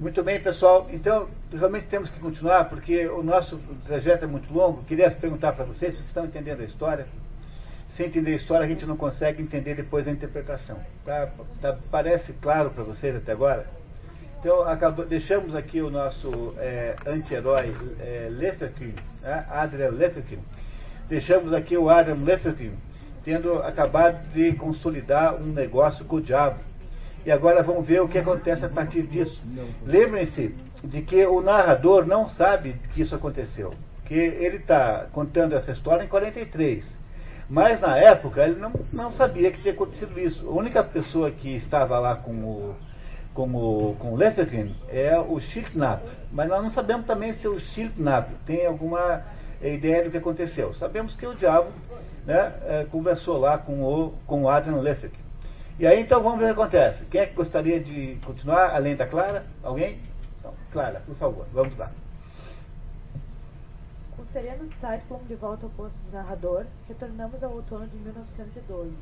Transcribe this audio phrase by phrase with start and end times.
[0.00, 0.88] Muito bem, pessoal.
[0.90, 4.82] Então, realmente temos que continuar, porque o nosso trajeto é muito longo.
[4.84, 7.06] Queria perguntar para vocês se vocês estão entendendo a história.
[7.98, 10.78] Sem entender a história, a gente não consegue entender depois a interpretação.
[11.04, 11.28] Tá?
[11.60, 13.66] Tá, parece claro para vocês até agora?
[14.38, 19.44] Então, acabou, deixamos aqui o nosso é, anti-herói é, Lefferkin, né?
[19.50, 20.38] Adrian Lefferkin.
[21.10, 22.72] Deixamos aqui o Adam Lefferkin
[23.22, 26.69] tendo acabado de consolidar um negócio com o diabo.
[27.24, 29.42] E agora vamos ver o que acontece a partir disso.
[29.84, 33.74] Lembrem-se de que o narrador não sabe que isso aconteceu.
[34.06, 36.84] Que ele está contando essa história em 43.
[37.48, 40.48] Mas na época ele não, não sabia que tinha acontecido isso.
[40.48, 42.74] A única pessoa que estava lá com o
[43.34, 46.02] como com Lefferkin é o Schilknap.
[46.32, 49.22] Mas nós não sabemos também se o Schilknap tem alguma
[49.62, 50.74] ideia do que aconteceu.
[50.74, 51.68] Sabemos que o diabo
[52.26, 55.29] né, é, conversou lá com o, com o Adrian Lefferkin.
[55.80, 57.06] E aí então vamos ver o que acontece.
[57.06, 59.46] Quem é que gostaria de continuar, além da Clara?
[59.62, 59.98] Alguém?
[60.38, 61.90] Então, Clara, por favor, vamos lá.
[64.14, 68.92] Com sereno Cyclone de volta ao posto do narrador, retornamos ao outono de 1912,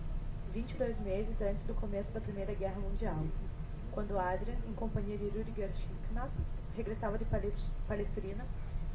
[0.55, 3.25] 22 meses antes do começo da Primeira Guerra Mundial
[3.99, 6.31] quando Adrian, em companhia de Rüdiger Schicknapp,
[6.77, 8.45] regressava de Palestrina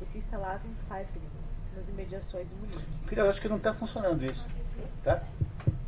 [0.02, 1.28] e se instalava em Pfeifferin,
[1.75, 3.18] nas imediações de Munique.
[3.18, 4.42] Eu acho que não está funcionando isso.
[5.03, 5.22] Tá?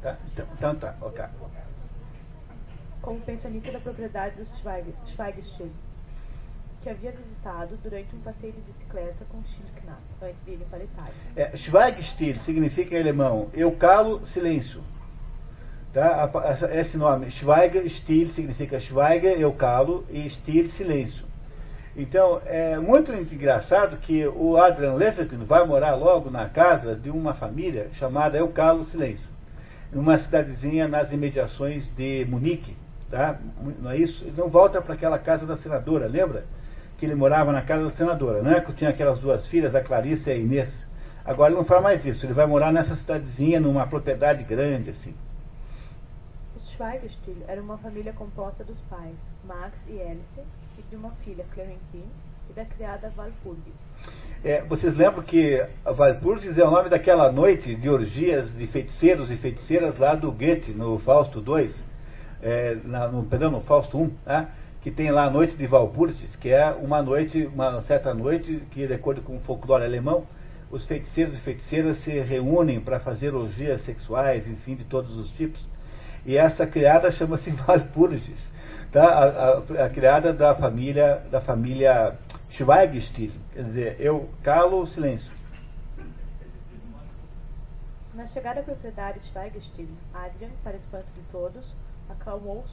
[0.02, 0.18] Tá?
[0.58, 1.24] Então tá, ok.
[3.06, 5.70] Como pensionista da propriedade dos Schweigstiel,
[6.82, 10.84] que havia visitado durante um passeio de bicicleta com Schicknapp, antes de ir para a
[10.84, 11.14] Itália.
[11.36, 14.82] É, Schweigstiel significa em alemão eu calo silêncio.
[15.94, 16.32] Tá?
[16.74, 21.26] Esse nome, Schweiger, Stil, significa Schweiger, eu calo, e Stil, silêncio.
[21.96, 27.36] Então, é muito engraçado que o Adrian Lefferkin vai morar logo na casa de uma
[27.36, 29.30] família chamada Eu Calo Silêncio,
[29.94, 32.76] numa cidadezinha nas imediações de Munique.
[33.10, 33.40] Tá?
[33.80, 34.24] Não é isso?
[34.24, 36.46] Ele não volta para aquela casa da senadora, lembra?
[36.98, 38.62] Que ele morava na casa da senadora, né?
[38.62, 40.70] Que tinha aquelas duas filhas, a Clarice e a Inês.
[41.26, 45.16] Agora ele não faz mais isso, ele vai morar nessa cidadezinha, numa propriedade grande, assim.
[46.76, 50.42] Schweigestiel era uma família composta dos pais, Max e Alice,
[50.78, 52.06] e de uma filha, Clementine,
[52.50, 53.74] e da criada Valpurgis.
[54.44, 59.38] É, vocês lembram que Valpurgis é o nome daquela noite de orgias de feiticeiros e
[59.38, 61.74] feiticeiras lá do Goethe, no Fausto II,
[62.46, 64.48] é, na, no, perdão, no Fausto I, né?
[64.82, 68.86] que tem lá a noite de Valpurgis, que é uma noite, uma certa noite que,
[68.86, 70.28] de acordo com o folclore alemão,
[70.70, 75.60] os feiticeiros e feiticeiras se reúnem para fazer orgias sexuais, enfim, de todos os tipos.
[76.24, 78.40] E essa criada chama-se Valpurgis,
[78.92, 79.04] tá?
[79.04, 82.16] A, a, a, criada da família da família
[82.52, 85.34] Schweigstil, quer dizer, eu calo o silêncio.
[88.14, 91.66] Na chegada à propriedade Schweigstil, Adrian, para espanto de todos,
[92.10, 92.64] acalmou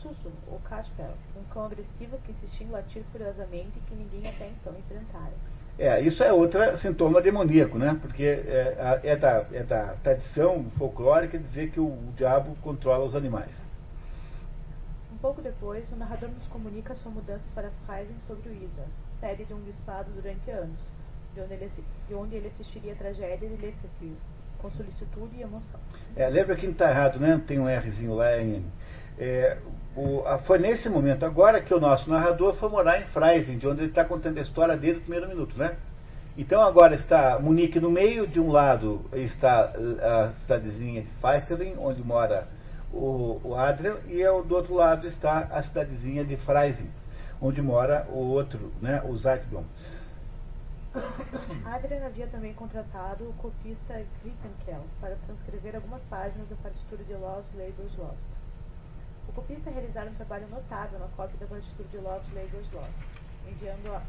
[0.48, 4.74] o Caspel, um cão agressivo que insistia em latir furiosamente e que ninguém até então
[4.78, 5.32] enfrentara.
[5.78, 7.98] É, isso é outro sintoma demoníaco, né?
[8.00, 13.16] Porque é, é, da, é da tradição folclórica dizer que o, o diabo controla os
[13.16, 13.50] animais.
[15.12, 18.84] Um pouco depois, o narrador nos comunica sua mudança para Freisen sobre o Isa,
[19.20, 20.78] sede de um bispado durante anos,
[21.34, 21.70] de onde ele,
[22.08, 23.90] de onde ele assistiria a tragédia de Leifert,
[24.58, 25.80] com solicitude e emoção.
[26.14, 27.42] É, lembra que não está errado, né?
[27.46, 28.64] Tem um Rzinho lá em
[29.18, 29.58] é,
[29.96, 33.68] o, a, foi nesse momento agora que o nosso narrador foi morar em Freising, de
[33.68, 35.76] onde ele está contando a história desde o primeiro minuto, né?
[36.36, 39.64] Então agora está Munique no meio, de um lado está
[40.02, 42.48] a cidadezinha de Pfeifferin, onde mora
[42.90, 46.90] o, o Adrian, e do outro lado está a cidadezinha de Freising,
[47.40, 49.64] onde mora o outro, né, o Zeitblom.
[51.64, 57.54] Adrian havia também contratado o copista Wittenkel para transcrever algumas páginas da partitura de Love's
[57.54, 58.31] Labour's Lost.
[59.28, 62.94] O copista realizara um trabalho notável na cópia da partitura de Labour's Lost,
[63.48, 64.02] enviando a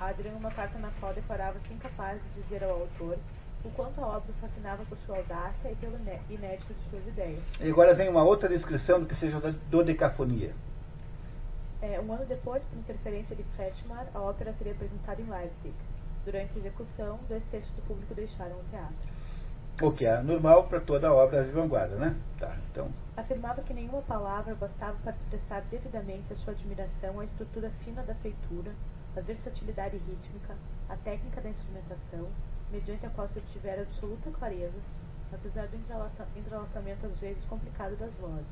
[0.00, 3.18] Adrian uma carta na qual declarava-se incapaz de dizer ao autor
[3.64, 5.96] o quanto a obra fascinava por sua audácia e pelo
[6.30, 7.42] inédito de suas ideias.
[7.60, 10.54] E agora vem uma outra descrição do que seja da dodecafonia.
[11.82, 15.74] É, um ano depois, por interferência de Kretschmar, a ópera seria apresentada em Leipzig.
[16.24, 19.19] Durante a execução, dois terços do público deixaram o teatro.
[19.82, 22.14] O que é normal para toda obra de vanguarda, né?
[22.38, 22.90] Tá, então.
[23.16, 28.14] Afirmava que nenhuma palavra bastava para expressar devidamente a sua admiração à estrutura fina da
[28.16, 28.72] feitura,
[29.16, 30.54] a versatilidade rítmica,
[30.86, 32.28] a técnica da instrumentação,
[32.70, 34.78] mediante a qual se obtivera absoluta clareza,
[35.32, 35.76] apesar do
[36.36, 38.46] entrelaçamento às vezes complicado das vozes,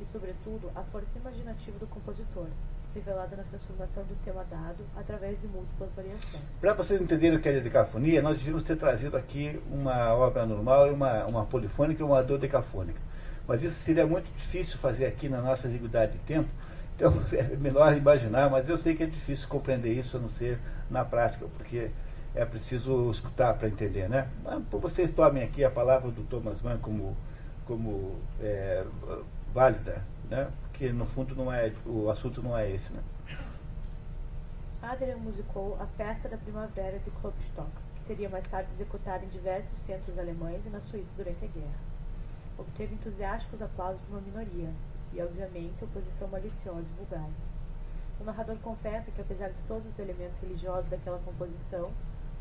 [0.00, 2.48] e, sobretudo, a força imaginativa do compositor,
[2.96, 6.42] revelada na transformação do tema dado através de múltiplas variações.
[6.60, 10.90] Para vocês entenderem o que é decafonia, nós devíamos ter trazido aqui uma obra normal,
[10.92, 12.98] uma, uma polifônica e uma dodecafônica.
[13.46, 16.48] Mas isso seria muito difícil fazer aqui na nossa exiguidade de tempo,
[16.96, 20.58] Então é melhor imaginar, mas eu sei que é difícil compreender isso a não ser
[20.90, 21.90] na prática, porque
[22.34, 24.28] é preciso escutar para entender, né?
[24.42, 27.16] Mas, vocês tomem aqui a palavra do Thomas Mann como,
[27.66, 28.84] como é,
[29.52, 30.48] válida, né?
[30.76, 33.02] Porque no fundo não é, o assunto não é esse, né?
[34.82, 39.78] Adrian musicou a Festa da Primavera de Klopstock, que seria mais tarde executada em diversos
[39.86, 41.80] centros alemães e na Suíça durante a guerra.
[42.58, 44.68] Obteve entusiásticos aplausos de uma minoria,
[45.14, 47.30] e obviamente oposição maliciosa e vulgar.
[48.20, 51.90] O narrador confessa que, apesar de todos os elementos religiosos daquela composição,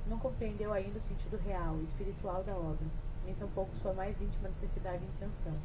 [0.08, 2.86] não compreendeu ainda o sentido real e espiritual da obra,
[3.26, 5.58] nem tampouco sua mais íntima necessidade e intenção,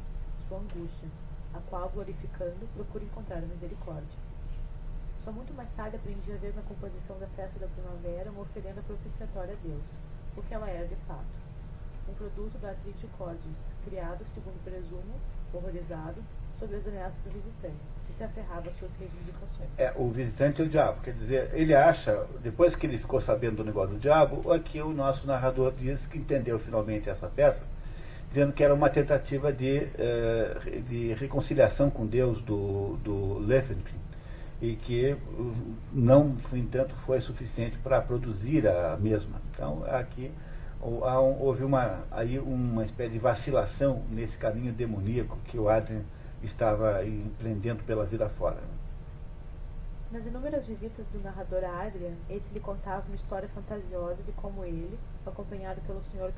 [0.47, 1.09] sua angústia,
[1.53, 4.19] a qual, glorificando, procura encontrar a misericórdia.
[5.23, 8.81] Só muito mais tarde aprendi a ver na composição da festa da primavera uma oferenda
[8.81, 9.83] propiciatória a Deus,
[10.35, 11.41] o que ela era de fato.
[12.09, 15.13] Um produto da atriz de Cordis, criado, segundo presumo,
[15.53, 16.23] horrorizado,
[16.59, 17.75] sob as ameaças do visitante,
[18.07, 19.69] que se aferrava às suas reivindicações.
[19.77, 23.57] É, o visitante é o diabo, quer dizer, ele acha, depois que ele ficou sabendo
[23.57, 27.63] do negócio do diabo, aqui o nosso narrador diz que entendeu finalmente essa peça,
[28.31, 33.99] dizendo que era uma tentativa de, uh, de reconciliação com Deus do, do Lefenkin,
[34.61, 35.17] e que
[35.91, 39.41] não, no entanto, foi suficiente para produzir a mesma.
[39.51, 40.31] Então, aqui
[40.81, 46.01] houve uma, aí uma espécie de vacilação nesse caminho demoníaco que o Adrian
[46.41, 48.57] estava empreendendo pela vida fora.
[50.11, 54.65] Nas inúmeras visitas do narrador a Adrian, esse lhe contava uma história fantasiosa de como
[54.65, 56.33] ele, acompanhado pelo Sr.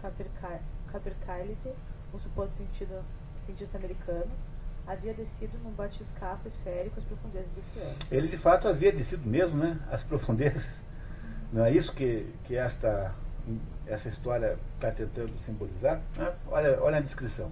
[0.94, 1.58] Capercaillie,
[2.14, 3.04] um suposto sentido,
[3.46, 4.32] cientista americano,
[4.86, 7.98] havia descido num batiscafo esférico às profundezas do oceano.
[8.12, 9.80] Ele de fato havia descido mesmo, né?
[9.92, 10.64] Às profundezas.
[11.52, 13.14] Não é isso que, que esta,
[13.88, 16.02] essa história está tentando simbolizar?
[16.18, 17.52] Ah, olha, olha a descrição.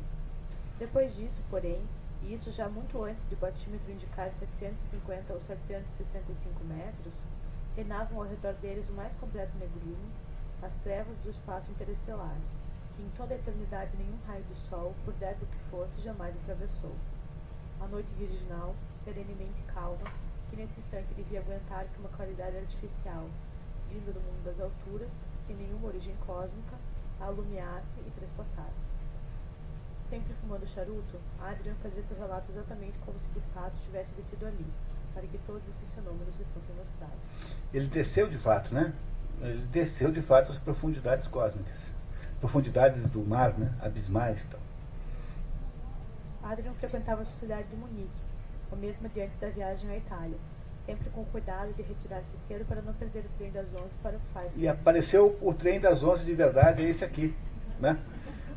[0.78, 1.82] Depois disso, porém,
[2.24, 7.14] e isso já muito antes de o batímetro indicar 750 ou 765 metros,
[7.76, 10.12] reinavam ao redor deles o mais completo negrume,
[10.62, 12.36] as trevas do espaço interestelar,
[13.02, 16.96] em toda a eternidade nenhum raio do sol, por do que fosse, jamais atravessou.
[17.80, 20.12] A noite virginal, perenemente calma,
[20.50, 23.28] que nesse instante devia aguentar que uma qualidade artificial,
[23.90, 25.10] vinda do mundo das alturas,
[25.48, 26.78] sem nenhuma origem cósmica,
[27.20, 28.92] a alumiasse e trespassasse
[30.12, 34.66] sempre fumando charuto, Adrian fazia seu relato exatamente como se de fato tivesse descido ali,
[35.14, 37.18] para que todos esses fenômenos lhe fossem mostrados.
[37.74, 38.94] Ele desceu de fato, né?
[39.40, 41.80] Ele desceu de fato às profundidades cósmicas,
[42.42, 43.72] profundidades do mar, né?
[43.82, 44.60] Abismais tal.
[46.44, 48.10] Adrian frequentava a sociedade de Munique,
[48.72, 50.38] a mesma de antes da viagem à Itália,
[50.86, 54.20] sempre com cuidado de retirar-se cedo para não perder o trem das 11 para o
[54.34, 54.52] Pfeiffer.
[54.56, 57.34] E apareceu o trem das 11 de verdade, é esse aqui,
[57.80, 57.98] né?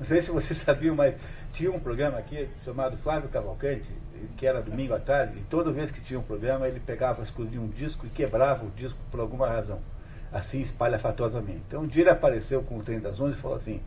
[0.01, 1.15] Não sei se vocês sabiam, mas
[1.53, 3.87] tinha um programa aqui chamado Flávio Cavalcante,
[4.39, 7.61] que era domingo à tarde, e toda vez que tinha um programa ele pegava, escolhia
[7.61, 9.81] um disco e quebrava o disco por alguma razão,
[10.35, 11.63] assim espalhafatosamente.
[11.69, 13.81] Então um dia ele apareceu com o trem das onze e falou assim,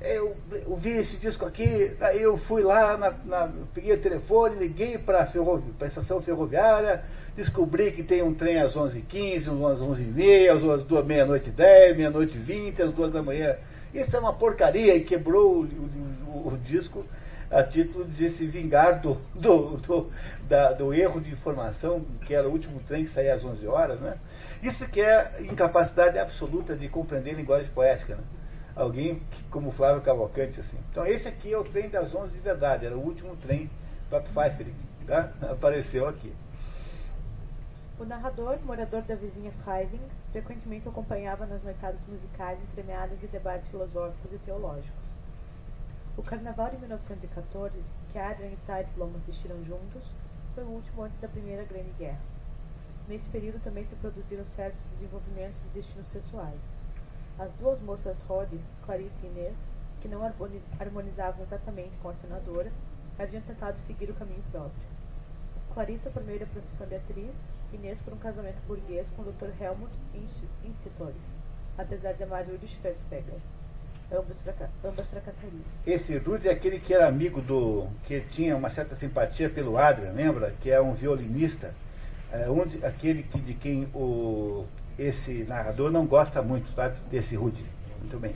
[0.00, 0.36] eu,
[0.78, 5.22] vi esse disco aqui, aí eu fui lá, na, na, peguei o telefone, liguei para
[5.22, 7.02] a estação ferroviária,
[7.36, 12.82] descobri que tem um trem às 11h15, às 11h30, às 2 meia-noite 10, meia-noite 20,
[12.82, 13.56] às 2 da manhã
[13.92, 15.64] isso é uma porcaria e quebrou o,
[16.28, 17.04] o, o disco
[17.50, 20.10] a título de se vingar do, do, do,
[20.48, 24.00] da, do, erro de informação, que era o último trem que saía às 11 horas.
[24.00, 24.16] Né?
[24.62, 28.14] Isso que é incapacidade absoluta de compreender linguagem poética.
[28.14, 28.22] Né?
[28.76, 30.60] Alguém que, como Flávio Cavalcante.
[30.60, 30.78] Assim.
[30.90, 33.68] Então, esse aqui é o trem das 11 de verdade, era o último trem
[34.08, 34.66] para Pfeiffer,
[35.06, 35.32] tá?
[35.50, 36.32] apareceu aqui.
[37.98, 40.00] O narrador, morador da vizinha Freising,
[40.32, 44.99] frequentemente acompanhava nas noitadas musicais entremeadas de debates filosóficos e teológicos.
[46.20, 50.02] O Carnaval de 1914, que Adrian e Teitelbaum assistiram juntos,
[50.54, 52.20] foi o último antes da Primeira Grande Guerra.
[53.08, 56.60] Nesse período também se produziram certos desenvolvimentos de destinos pessoais.
[57.38, 59.56] As duas moças Rode, Clarice e Inês,
[60.02, 62.70] que não harmonizavam exatamente com a senadora,
[63.18, 64.88] haviam tentado seguir o caminho próprio.
[65.72, 67.34] Clarice por meio da profissão de atriz
[67.72, 69.58] Inês por um casamento burguês com o Dr.
[69.58, 69.92] Helmut
[70.62, 71.38] Incitores,
[71.78, 73.40] apesar de amar Rudy Schwetzberger.
[74.12, 75.62] Ambas, fraca ambas fracassariam.
[75.86, 77.86] Esse Rudy é aquele que era amigo do.
[78.06, 80.52] que tinha uma certa simpatia pelo Adrian, lembra?
[80.60, 81.72] Que é um violinista.
[82.32, 84.64] É, onde, aquele que, de quem o,
[84.98, 86.96] esse narrador não gosta muito, sabe?
[87.10, 87.64] Desse Rudy.
[88.00, 88.34] Muito bem.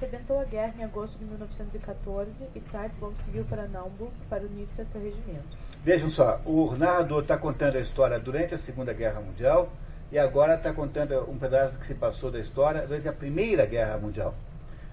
[0.00, 4.84] Rebentou a guerra em agosto de 1914 e Zeitblom seguiu para Naumburg para unir-se a
[4.86, 5.56] seu regimento.
[5.82, 9.70] Vejam só, o narrador está contando a história durante a Segunda Guerra Mundial
[10.12, 13.96] e agora está contando um pedaço que se passou da história durante a Primeira Guerra
[13.96, 14.34] Mundial.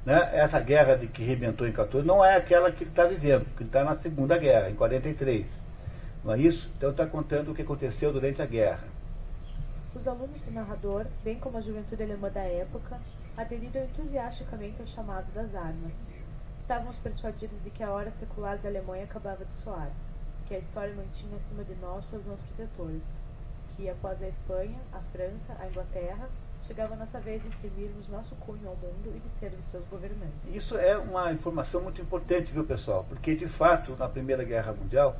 [0.05, 0.29] Né?
[0.33, 3.63] Essa guerra de que rebentou em 14 não é aquela que ele está vivendo, que
[3.63, 5.45] ele está na Segunda Guerra, em 43.
[6.23, 6.69] Não é isso?
[6.77, 8.83] Então está contando o que aconteceu durante a guerra.
[9.95, 12.99] Os alunos do narrador, bem como a juventude alemã da época,
[13.37, 15.91] aderiram entusiasticamente ao chamado das armas.
[16.61, 19.89] Estávamos persuadidos de que a hora secular da Alemanha acabava de soar,
[20.47, 23.01] que a história mantinha acima de nós suas mãos protetoras,
[23.75, 26.29] que após a Espanha, a França, a Inglaterra,
[26.67, 30.33] chegava nossa vez de imprimirmos nosso cunho ao mundo e de sermos seus governantes.
[30.53, 33.05] Isso é uma informação muito importante, viu pessoal?
[33.09, 35.15] Porque de fato, na Primeira Guerra Mundial,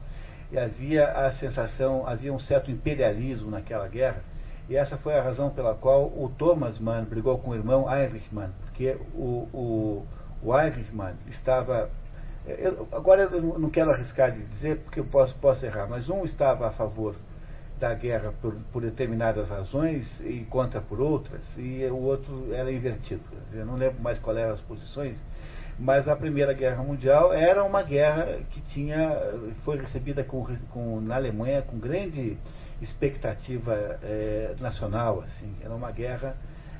[0.55, 4.23] havia a sensação, havia um certo imperialismo naquela guerra,
[4.69, 8.33] e essa foi a razão pela qual o Thomas Mann brigou com o irmão Heinrich
[8.33, 10.07] Mann, porque o, o,
[10.41, 11.89] o Heinrich Mann estava.
[12.45, 16.23] Eu, agora eu não quero arriscar de dizer, porque eu posso, posso errar, mas um
[16.23, 17.15] estava a favor
[17.83, 23.21] da guerra por, por, determinadas razões e contra por outras, e o outro era invertido.
[23.51, 25.17] Eu não lembro mais qual eram as posições,
[25.77, 29.11] mas a Primeira Guerra Mundial era uma guerra que tinha,
[29.65, 32.37] foi recebida com, com, na Alemanha com grande
[32.81, 35.19] expectativa é, nacional.
[35.19, 35.53] Assim.
[35.61, 36.37] Era uma guerra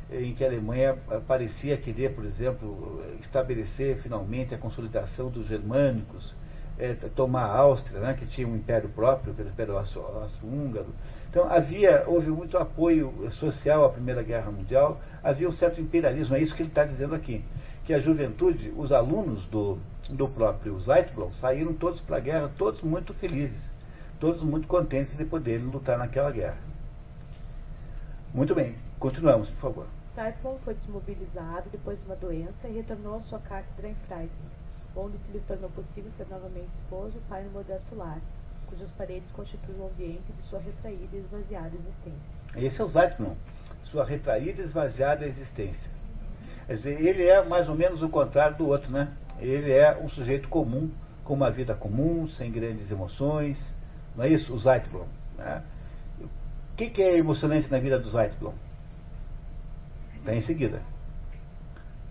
[0.10, 0.95] em que a Alemanha
[1.27, 6.33] parecia querer, por exemplo, estabelecer finalmente a consolidação dos germânicos,
[6.77, 10.94] é, tomar a Áustria, né, que tinha um império próprio, pelo Império Austro-Húngaro.
[11.30, 16.42] Então havia, houve muito apoio social à Primeira Guerra Mundial, havia um certo imperialismo, é
[16.42, 17.44] isso que ele está dizendo aqui,
[17.86, 19.77] que a juventude, os alunos do,
[20.10, 23.74] do próprio Zeitblom saíram todos para a guerra, todos muito felizes
[24.24, 26.56] todos muito contentes de poderem lutar naquela guerra.
[28.34, 29.88] Muito bem, continuamos, por favor.
[30.15, 34.32] Typhon foi desmobilizado depois de uma doença e retornou à sua cátedra em Freiburg,
[34.96, 38.20] onde se lhe tornou possível ser novamente esposo e pai no modesto lar,
[38.68, 42.44] cujas paredes constituem o ambiente de sua retraída e esvaziada existência.
[42.56, 43.36] Esse é o Zeitman,
[43.86, 45.92] sua retraída e esvaziada existência.
[46.68, 49.12] Quer dizer, ele é mais ou menos o contrário do outro, né?
[49.40, 50.90] Ele é um sujeito comum,
[51.24, 53.58] com uma vida comum, sem grandes emoções,
[54.16, 54.54] não é isso?
[54.54, 55.08] O Zeitblom.
[55.38, 55.64] Né?
[56.22, 58.54] O que, que é emocionante na vida do Zeitblom?
[60.18, 60.82] Está em seguida.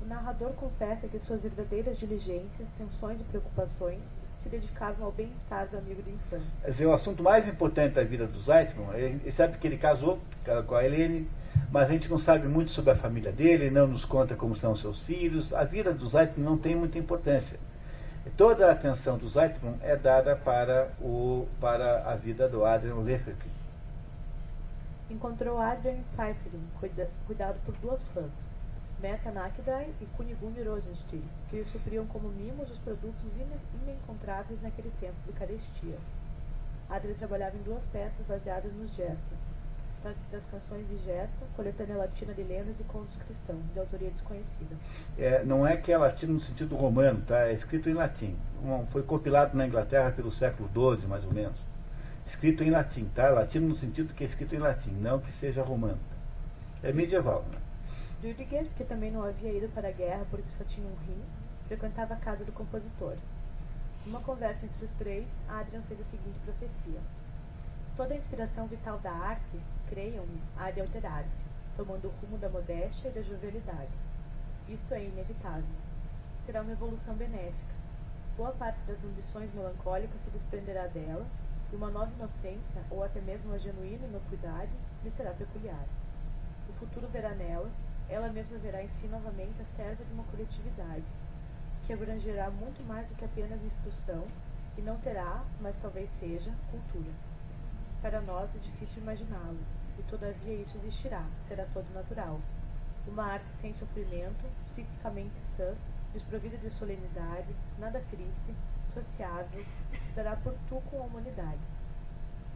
[0.02, 4.02] O narrador confessa que suas verdadeiras diligências, tensões e preocupações
[4.40, 6.50] se dedicavam ao bem-estar do amigo de infância.
[6.66, 10.18] Dizer, o assunto mais importante da vida do Zeitblom, ele sabe que ele casou
[10.66, 11.30] com a Helene,
[11.70, 14.74] mas a gente não sabe muito sobre a família dele, não nos conta como são
[14.74, 15.54] seus filhos.
[15.54, 17.56] A vida do Zeitblom não tem muita importância.
[18.36, 23.50] Toda a atenção do Zeitblum é dada para, o, para a vida do Adrian Lefebvre.
[25.08, 26.64] Encontrou Adrian Pfeifferin,
[27.26, 28.30] cuidado por duas fãs,
[29.02, 33.20] Meta Nakdai e Kuniguni Rosenstiel, que lhe supriam como mimos os produtos
[33.82, 35.98] inencontráveis naquele tempo de carestia.
[36.88, 39.38] Adrian trabalhava em duas peças baseadas nos gestos,
[40.04, 44.76] das canções de Gesta, coletânea latina de lendas e contos cristãos, de autoria desconhecida.
[45.18, 47.48] É, não é que é latino no sentido romano, tá?
[47.48, 48.36] É escrito em latim.
[48.92, 51.56] Foi compilado na Inglaterra pelo século XII, mais ou menos.
[52.28, 53.30] Escrito em latim, tá?
[53.30, 55.98] Latino no sentido que é escrito em latim, não que seja romano.
[56.82, 57.58] É medieval, né?
[58.22, 61.20] Rüdiger, que também não havia ido para a guerra porque só tinha um rim,
[61.66, 63.16] frequentava a casa do compositor.
[64.06, 67.00] Numa conversa entre os três, Adrian fez a seguinte profecia.
[67.96, 71.44] Toda a inspiração vital da arte, creiam-me, há de alterar-se,
[71.76, 73.90] tomando o rumo da modéstia e da jovialidade.
[74.68, 75.74] Isso é inevitável.
[76.46, 77.74] Será uma evolução benéfica.
[78.36, 81.26] Boa parte das ambições melancólicas se desprenderá dela,
[81.72, 84.70] e uma nova inocência, ou até mesmo uma genuína inocuidade,
[85.02, 85.86] lhe será peculiar.
[86.68, 87.68] O futuro verá nela,
[88.08, 91.04] ela mesma verá em si novamente a serva de uma coletividade,
[91.86, 94.26] que abrangerá muito mais do que apenas instrução,
[94.76, 97.12] e não terá, mas talvez seja, cultura.
[98.00, 99.60] Para nós é difícil imaginá-lo,
[99.98, 102.40] e todavia isso existirá, será todo natural.
[103.06, 105.74] Uma arte sem sofrimento, psiquicamente sã,
[106.12, 108.54] desprovida de solenidade, nada triste,
[108.94, 111.60] sociável, se dará por tu com a humanidade.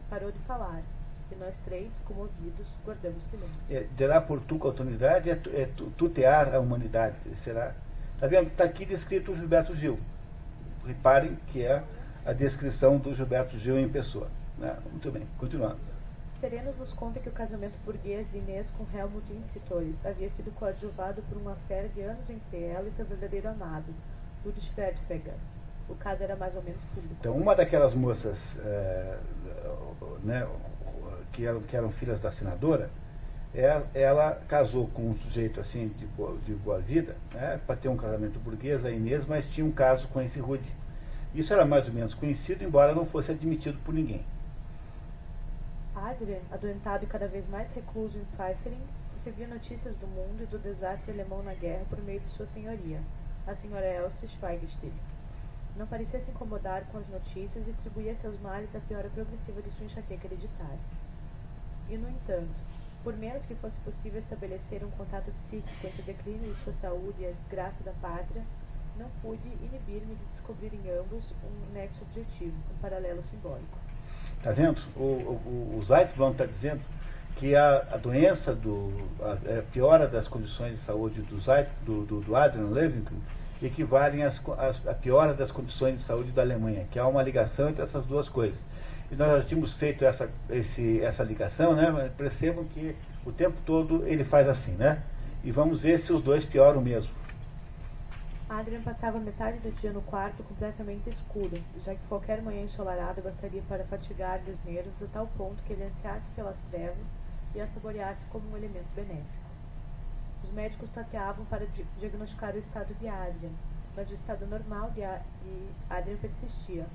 [0.09, 0.83] Parou de falar,
[1.31, 3.55] e nós três, comovidos, guardamos silêncio.
[3.69, 7.73] É, por tu com a humanidade, é, é tutear a humanidade, será.
[8.15, 8.47] Está vendo?
[8.47, 9.99] Está aqui descrito o Gilberto Gil.
[10.85, 11.83] Reparem que é
[12.25, 14.29] a descrição do Gilberto Gil em pessoa.
[14.57, 14.75] Né?
[14.91, 15.77] Muito bem, continuando.
[16.39, 21.21] Serenos nos conta que o casamento burguês de Inês com Helmut Institores havia sido coadjuvado
[21.23, 23.91] por uma fé de anos entre ela e seu verdadeiro amado,
[24.45, 25.33] Ludwig Ferdfeger.
[25.89, 27.15] O caso era mais ou menos público.
[27.19, 29.17] Então, uma daquelas moças é,
[30.23, 30.47] né,
[31.37, 32.89] que, eram, que eram filhas da senadora,
[33.53, 37.75] ela, é, ela casou com um sujeito assim de boa, de boa vida, né, para
[37.75, 40.67] ter um casamento burguês, a Inês, mas tinha um caso com esse Rude.
[41.35, 44.25] Isso era mais ou menos conhecido, embora não fosse admitido por ninguém.
[45.95, 48.81] Adrian, adoentado e cada vez mais recluso em Pfeifferin,
[49.17, 52.99] recebia notícias do mundo e do desastre alemão na guerra por meio de sua senhoria,
[53.45, 54.91] a senhora Elsa Schweigstiel.
[55.75, 59.69] Não parecia se incomodar com as notícias e atribuía seus males à piora progressiva de
[59.71, 60.79] sua enxaqueca hereditária.
[61.89, 62.49] E, no entanto,
[63.03, 67.15] por menos que fosse possível estabelecer um contato psíquico entre o declínio de sua saúde
[67.21, 68.43] e a desgraça da pátria,
[68.97, 73.77] não pude inibir-me de descobrir em ambos um nexo objetivo, um paralelo simbólico.
[74.37, 74.81] Está vendo?
[74.95, 76.81] O, o, o Zeitlon está dizendo
[77.37, 78.91] que a, a doença, do,
[79.21, 83.15] a, a, é, piora das condições de saúde do, Zeit, do, do, do Adrian Levington
[83.61, 87.69] equivalem às, às, à piora das condições de saúde da Alemanha, que há uma ligação
[87.69, 88.59] entre essas duas coisas.
[89.09, 92.11] E nós já tínhamos feito essa, esse, essa ligação, né?
[92.17, 92.95] Percebam que
[93.25, 95.01] o tempo todo ele faz assim, né?
[95.43, 97.11] E vamos ver se os dois pioram mesmo.
[98.49, 103.61] Adrian passava metade do dia no quarto completamente escuro, já que qualquer manhã ensolarada bastaria
[103.67, 106.97] para fatigar-lhe os nervos a tal ponto que ele ansiasse pelas trevas
[107.53, 109.47] e a saboreasse como um elemento benéfico.
[110.43, 111.65] Os médicos tateavam para
[111.99, 113.51] diagnosticar o estado de Adrian,
[113.95, 116.85] mas o estado normal de Adrian persistia,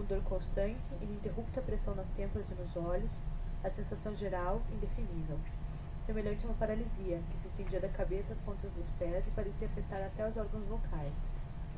[0.00, 3.12] com dor constante, ininterrupta pressão nas têmporas e nos olhos,
[3.62, 5.38] a sensação geral indefinível
[6.06, 9.66] semelhante a uma paralisia, que se estendia da cabeça às pontas dos pés e parecia
[9.66, 11.12] afetar até os órgãos vocais,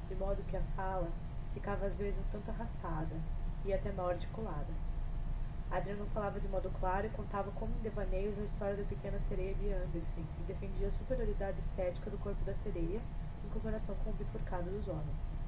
[0.08, 1.08] de modo que a fala
[1.52, 3.16] ficava às vezes um tanto arrastada
[3.64, 4.72] e até mal articulada.
[5.68, 9.54] Adriano falava de modo claro e contava como em devaneios a história da pequena sereia
[9.54, 13.00] de Andersen e defendia a superioridade estética do corpo da sereia
[13.44, 15.41] em comparação com o bifurcado dos homens.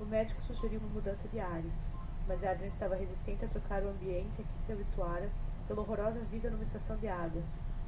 [0.00, 1.72] O médico sugeriu uma mudança de ares,
[2.26, 5.28] mas Adrian estava resistente a trocar o ambiente a que se habituara
[5.68, 7.44] pela horrorosa vida numa estação de águas,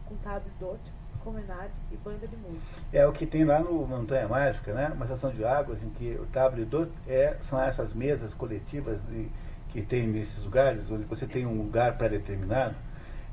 [0.07, 0.81] com Table Dot,
[1.23, 2.81] promenade e banda de música.
[2.93, 4.93] É o que tem lá no Montanha Mágica, né?
[4.95, 9.31] Uma estação de águas em que o Table Dot é, são essas mesas coletivas de,
[9.71, 12.75] que tem nesses lugares, onde você tem um lugar pré-determinado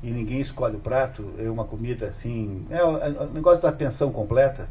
[0.01, 2.65] e ninguém escolhe o prato, é uma comida assim.
[2.69, 4.69] É o, é o negócio da pensão completa.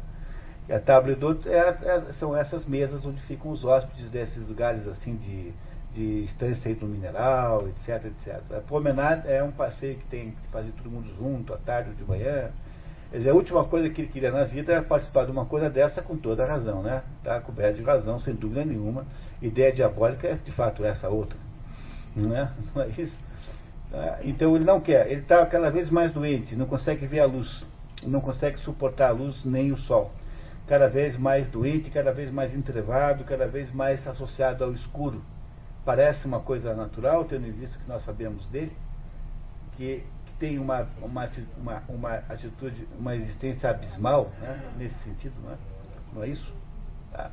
[0.69, 5.15] A Table Dot é, é, são essas mesas onde ficam os hóspedes desses lugares assim
[5.15, 5.53] de
[5.93, 8.41] de estância do mineral, etc, etc.
[8.57, 11.95] A promenade é um passeio que tem que fazer todo mundo junto, à tarde ou
[11.95, 12.51] de manhã.
[13.11, 15.69] Quer dizer, a última coisa que ele queria na vida era participar de uma coisa
[15.69, 17.01] dessa com toda a razão, né?
[17.17, 19.05] Está coberto de razão, sem dúvida nenhuma.
[19.41, 21.37] Ideia diabólica é de fato essa outra.
[22.15, 22.51] Não é?
[22.75, 23.17] Não é isso?
[23.89, 24.19] Tá?
[24.23, 27.65] Então ele não quer, ele está cada vez mais doente, não consegue ver a luz,
[28.03, 30.11] não consegue suportar a luz nem o sol.
[30.69, 35.19] Cada vez mais doente, cada vez mais entrevado, cada vez mais associado ao escuro
[35.83, 38.71] parece uma coisa natural, tendo em vista que nós sabemos dele,
[39.75, 41.27] que, que tem uma, uma,
[41.57, 45.57] uma, uma, atitude, uma existência abismal né, nesse sentido, não é,
[46.13, 46.53] não é isso?
[47.11, 47.31] Tá.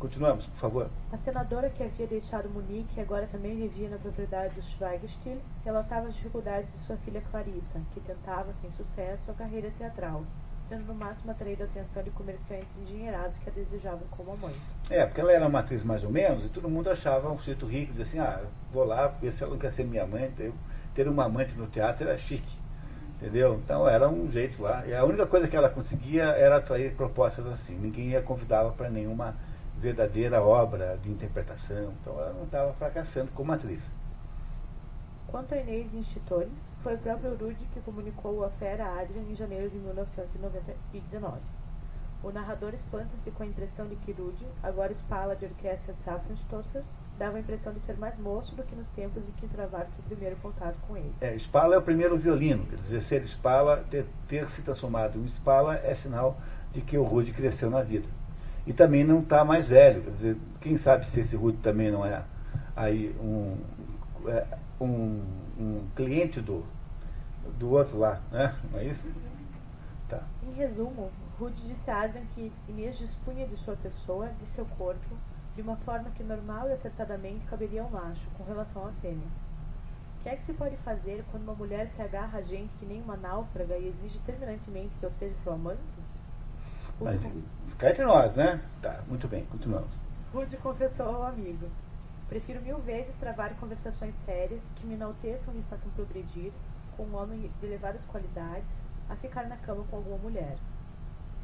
[0.00, 0.90] Continuamos, por favor.
[1.12, 6.08] A senadora que havia deixado Munique e agora também vivia na propriedade dos Schweigstil relatava
[6.08, 10.24] as dificuldades de sua filha Clarissa, que tentava, sem sucesso, a carreira teatral
[10.68, 14.54] tendo no máximo atraído a atenção de comerciantes endinheirados que a desejavam como mãe.
[14.90, 17.66] É, porque ela era uma atriz mais ou menos, e todo mundo achava um sujeito
[17.66, 20.52] rico, dizia assim, ah, vou lá, ver se ela não quer ser minha mãe, ter,
[20.94, 22.58] ter uma amante no teatro era chique.
[23.16, 23.60] Entendeu?
[23.64, 24.86] Então era um jeito lá.
[24.86, 27.76] E a única coisa que ela conseguia era atrair propostas assim.
[27.76, 29.34] Ninguém a convidava para nenhuma
[29.76, 31.92] verdadeira obra de interpretação.
[32.00, 33.82] Então ela não estava fracassando como atriz.
[35.28, 36.48] Quanto a Inês Institutores,
[36.82, 41.38] foi o próprio Rudy que comunicou a fera a Adrian em janeiro de 1919.
[42.22, 46.82] O narrador espanta-se com a impressão de que Rudy, agora espala de orquestra Zapfenstosser,
[47.18, 50.04] dava a impressão de ser mais moço do que nos tempos em que travara seu
[50.06, 51.12] primeiro contato com ele.
[51.20, 55.26] É, espala é o primeiro violino, quer dizer, ser espala, ter, ter se transformado em
[55.26, 56.38] espala é sinal
[56.72, 58.08] de que o Rudy cresceu na vida.
[58.66, 62.04] E também não está mais velho, quer dizer, quem sabe se esse Rudy também não
[62.06, 62.22] é
[62.74, 63.58] aí um,
[64.26, 64.46] é,
[64.80, 65.24] um,
[65.58, 66.64] um cliente do,
[67.58, 68.54] do outro lá, né?
[68.70, 69.12] Não é isso?
[70.08, 70.22] Tá.
[70.42, 75.16] Em resumo, Rude disse a Adrian que Inês dispunha de sua pessoa, de seu corpo,
[75.54, 79.26] de uma forma que normal e acertadamente caberia ao macho, com relação à fêmea.
[80.18, 82.86] O que é que se pode fazer quando uma mulher se agarra a gente que
[82.86, 85.80] nem uma náufraga e exige terminantemente que eu seja seu amante?
[87.00, 87.20] Mas
[87.68, 88.60] fica entre nós, né?
[88.82, 89.90] Tá, muito bem, continuamos.
[90.32, 91.68] Rude confessou ao amigo.
[92.28, 96.52] Prefiro mil vezes travar conversações sérias que me enalteçam e me façam progredir
[96.96, 98.68] com um homem de elevadas qualidades
[99.08, 100.56] a ficar na cama com alguma mulher.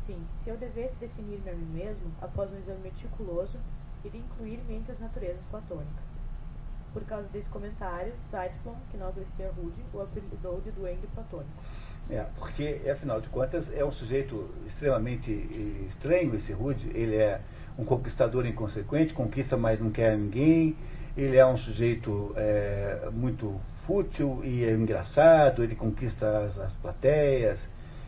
[0.07, 3.59] Sim, se eu devesse definir-me a mim mesmo, após um exame meticuloso,
[4.05, 6.05] iria incluir-me entre as naturezas platônicas.
[6.93, 11.63] Por causa desse comentário, Zeitlon, que não adoecia Rude, o apelidou de duende platônico.
[12.11, 15.33] É, porque, afinal de contas, é um sujeito extremamente
[15.89, 16.91] estranho esse Rude.
[16.91, 17.41] Ele é
[17.79, 20.77] um conquistador inconsequente, conquista, mas não quer ninguém.
[21.17, 27.61] Ele é um sujeito é, muito fútil e é engraçado, ele conquista as, as plateias.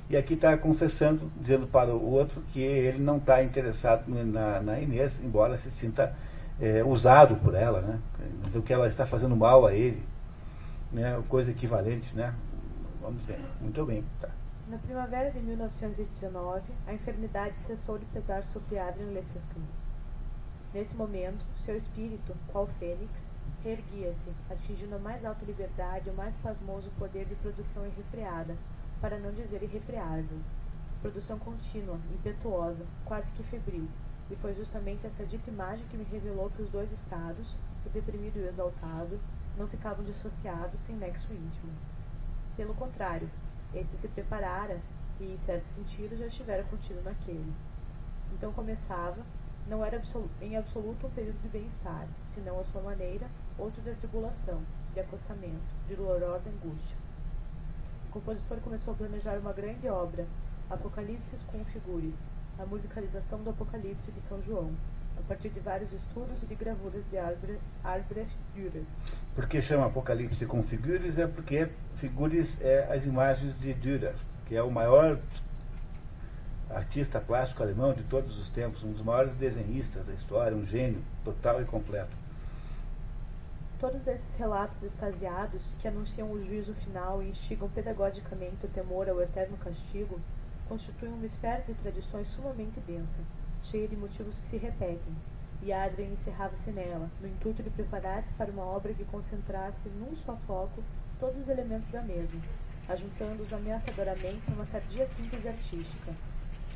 [0.09, 4.79] E aqui está confessando, dizendo para o outro que ele não está interessado na, na,
[4.79, 6.15] Inês, embora se sinta
[6.61, 7.99] é, usado por ela, né?
[8.47, 10.03] Então que ela está fazendo mal a ele,
[10.93, 11.21] né?
[11.29, 12.33] Coisa equivalente, né?
[13.03, 13.41] Vamos ver.
[13.61, 14.05] Muito bem.
[14.21, 14.29] Tá.
[14.69, 19.63] Na primavera de 1919, a enfermidade cessou de pesar sobre Adrian Lefebvre.
[20.75, 23.09] Nesse momento, seu espírito, qual fênix,
[23.63, 28.57] reerguia-se, atingindo a mais alta liberdade e o mais pasmoso poder de produção irrefreada,
[29.01, 30.41] para não dizer irrefreável.
[31.01, 33.87] Produção contínua, impetuosa, quase que febril,
[34.29, 37.55] e foi justamente essa dita imagem que me revelou que os dois estados,
[37.87, 39.21] o deprimido e o exaltado,
[39.57, 41.73] não ficavam dissociados sem nexo íntimo.
[42.57, 43.31] Pelo contrário,
[43.75, 44.81] este se preparara
[45.21, 47.53] e, em certo sentido, já estivera contido naquele.
[48.33, 49.23] Então começava,
[49.69, 50.03] não era
[50.41, 53.27] em absoluto um período de bem-estar, senão à sua maneira,
[53.59, 54.63] outro de tribulação,
[54.95, 56.97] de acostamento, de dolorosa angústia.
[58.09, 60.27] O compositor começou a planejar uma grande obra,
[60.69, 62.15] Apocalipse com figures,
[62.59, 64.73] a musicalização do Apocalipse de São João,
[65.19, 68.85] a partir de vários estudos e de gravuras de Albrecht Dürer.
[69.35, 71.19] Por que chama Apocalipse com figures?
[71.19, 74.15] É porque figures é as imagens de Dürer,
[74.47, 75.19] que é o maior
[76.71, 81.03] artista plástico alemão de todos os tempos, um dos maiores desenhistas da história, um gênio
[81.25, 82.11] total e completo.
[83.79, 89.21] Todos esses relatos extasiados, que anunciam o juízo final e instigam pedagogicamente o temor ao
[89.21, 90.19] eterno castigo,
[90.69, 93.21] constituem uma esfera de tradições sumamente densa,
[93.71, 95.15] cheia de motivos que se repetem,
[95.63, 100.37] e Adrian encerrava-se nela, no intuito de preparar-se para uma obra que concentrasse num só
[100.47, 100.83] foco
[101.19, 102.41] todos os elementos da mesma,
[102.89, 106.13] ajuntando-os ameaçadoramente numa tardia síntese artística,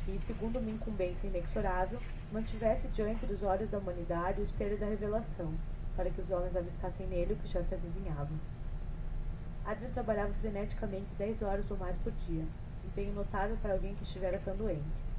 [0.07, 1.99] e, segundo uma incumbência inexorável,
[2.31, 5.53] mantivesse diante dos olhos da humanidade o espelho da revelação,
[5.95, 8.31] para que os homens avistassem nele o que já se avizinhava.
[9.63, 12.43] Adrian trabalhava freneticamente dez horas ou mais por dia,
[12.83, 15.10] empenho notável para alguém que estivera tão doente.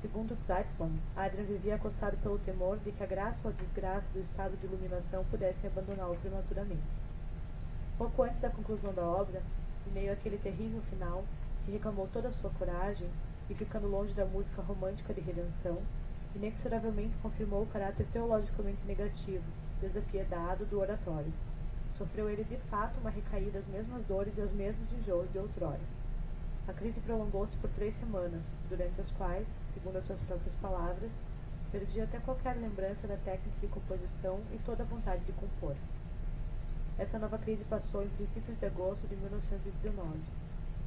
[0.00, 4.20] Segundo Zeitzmann, Adrian vivia acostado pelo temor de que a graça ou a desgraça do
[4.20, 6.80] estado de iluminação pudessem abandoná-lo prematuramente.
[7.98, 9.42] Pouco antes da conclusão da obra,
[9.86, 11.22] em meio àquele terrível final,
[11.66, 13.10] que reclamou toda a sua coragem,
[13.50, 15.82] e ficando longe da música romântica de redenção,
[16.34, 19.44] inexoravelmente confirmou o caráter teologicamente negativo,
[19.82, 21.32] desapiedado do oratório.
[21.98, 25.80] Sofreu ele de fato uma recaída às mesmas dores e aos mesmos enjoos de outrora.
[26.66, 31.10] A crise prolongou-se por três semanas, durante as quais, segundo as suas próprias palavras,
[31.70, 35.74] perdi até qualquer lembrança da técnica de composição e toda a vontade de compor.
[36.98, 40.18] Essa nova crise passou em princípios de agosto de 1919,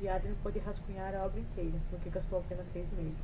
[0.02, 3.18] e Adrian pôde rascunhar a obra inteira, no que gastou apenas seis meses.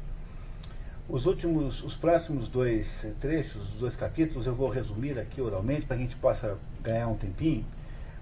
[1.09, 2.87] Os últimos, os próximos dois
[3.19, 7.07] trechos, os dois capítulos, eu vou resumir aqui oralmente para que a gente possa ganhar
[7.07, 7.65] um tempinho.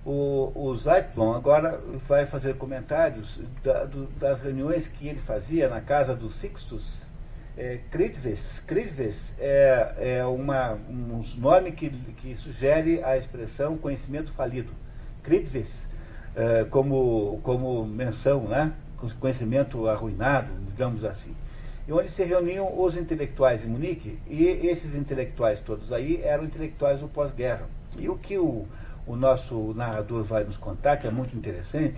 [0.06, 3.28] O, o agora vai fazer comentários
[3.62, 7.07] da, do, das reuniões que ele fazia na casa do Sixtus
[7.58, 8.40] é, Critves.
[9.40, 14.72] é, é uma, um nome que, que sugere a expressão conhecimento falido.
[15.24, 15.70] Critves,
[16.36, 18.74] é, como, como menção, né?
[19.20, 21.36] conhecimento arruinado, digamos assim.
[21.88, 27.00] E onde se reuniam os intelectuais em Munique, e esses intelectuais todos aí eram intelectuais
[27.00, 27.68] do pós-guerra.
[27.98, 28.68] E o que o
[29.08, 31.96] o nosso narrador vai nos contar, que é muito interessante,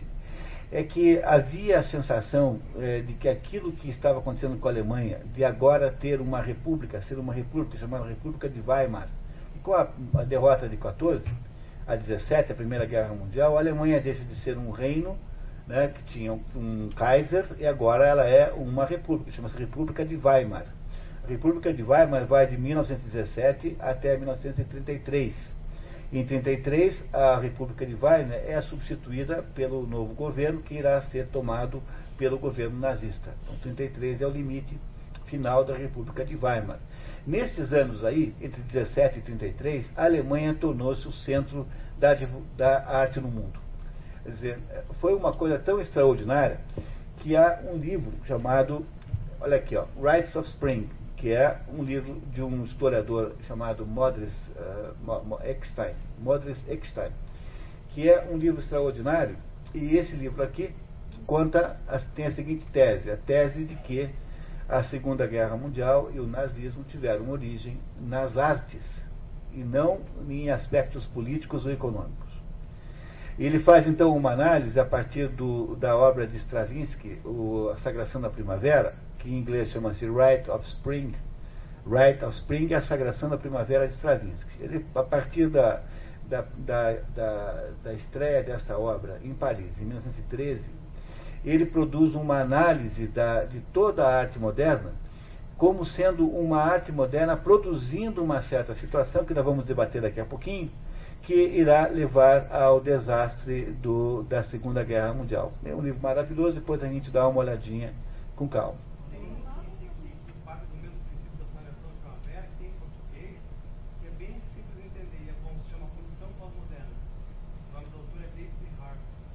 [0.72, 5.20] é que havia a sensação é, de que aquilo que estava acontecendo com a Alemanha,
[5.34, 9.08] de agora ter uma república, ser uma república chamada República de Weimar,
[9.56, 11.24] e com a, a derrota de 14
[11.88, 15.18] a 17, a Primeira Guerra Mundial, a Alemanha deixa de ser um reino
[15.66, 20.16] né, que tinha um, um Kaiser e agora ela é uma república, chama-se República de
[20.16, 20.66] Weimar.
[21.24, 25.59] A República de Weimar vai de 1917 até 1933
[26.12, 31.84] em 33, a República de Weimar é substituída pelo novo governo, que irá ser tomado
[32.18, 33.32] pelo governo nazista.
[33.44, 34.76] Então, 33 é o limite
[35.26, 36.80] final da República de Weimar.
[37.28, 41.68] Nesses anos aí, entre 17 e 33, a Alemanha tornou-se o centro
[42.00, 42.18] da,
[42.58, 43.60] da arte no mundo.
[44.24, 44.60] Quer dizer,
[45.00, 46.60] foi uma coisa tão extraordinária
[47.20, 48.84] que há um livro chamado,
[49.40, 54.34] olha aqui, ó, Rites of Spring, que é um livro de um historiador chamado Modris
[54.56, 57.12] uh, Eckstein, Modris Eckstein,
[57.90, 59.36] que é um livro extraordinário,
[59.74, 60.74] e esse livro aqui
[61.28, 61.78] conta,
[62.16, 64.10] tem a seguinte tese, a tese de que
[64.68, 68.84] a Segunda Guerra Mundial e o nazismo tiveram origem nas artes,
[69.54, 72.30] e não em aspectos políticos ou econômicos.
[73.38, 78.22] Ele faz então uma análise a partir do, da obra de Stravinsky, o, A Sagração
[78.22, 81.14] da Primavera, que em inglês chama-se Rite of Spring.
[81.86, 84.52] Rite of Spring é a sagração da primavera de Stravinsky.
[84.60, 85.82] Ele, a partir da,
[86.28, 90.64] da, da, da, da estreia dessa obra em Paris, em 1913,
[91.46, 94.92] ele produz uma análise da, de toda a arte moderna
[95.60, 100.26] como sendo uma arte moderna produzindo uma certa situação, que nós vamos debater daqui a
[100.26, 100.72] pouquinho,
[101.24, 105.52] que irá levar ao desastre do, da Segunda Guerra Mundial.
[105.66, 107.94] É um livro maravilhoso, depois a gente dá uma olhadinha
[108.38, 108.89] com calma.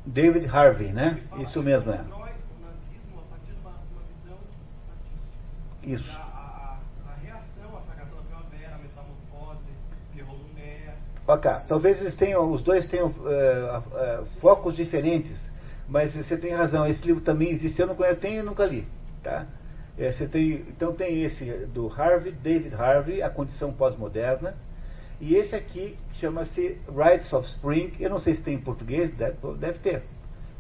[0.05, 1.21] David Harvey, né?
[1.39, 2.01] Isso mesmo é.
[5.83, 6.25] Isso.
[11.27, 15.35] Ok, talvez eles tenham, os dois tenham uh, uh, focos diferentes,
[15.89, 18.87] mas você tem razão, esse livro também existe, eu não conheço, tenho e nunca li.
[19.23, 19.47] Tá?
[19.97, 24.55] É, você tem, então tem esse do Harvey, David Harvey, A Condição Pós-Moderna,
[25.19, 29.37] e esse aqui chama-se Rites of Spring, eu não sei se tem em português, deve,
[29.59, 30.03] deve ter.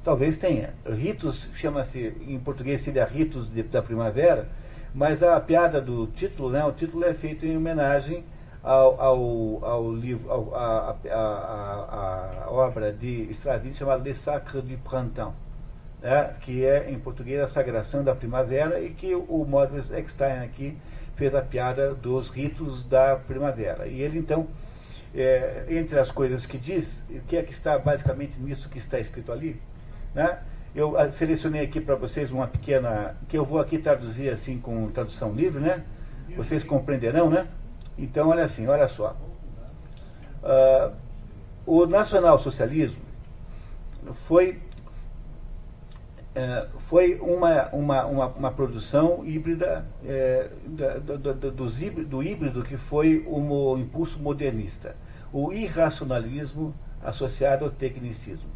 [0.02, 0.74] Talvez tenha.
[0.86, 4.48] Ritos chama-se, em português seria Ritos de, da Primavera,
[4.94, 8.24] mas a piada do título, né, o título é feito em homenagem
[8.62, 14.76] ao, ao, ao livro, ao, a, a, a, obra de Stravinsky chamada Le Sacre du
[14.78, 15.34] Printemps,
[16.00, 20.76] né, que é em português a Sagração da Primavera e que o Modest Eckstein aqui
[21.16, 23.86] fez a piada dos ritos da primavera.
[23.86, 24.48] E ele então,
[25.14, 28.98] é, entre as coisas que diz, o que é que está basicamente nisso que está
[28.98, 29.60] escrito ali,
[30.14, 30.40] né?
[30.74, 34.90] Eu ah, selecionei aqui para vocês uma pequena, que eu vou aqui traduzir assim com
[34.90, 35.84] tradução livre, né?
[36.36, 37.46] Vocês compreenderão, né?
[37.96, 39.16] Então, olha assim, olha só.
[40.42, 40.92] Uh,
[41.64, 42.98] o nacionalsocialismo
[44.26, 44.58] foi
[46.34, 52.76] é, foi uma, uma, uma, uma, produção híbrida é, do, do, do, do, híbrido que
[52.76, 54.96] foi o impulso modernista,
[55.34, 58.48] o irracionalismo associado ao tecnicismo.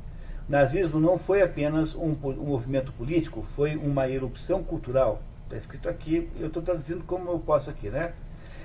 [0.48, 5.20] O nazismo não foi apenas um, um movimento político, foi uma erupção cultural.
[5.44, 8.12] Está escrito aqui, eu estou traduzindo como eu posso aqui, né?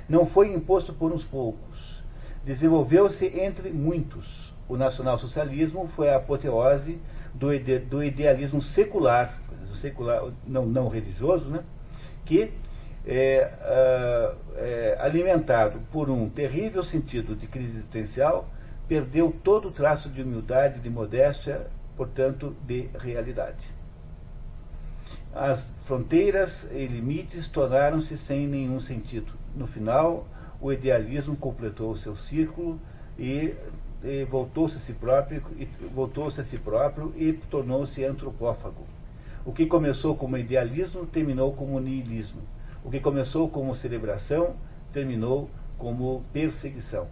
[0.08, 2.04] Não foi imposto por uns poucos.
[2.45, 4.54] Desenvolveu-se entre muitos.
[4.69, 7.02] O nacionalsocialismo foi a apoteose
[7.34, 9.39] do, ide, do idealismo secular,
[9.82, 11.63] secular não, não religioso, né?
[12.26, 12.52] que
[13.05, 18.47] é, uh, é, alimentado por um terrível sentido de crise existencial,
[18.87, 23.65] perdeu todo o traço de humildade, de modéstia, portanto, de realidade.
[25.33, 29.33] As fronteiras e limites tornaram-se sem nenhum sentido.
[29.55, 30.27] No final,
[30.61, 32.79] o idealismo completou o seu círculo
[33.17, 33.53] e
[34.29, 35.43] voltou-se a si próprio,
[35.93, 38.85] voltou-se a si próprio e tornou-se antropófago.
[39.45, 42.41] O que começou como idealismo terminou como niilismo.
[42.84, 44.56] O que começou como celebração
[44.91, 47.08] terminou como perseguição.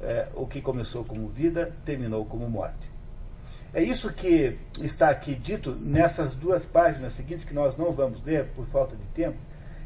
[0.00, 2.88] É, o que começou como vida terminou como morte.
[3.74, 8.46] É isso que está aqui dito nessas duas páginas seguintes que nós não vamos ler
[8.56, 9.36] por falta de tempo,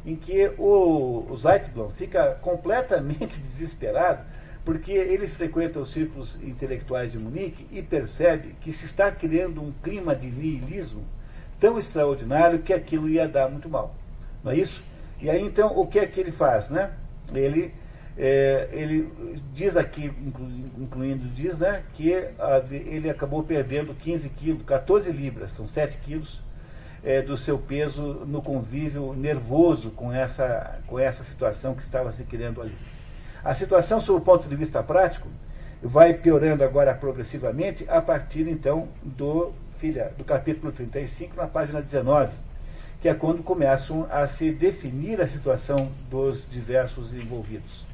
[0.05, 4.23] em que o, o Zeitblom fica completamente desesperado
[4.63, 9.73] porque ele frequenta os círculos intelectuais de Munique e percebe que se está criando um
[9.83, 11.03] clima de niilismo
[11.59, 13.93] tão extraordinário que aquilo ia dar muito mal.
[14.43, 14.83] Não é isso?
[15.21, 16.69] E aí então o que é que ele faz?
[16.69, 16.91] Né?
[17.33, 17.73] Ele,
[18.17, 19.11] é, ele
[19.53, 20.11] diz aqui,
[20.77, 26.41] incluindo diz, né, que a, ele acabou perdendo 15 quilos, 14 libras, são 7 quilos,
[27.03, 32.23] é, do seu peso no convívio nervoso com essa, com essa situação que estava se
[32.23, 32.75] criando ali.
[33.43, 35.27] A situação, sob o ponto de vista prático,
[35.81, 42.31] vai piorando agora progressivamente a partir, então, do, filha, do capítulo 35, na página 19,
[43.03, 47.85] que é quando começam a se definir a situação dos diversos envolvidos.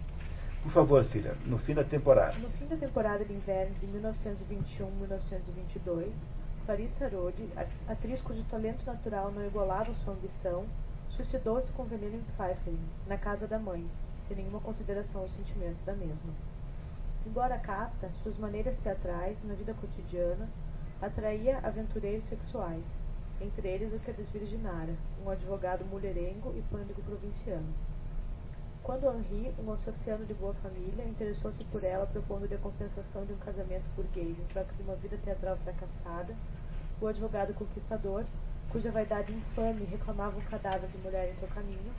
[0.61, 2.37] Por favor, filha, no fim da temporada.
[2.37, 6.11] No fim da temporada de inverno de 1921-1922,
[6.63, 7.49] Clarissa Rode,
[7.87, 10.67] atriz cujo talento natural não igualava sua ambição,
[11.09, 12.75] suicidou-se com veneno em Pfeiffer,
[13.07, 13.83] na casa da mãe,
[14.27, 16.35] sem nenhuma consideração aos sentimentos da mesma.
[17.25, 20.47] Embora casta, suas maneiras teatrais, na vida cotidiana,
[21.01, 22.83] atraía aventureiros sexuais,
[23.41, 27.73] entre eles o que a desvirginara, um advogado mulherengo e pânico provinciano.
[28.83, 33.37] Quando Henri, um ossociano de boa família, interessou-se por ela propondo-lhe a compensação de um
[33.37, 36.35] casamento burguês em troca de uma vida teatral fracassada,
[36.99, 38.25] o advogado conquistador,
[38.69, 41.91] cuja vaidade infame reclamava um cadáver de mulher em seu caminho,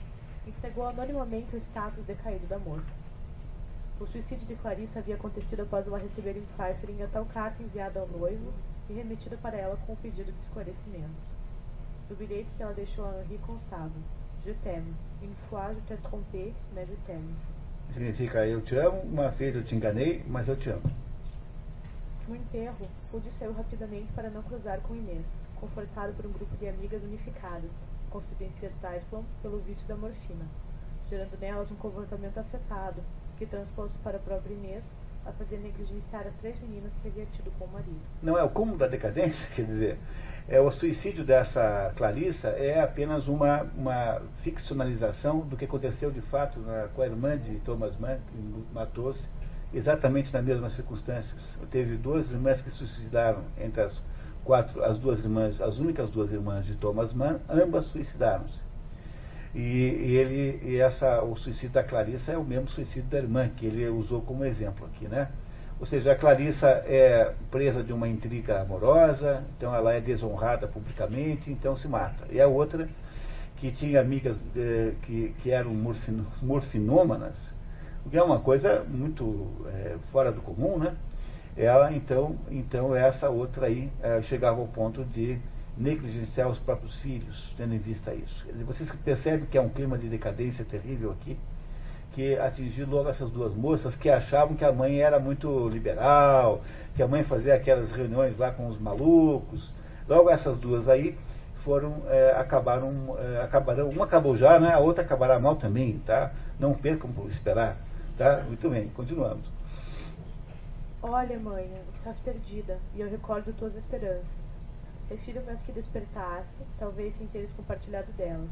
[0.45, 2.91] entregou anonimamente o status decaído da moça.
[3.99, 7.99] O suicídio de Clarissa havia acontecido após ela receber em Pfeiffer a tal carta enviada
[7.99, 8.51] ao noivo
[8.91, 11.23] e remetida para ela com o pedido de esclarecimentos.
[12.09, 13.91] No bilhete que ela deixou a Henri constava
[14.45, 17.35] Je t'aime, une fois je t'ai trompé, mais je t'aime.
[17.93, 20.91] Significa eu te amo, uma vez eu te enganei, mas eu te amo.
[22.27, 25.25] No enterro, Rude saiu rapidamente para não cruzar com Inês,
[25.59, 27.69] confortado por um grupo de amigas unificadas,
[28.09, 30.45] confidencia Typhon pelo vício da morfina.
[31.09, 33.03] gerando nelas um comportamento afetado,
[33.37, 34.83] que transposto para a própria Inês,
[35.25, 37.99] a fazer negligenciar as três meninas que havia tido com o marido.
[38.21, 39.45] Não é o cúmulo da decadência?
[39.55, 39.97] Quer dizer,
[40.47, 46.59] é, o suicídio dessa Clarissa é apenas uma, uma ficcionalização do que aconteceu de fato
[46.59, 49.23] na, com a irmã de Thomas Mann, que matou-se
[49.73, 51.57] exatamente nas mesmas circunstâncias.
[51.69, 54.01] Teve duas irmãs que se suicidaram entre as
[54.43, 58.70] quatro, as duas irmãs, as únicas duas irmãs de Thomas Mann, ambas suicidaram-se.
[59.53, 63.49] E, e, ele, e essa, o suicídio da Clarissa é o mesmo suicídio da irmã,
[63.49, 65.27] que ele usou como exemplo aqui, né?
[65.79, 71.51] Ou seja, a Clarissa é presa de uma intriga amorosa, então ela é desonrada publicamente,
[71.51, 72.27] então se mata.
[72.29, 72.87] E a outra,
[73.57, 75.73] que tinha amigas eh, que, que eram
[76.41, 77.35] morfinômanas,
[78.05, 80.95] o que é uma coisa muito é, fora do comum, né?
[81.57, 85.37] Ela, então, então essa outra aí é, chegava ao ponto de
[85.81, 88.45] negligenciar os próprios filhos, tendo em vista isso.
[88.65, 91.37] Vocês percebem que é um clima de decadência terrível aqui,
[92.13, 96.61] que atingiu logo essas duas moças que achavam que a mãe era muito liberal,
[96.95, 99.73] que a mãe fazia aquelas reuniões lá com os malucos.
[100.07, 101.17] Logo essas duas aí
[101.63, 104.73] foram, é, acabaram, é, acabaram, uma acabou já, né?
[104.73, 106.31] a outra acabará mal também, tá?
[106.59, 107.77] Não percam por esperar,
[108.17, 108.43] tá?
[108.45, 109.45] Muito bem, continuamos.
[111.01, 114.40] Olha, mãe, estás perdida, e eu recordo tuas esperanças.
[115.11, 118.49] Refiro-me às que despertaste, talvez sem teres compartilhado delas,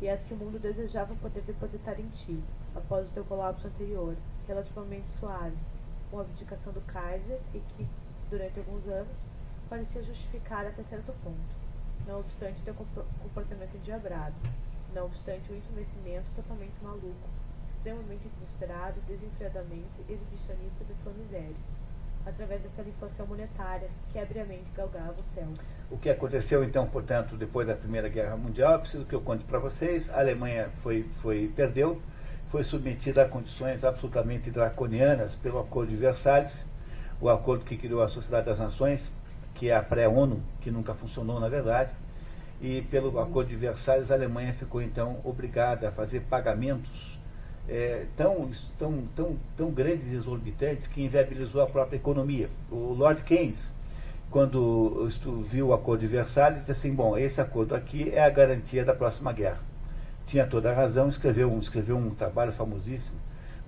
[0.00, 2.42] e às que o mundo desejava poder depositar em ti,
[2.74, 4.16] após o teu colapso anterior,
[4.48, 5.56] relativamente suave,
[6.10, 7.86] com a abdicação do Kaiser e que,
[8.28, 9.16] durante alguns anos,
[9.68, 11.54] parecia justificar até certo ponto,
[12.08, 14.34] não obstante teu comportamento endiabrado,
[14.92, 17.28] não obstante o entumecimento totalmente maluco,
[17.76, 21.54] extremamente desesperado e desenfreadamente exibicionista de sua miséria
[22.26, 25.48] através daquela inflação monetária que abriamente galgava o céu.
[25.90, 29.58] O que aconteceu então, portanto, depois da Primeira Guerra Mundial, preciso que eu conte para
[29.58, 32.00] vocês, a Alemanha foi, foi, perdeu,
[32.48, 36.52] foi submetida a condições absolutamente draconianas pelo Acordo de Versalhes,
[37.20, 39.02] o acordo que criou a Sociedade das Nações,
[39.56, 41.90] que é a pré-ONU, que nunca funcionou na verdade,
[42.60, 47.18] e pelo Acordo de Versalhes a Alemanha ficou então obrigada a fazer pagamentos
[47.68, 52.48] é, tão, tão, tão, tão grandes e exorbitantes que inviabilizou a própria economia.
[52.70, 53.58] O Lord Keynes,
[54.30, 55.08] quando
[55.50, 58.94] viu o acordo de Versalhes, disse assim, bom, esse acordo aqui é a garantia da
[58.94, 59.58] próxima guerra.
[60.26, 63.18] Tinha toda a razão, escreveu um, escreveu um trabalho famosíssimo,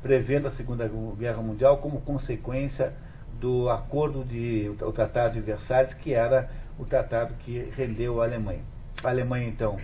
[0.01, 2.93] prevendo a Segunda Guerra Mundial como consequência
[3.41, 6.49] do acordo de o Tratado de Versalhes, que era
[6.79, 8.61] o tratado que rendeu a Alemanha.
[9.03, 9.77] A Alemanha, então,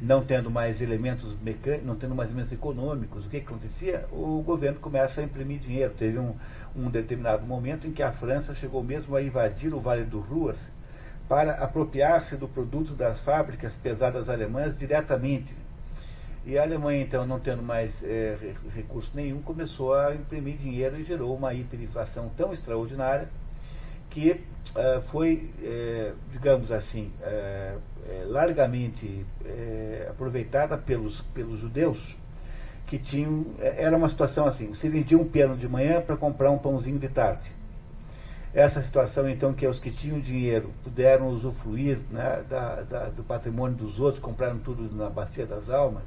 [0.00, 4.06] não tendo mais elementos mecânicos, não tendo mais elementos econômicos, o que, que acontecia?
[4.10, 5.92] O governo começa a imprimir dinheiro.
[5.96, 6.34] Teve um,
[6.74, 10.54] um determinado momento em que a França chegou mesmo a invadir o Vale do Ruhr
[11.28, 15.54] para apropriar-se do produto das fábricas pesadas alemãs diretamente.
[16.44, 18.36] E a Alemanha, então, não tendo mais é,
[18.74, 23.28] recurso nenhum, começou a imprimir dinheiro e gerou uma hiperinflação tão extraordinária
[24.10, 27.10] que uh, foi, uh, digamos assim,
[28.26, 29.24] largamente
[30.10, 31.98] aproveitada pelos, pelos judeus,
[32.92, 33.46] que tinham.
[33.58, 37.08] Era uma situação assim: você vendia um piano de manhã para comprar um pãozinho de
[37.08, 37.50] tarde.
[38.52, 43.78] Essa situação, então, que os que tinham dinheiro puderam usufruir né, da, da, do patrimônio
[43.78, 46.02] dos outros, compraram tudo na Bacia das Almas,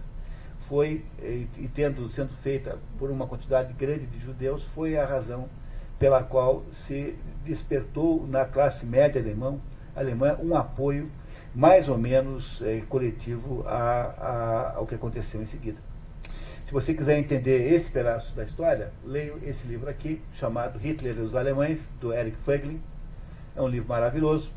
[0.70, 5.50] foi, e, e tendo sendo feita por uma quantidade grande de judeus, foi a razão
[5.98, 9.58] pela qual se despertou na classe média alemã,
[9.96, 11.10] alemã um apoio
[11.56, 15.80] mais ou menos é, coletivo a, a, ao que aconteceu em seguida.
[16.66, 21.22] Se você quiser entender esse pedaço da história, leia esse livro aqui, chamado Hitler e
[21.22, 22.82] os Alemães, do Eric Fögling.
[23.56, 24.52] É um livro maravilhoso,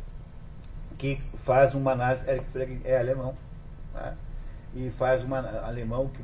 [0.96, 3.36] que faz uma análise, Eric Fögling é alemão,
[3.92, 4.14] tá?
[4.74, 6.22] e faz uma alemão que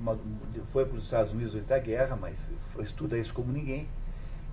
[0.72, 2.34] foi para os Estados Unidos durante a guerra, mas
[2.80, 3.86] estuda isso como ninguém,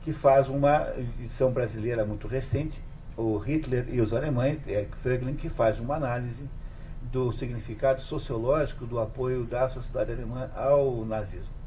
[0.04, 2.78] que faz uma edição brasileira muito recente,
[3.16, 6.50] o Hitler e os Alemães, Eric Fögling, que faz uma análise
[7.02, 11.62] do significado sociológico do apoio da sociedade alemã ao nazismo.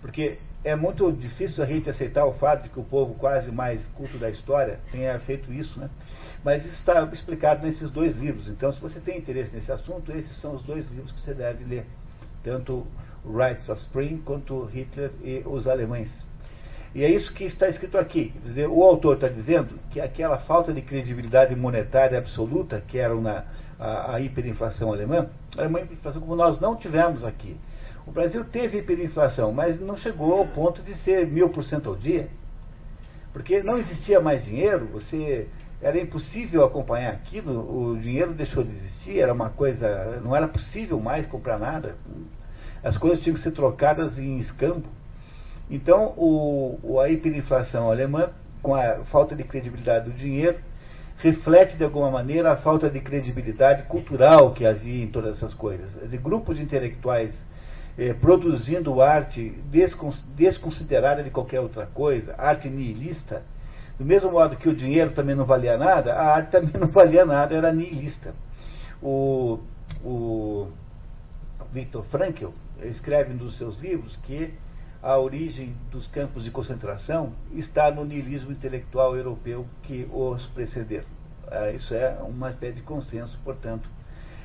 [0.00, 3.84] Porque é muito difícil a gente aceitar o fato de que o povo quase mais
[3.94, 5.88] culto da história tenha feito isso, né?
[6.44, 8.48] Mas isso está explicado nesses dois livros.
[8.48, 11.64] Então, se você tem interesse nesse assunto, esses são os dois livros que você deve
[11.64, 11.84] ler.
[12.44, 12.86] Tanto
[13.24, 16.10] Rights of Spring quanto Hitler e os Alemães.
[16.94, 18.30] E é isso que está escrito aqui.
[18.30, 23.14] Quer dizer, o autor está dizendo que aquela falta de credibilidade monetária absoluta, que era
[23.14, 23.44] uma,
[23.78, 27.56] a, a hiperinflação alemã, era uma hiperinflação como nós não tivemos aqui.
[28.06, 31.96] O Brasil teve hiperinflação, mas não chegou ao ponto de ser mil por cento ao
[31.96, 32.28] dia.
[33.32, 35.46] Porque não existia mais dinheiro, você
[35.80, 40.98] era impossível acompanhar aquilo, o dinheiro deixou de existir, era uma coisa, não era possível
[40.98, 41.96] mais comprar nada.
[42.82, 44.88] As coisas tinham que ser trocadas em escambo.
[45.70, 48.30] Então, o, a hiperinflação alemã,
[48.62, 50.58] com a falta de credibilidade do dinheiro,
[51.18, 55.90] reflete de alguma maneira a falta de credibilidade cultural que havia em todas essas coisas.
[56.08, 57.34] De grupos intelectuais
[57.98, 59.50] eh, produzindo arte
[60.36, 63.42] desconsiderada de qualquer outra coisa, arte nihilista,
[63.98, 67.24] do mesmo modo que o dinheiro também não valia nada, a arte também não valia
[67.24, 68.32] nada, era nihilista.
[69.02, 69.58] O,
[70.04, 70.68] o
[71.72, 72.50] Viktor Frankl
[72.82, 74.54] escreve nos seus livros que
[75.02, 81.06] a origem dos campos de concentração está no niilismo intelectual europeu que os precederam.
[81.50, 83.88] Ah, isso é uma espécie de consenso, portanto,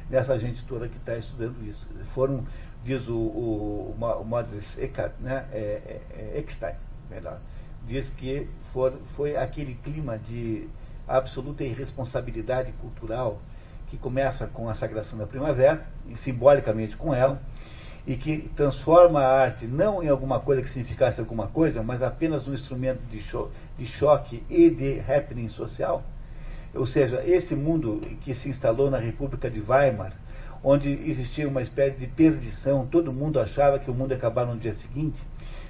[0.10, 1.86] nessa gente toda que está estudando isso.
[2.14, 2.46] Foram,
[2.84, 6.76] diz o, o, o Eckart, né, é, é, é Eckstein,
[7.10, 7.40] melhor,
[7.86, 10.70] diz que for, foi aquele clima de
[11.08, 13.42] absoluta irresponsabilidade cultural
[13.90, 17.42] que começa com a sagração da primavera, e simbolicamente com ela,
[18.06, 22.48] e que transforma a arte não em alguma coisa que significasse alguma coisa, mas apenas
[22.48, 26.04] um instrumento de, cho de choque e de happening social.
[26.74, 30.14] Ou seja, esse mundo que se instalou na República de Weimar,
[30.64, 34.58] onde existia uma espécie de perdição, todo mundo achava que o mundo ia acabar no
[34.58, 35.20] dia seguinte,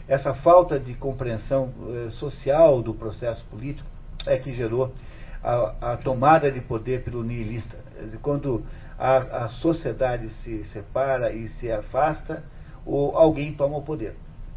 [0.08, 3.88] essa falta de compreensão eh, social do processo político
[4.26, 4.94] é que gerou
[5.42, 7.78] a, a tomada de poder pelo nihilista.
[8.22, 8.64] Quando
[8.98, 12.44] a, a sociedade se separa e se afasta,
[12.86, 14.16] ou alguém toma o poder.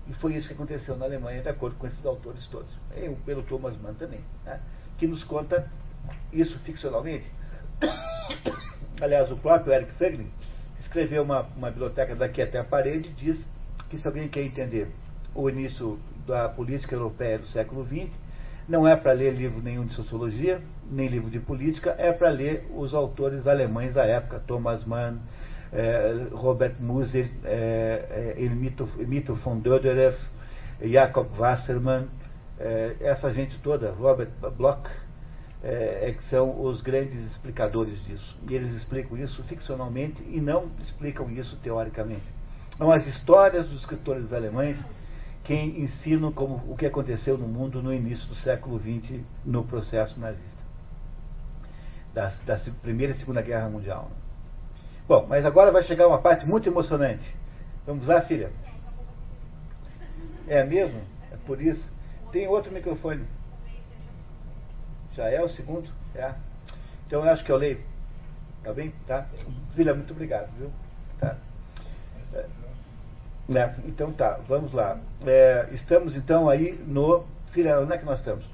[0.09, 2.71] E foi isso que aconteceu na Alemanha, de acordo com esses autores todos.
[2.97, 4.61] E pelo Thomas Mann também, né?
[4.99, 5.69] que nos conta
[6.33, 7.27] isso ficcionalmente.
[9.01, 10.31] Aliás, o próprio Eric Feiglin
[10.81, 13.39] escreveu uma, uma biblioteca daqui até a parede diz
[13.91, 14.89] que se alguém quer entender
[15.35, 18.11] o início da política europeia do século XX,
[18.69, 20.61] não é para ler livro nenhum de sociologia,
[20.91, 25.19] nem livro de política, é para ler os autores alemães da época, Thomas Mann,
[25.73, 30.17] eh, Robert Musil, eh, Emito von Döderer,
[30.83, 32.07] Jakob Wassermann,
[32.59, 34.89] eh, essa gente toda, Robert Bloch,
[35.63, 38.39] é, que são os grandes explicadores disso.
[38.49, 42.23] E eles explicam isso ficcionalmente e não explicam isso teoricamente.
[42.77, 44.79] São as histórias dos escritores alemães
[45.47, 50.19] quem ensinam como, o que aconteceu no mundo no início do século XX no processo
[50.19, 50.45] nazista.
[52.13, 54.11] Da, da Primeira e Segunda Guerra Mundial.
[55.07, 57.25] Bom, mas agora vai chegar uma parte muito emocionante.
[57.87, 58.51] Vamos lá, filha?
[60.49, 61.01] É mesmo?
[61.31, 61.85] É por isso.
[62.33, 63.25] Tem outro microfone.
[65.15, 65.89] Já é o segundo?
[66.17, 66.35] É.
[67.07, 67.81] Então eu acho que eu leio.
[68.65, 68.93] Tá bem?
[69.07, 69.29] Tá?
[69.77, 70.73] Filha, muito obrigado, viu?
[71.21, 71.37] Tá.
[72.35, 72.66] É.
[73.49, 73.75] Né?
[73.85, 74.99] Então tá, vamos lá.
[75.25, 77.25] É, estamos então aí no.
[77.53, 78.45] Filha, onde é que nós estamos?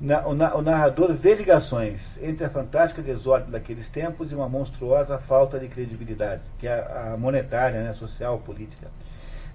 [0.00, 4.48] Na, o, na, o, narrador vê ligações entre a fantástica desordem daqueles tempos e uma
[4.48, 8.88] monstruosa falta de credibilidade, que é a monetária, né, social, política.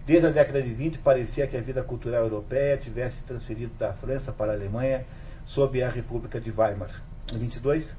[0.06, 4.32] Desde a década de 20, parecia que a vida cultural europeia tivesse transferido da França
[4.32, 5.04] para a Alemanha
[5.48, 7.02] sob a República de Weimar.
[7.34, 7.92] 22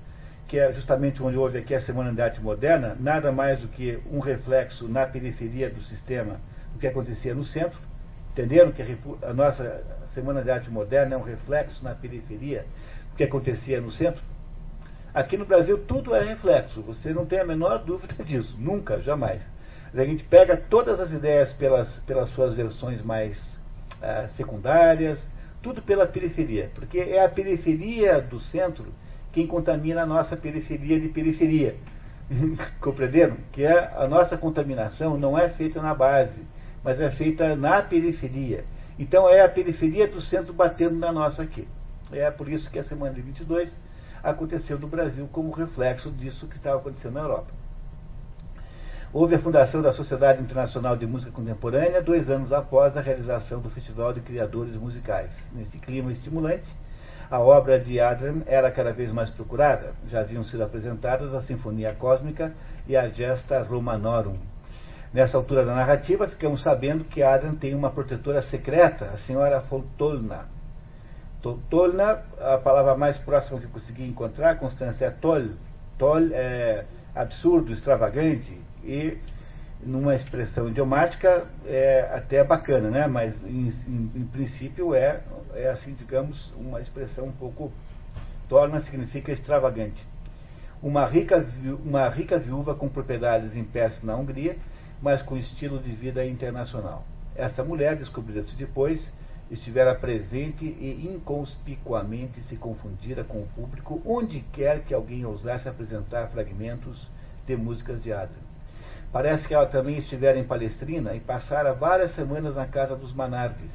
[0.48, 3.98] que é justamente onde houve aqui a Semana de Arte Moderna, nada mais do que
[4.10, 6.40] um reflexo na periferia do sistema
[6.72, 7.78] do que acontecia no centro.
[8.32, 8.82] Entenderam que
[9.22, 9.82] a, nossa
[10.14, 12.64] Semana de Arte Moderna é um reflexo na periferia
[13.10, 14.22] do que acontecia no centro?
[15.12, 19.42] Aqui no Brasil tudo é reflexo, você não tem a menor dúvida disso, nunca, jamais.
[19.94, 23.38] A gente pega todas as ideias pelas, pelas suas versões mais
[24.02, 25.18] ah, secundárias,
[25.62, 28.92] tudo pela periferia, porque é a periferia do centro
[29.36, 31.76] quem contamina a nossa periferia de periferia.
[32.80, 33.36] Compreenderam?
[33.52, 36.40] Que é, a nossa contaminação não é feita na base,
[36.82, 38.64] mas é feita na periferia.
[38.98, 41.68] Então é a periferia do centro batendo na nossa aqui.
[42.10, 43.68] É por isso que a semana de 22
[44.22, 47.52] aconteceu no Brasil como reflexo disso que estava acontecendo na Europa.
[49.12, 53.68] Houve a fundação da Sociedade Internacional de Música Contemporânea dois anos após a realização do
[53.68, 55.30] Festival de Criadores Musicais.
[55.52, 56.64] Nesse clima estimulante,
[57.30, 59.94] a obra de Adrian era cada vez mais procurada.
[60.08, 62.52] Já haviam sido apresentadas a Sinfonia Cósmica
[62.86, 64.36] e a Gesta Romanorum.
[65.12, 70.46] Nessa altura da narrativa, ficamos sabendo que Adrian tem uma protetora secreta, a senhora Foltolna.
[71.70, 75.50] Tolna, a palavra mais próxima que consegui encontrar, Constância é tol.
[75.96, 79.16] Tol é absurdo, extravagante, e
[79.84, 83.06] numa expressão idiomática é até bacana, né?
[83.06, 85.20] mas em, em, em, princípio é,
[85.54, 87.70] é assim, digamos, uma expressão um pouco
[88.48, 90.02] torna significa extravagante.
[90.82, 91.44] Uma rica,
[91.84, 94.56] uma rica viúva com propriedades em Peste na Hungria,
[95.00, 97.04] mas com estilo de vida internacional.
[97.34, 99.12] Essa mulher, descobrida-se depois,
[99.50, 106.28] estivera presente e inconspicuamente se confundira com o público onde quer que alguém ousasse apresentar
[106.28, 107.08] fragmentos
[107.46, 108.46] de músicas de Adrian
[109.16, 113.72] Parece que ela também estivera em Palestrina e passara várias semanas na casa dos Manardes.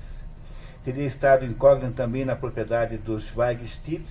[0.86, 4.08] Teria estado incógnita também na propriedade dos Schweigstitz,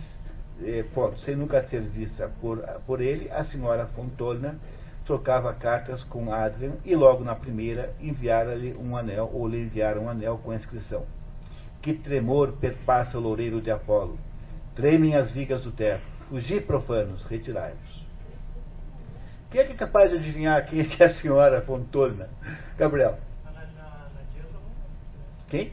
[0.61, 0.85] eh,
[1.25, 4.57] sem nunca ser vista por, por ele, a senhora Fontolna
[5.07, 10.11] trocava cartas com Adrian e logo na primeira enviara-lhe um anel, ou lhe enviara um
[10.11, 11.05] anel com a inscrição.
[11.81, 14.19] Que tremor perpassa o loureiro de Apolo.
[14.75, 16.03] Tremem as vigas do teto.
[16.29, 17.90] Fugi, profanos, retirai-vos.
[19.51, 22.29] Quem é que é capaz de adivinhar quem é, que é a senhora Fontolna?
[22.79, 23.19] Gabriel.
[25.49, 25.73] Quem?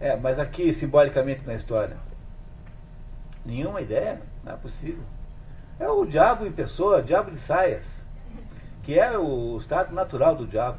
[0.00, 1.96] É, mas aqui, simbolicamente na história.
[3.46, 5.04] Nenhuma ideia, não é possível.
[5.78, 7.86] É o diabo em pessoa, o diabo de saias,
[8.82, 10.78] que é o estado natural do diabo.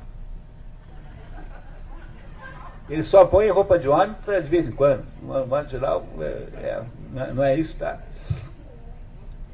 [2.89, 5.06] Ele só põe roupa de homem de vez em quando.
[5.22, 6.84] No modo geral, é,
[7.16, 8.00] é, não é isso, tá?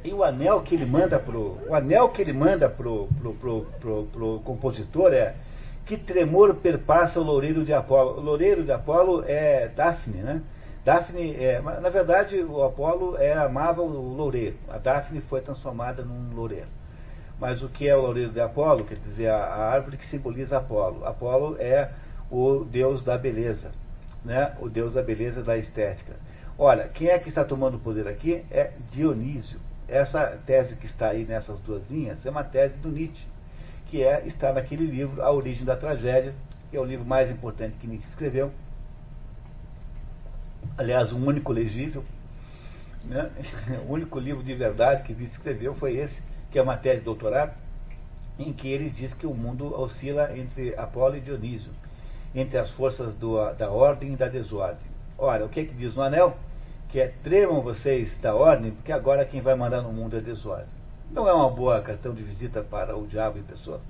[0.04, 1.58] E o anel que ele manda pro.
[1.68, 5.36] O anel que ele manda pro, pro, pro, pro, pro compositor é
[5.86, 8.18] que tremor perpassa o loureiro de Apolo.
[8.18, 10.42] O loureiro de Apolo é Daphne, né?
[10.86, 14.56] Daphne, é, na verdade, o Apolo é, amava o loureiro.
[14.70, 16.68] A Daphne foi transformada num loureiro.
[17.40, 18.86] Mas o que é o loureiro de Apolo?
[18.86, 21.06] Quer dizer, a, a árvore que simboliza Apolo.
[21.06, 21.90] Apolo é
[22.32, 23.72] o deus da beleza,
[24.24, 24.56] né?
[24.62, 26.14] o deus da beleza da estética.
[26.58, 29.60] Olha, quem é que está tomando poder aqui é Dionísio.
[29.90, 33.26] Essa tese que está aí nessas duas linhas é uma tese do Nietzsche,
[33.88, 36.34] que é, está naquele livro A Origem da Tragédia,
[36.70, 38.52] que é o livro mais importante que Nietzsche escreveu.
[40.78, 42.04] Aliás, um único legível.
[43.04, 43.30] Né?
[43.88, 46.22] O único livro de verdade que Nietzsche escreveu foi esse,
[46.52, 47.54] que é uma tese de doutorado,
[48.38, 51.72] em que ele diz que o mundo oscila entre Apolo e Dionísio
[52.34, 54.78] entre as forças do, da ordem e da desordem.
[55.18, 56.38] Ora, o que, é que diz no anel?
[56.90, 60.68] Que é tremam vocês da ordem, porque agora quem vai mandar no mundo é desordem.
[61.12, 63.82] Não é uma boa cartão de visita para o diabo em pessoa?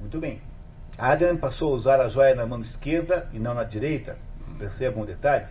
[0.00, 0.40] Muito bem.
[0.98, 4.16] Adrian passou a usar a joia na mão esquerda e não na direita,
[4.58, 5.46] percebam um detalhe,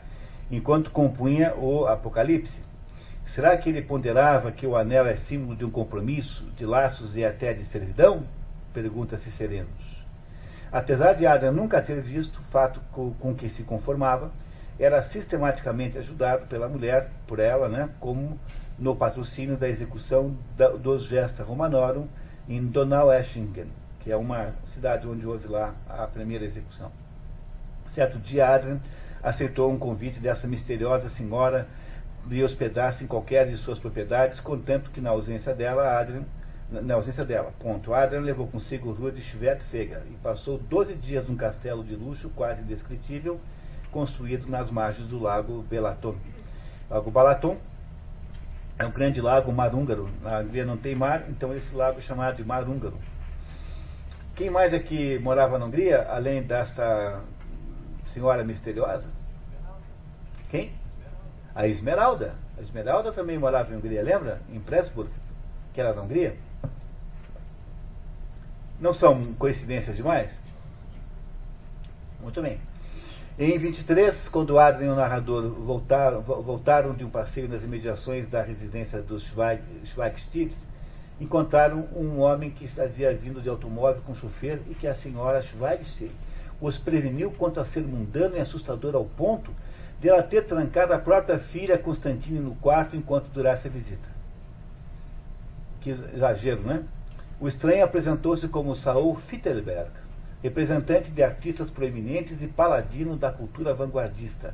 [0.49, 2.61] enquanto compunha o Apocalipse.
[3.33, 7.23] Será que ele ponderava que o anel é símbolo de um compromisso, de laços e
[7.23, 8.23] até de servidão?
[8.73, 9.69] Pergunta-se Serenos.
[10.71, 14.31] Apesar de Adam nunca ter visto o fato com que se conformava,
[14.83, 18.39] era sistematicamente ajudado pela mulher, por ela, né, como
[18.79, 22.07] no patrocínio da execução da, dos Gesta Romanorum
[22.49, 23.67] em Donaueschingen,
[23.99, 26.91] que é uma cidade onde houve lá a primeira execução.
[27.93, 28.79] Certo dia, Adrian
[29.21, 31.67] aceitou um convite dessa misteriosa senhora
[32.25, 36.23] de hospedar-se em qualquer de suas propriedades, contanto que, na ausência dela, Adrian
[36.71, 37.51] na ausência dela.
[37.59, 37.93] Ponto.
[37.93, 42.61] Adrian levou consigo Rua de Schwertfeger e passou 12 dias num castelo de luxo quase
[42.61, 43.39] indescritível,
[43.91, 46.15] construído nas margens do lago Belaton.
[46.89, 47.57] Lago Balaton
[48.79, 50.09] é um grande lago marúngaro.
[50.21, 52.97] Na Hungria não tem mar, então esse lago é chamado de mar húngaro.
[54.35, 57.21] Quem mais aqui morava na Hungria, além desta
[58.13, 59.05] senhora misteriosa?
[60.49, 60.71] Quem?
[61.53, 62.33] A Esmeralda.
[62.57, 64.41] A Esmeralda também morava em Hungria, lembra?
[64.49, 65.11] Em Pressburg,
[65.73, 66.35] que era na Hungria.
[68.79, 70.31] Não são coincidências demais?
[72.19, 72.59] Muito bem.
[73.39, 78.41] Em 23, quando Adrien e o narrador voltaram, voltaram de um passeio nas imediações da
[78.41, 80.55] residência dos Schweigstitz,
[81.19, 86.13] encontraram um homem que havia vindo de automóvel com chofer e que a senhora Schweigstitz
[86.59, 89.51] os preveniu contra ser mundano e assustador ao ponto
[89.99, 94.09] de ela ter trancado a própria filha Constantine no quarto enquanto durasse a visita.
[95.79, 96.81] Que exagero, não é?
[97.39, 99.89] O estranho apresentou-se como Saul Fittelberg,
[100.41, 104.53] representante de artistas proeminentes e paladino da cultura vanguardista,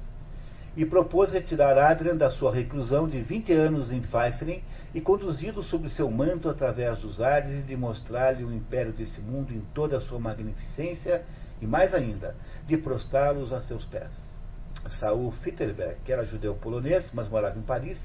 [0.76, 4.62] e propôs retirar Adrian da sua reclusão de 20 anos em Pfeiferen
[4.94, 9.52] e conduzi-lo sob seu manto através dos ares e de mostrar-lhe o império desse mundo
[9.52, 11.24] em toda a sua magnificência
[11.60, 12.36] e, mais ainda,
[12.68, 14.12] de prostrá-los a seus pés.
[15.00, 18.00] Saul Fittelberg, que era judeu polonês, mas morava em Paris,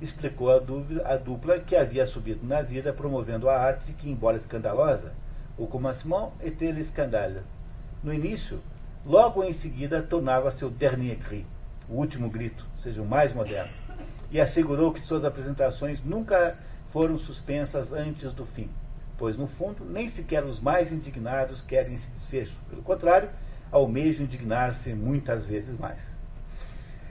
[0.00, 5.12] explicou a dupla que havia subido na vida promovendo a arte que, embora escandalosa,
[5.58, 7.42] o commencement était le scandale.
[8.02, 8.60] No início,
[9.04, 11.44] logo em seguida, tornava-se o dernier cri,
[11.88, 13.72] o último grito, seja, o mais moderno,
[14.30, 16.56] e assegurou que suas apresentações nunca
[16.92, 18.70] foram suspensas antes do fim,
[19.18, 22.54] pois, no fundo, nem sequer os mais indignados querem esse desfecho.
[22.70, 23.28] Pelo contrário,
[23.72, 25.98] almejam indignar-se muitas vezes mais.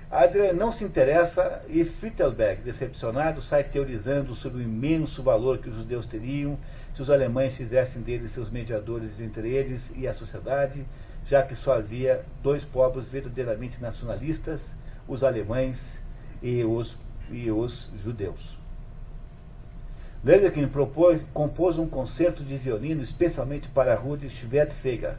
[0.09, 5.75] Adrian não se interessa e Frittelberg, decepcionado, sai teorizando sobre o imenso valor que os
[5.75, 6.57] judeus teriam
[6.97, 10.83] se os alemães fizessem deles seus mediadores entre eles e a sociedade,
[11.27, 14.59] já que só havia dois povos verdadeiramente nacionalistas,
[15.07, 15.77] os alemães
[16.41, 16.97] e os,
[17.29, 18.57] e os judeus.
[20.23, 25.17] Leverkin propôs, compôs um concerto de violino especialmente para Rudy Schwertfeger,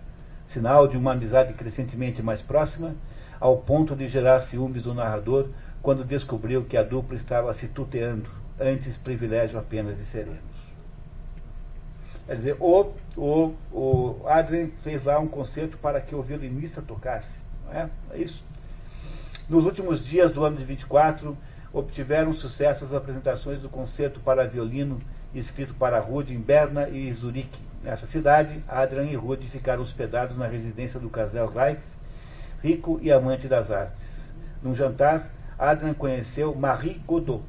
[0.48, 2.96] sinal de uma amizade crescentemente mais próxima,
[3.38, 5.48] ao ponto de gerar ciúmes do narrador
[5.80, 10.47] quando descobriu que a dupla estava se tuteando, antes privilégio apenas de serenos.
[12.28, 17.26] Quer dizer, o, o, o Adrien fez lá um concerto para que o violinista tocasse.
[17.64, 17.88] Não é?
[18.10, 18.44] é isso.
[19.48, 21.34] Nos últimos dias do ano de 24,
[21.72, 25.00] obtiveram sucesso as apresentações do concerto para violino
[25.34, 27.58] escrito para Rude em Berna e Zurique.
[27.82, 31.80] Nessa cidade, Adrian e Rude ficaram hospedados na residência do casal Reif,
[32.62, 34.06] rico e amante das artes.
[34.62, 37.42] Num jantar, Adrian conheceu Marie Godot,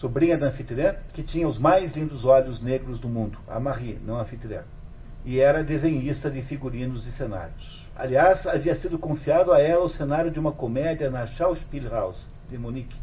[0.00, 4.16] sobrinha da anfitriã, que tinha os mais lindos olhos negros do mundo, a Marie, não
[4.16, 4.62] a anfitriã,
[5.24, 7.86] e era desenhista de figurinos e cenários.
[7.94, 12.16] Aliás, havia sido confiado a ela o cenário de uma comédia na Schauspielhaus,
[12.48, 12.96] de Munique,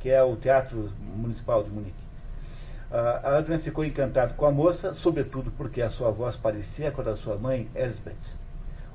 [0.00, 2.02] que é o Teatro Municipal de Munique.
[2.90, 7.04] Uh, Adrian ficou encantado com a moça, sobretudo porque a sua voz parecia com a
[7.04, 8.42] da sua mãe, Elsbeth.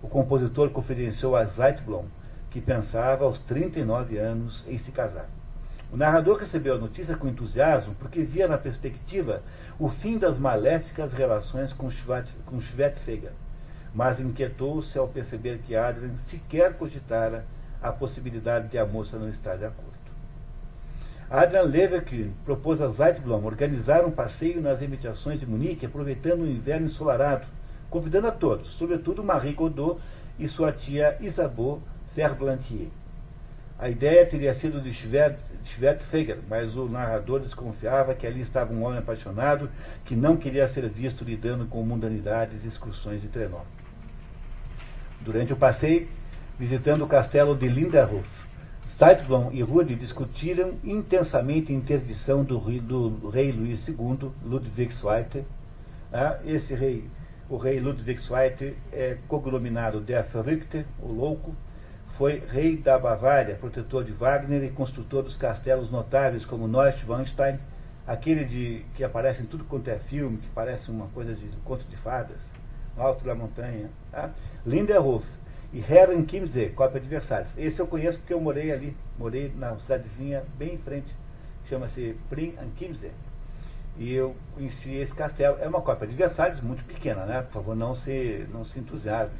[0.03, 2.05] O compositor confidenciou a Zeitblom
[2.51, 5.27] que pensava aos 39 anos em se casar.
[5.91, 9.41] O narrador recebeu a notícia com entusiasmo porque via na perspectiva
[9.79, 11.89] o fim das maléficas relações com
[12.61, 13.31] Schwertfeger,
[13.93, 17.45] mas inquietou-se ao perceber que Adrian sequer cogitara
[17.81, 19.97] a possibilidade de a moça não estar de acordo.
[21.29, 26.87] Adrian Leverkühn propôs a Zeitblom organizar um passeio nas imediações de Munique, aproveitando o inverno
[26.87, 27.45] ensolarado,
[27.89, 29.99] convidando a todos, sobretudo Marie Godot
[30.39, 31.81] e sua tia Isabeau
[32.13, 32.87] Ferblantier.
[33.79, 38.97] A ideia teria sido de Schwertfeger, mas o narrador desconfiava que ali estava um homem
[38.97, 39.69] apaixonado
[40.05, 43.61] que não queria ser visto lidando com mundanidades e excursões de trenó.
[45.21, 46.07] Durante o passeio,
[46.57, 48.27] visitando o castelo de Linderhof,
[48.97, 54.91] Zeitblom e Rude discutiram intensamente a interdição do rei, do rei Luís II, Ludwig.
[56.11, 57.03] Ah, esse rei,
[57.47, 61.55] o rei Ludwig II, é cognominado Der Verrückte, o louco,
[62.17, 67.59] foi rei da Bavária, protetor de Wagner e construtor dos castelos notáveis como Neuschwanstein,
[68.07, 71.59] aquele de, que aparece em tudo quanto é filme, que parece uma coisa de um
[71.63, 72.39] conto de fadas,
[72.95, 73.91] no alto da montanha.
[74.11, 74.31] Tá?
[74.65, 75.25] Linderhof
[75.71, 77.49] e Herren Kimse, cópia de Versalhes.
[77.55, 81.13] Esse eu conheço porque eu morei ali, morei na cidadezinha bem em frente,
[81.69, 83.11] chama-se Prim Kimse.
[83.95, 85.57] E eu conheci esse castelo.
[85.59, 87.41] É uma cópia de Versalhes muito pequena, né?
[87.41, 89.35] Por favor, não se, não se entusiasme.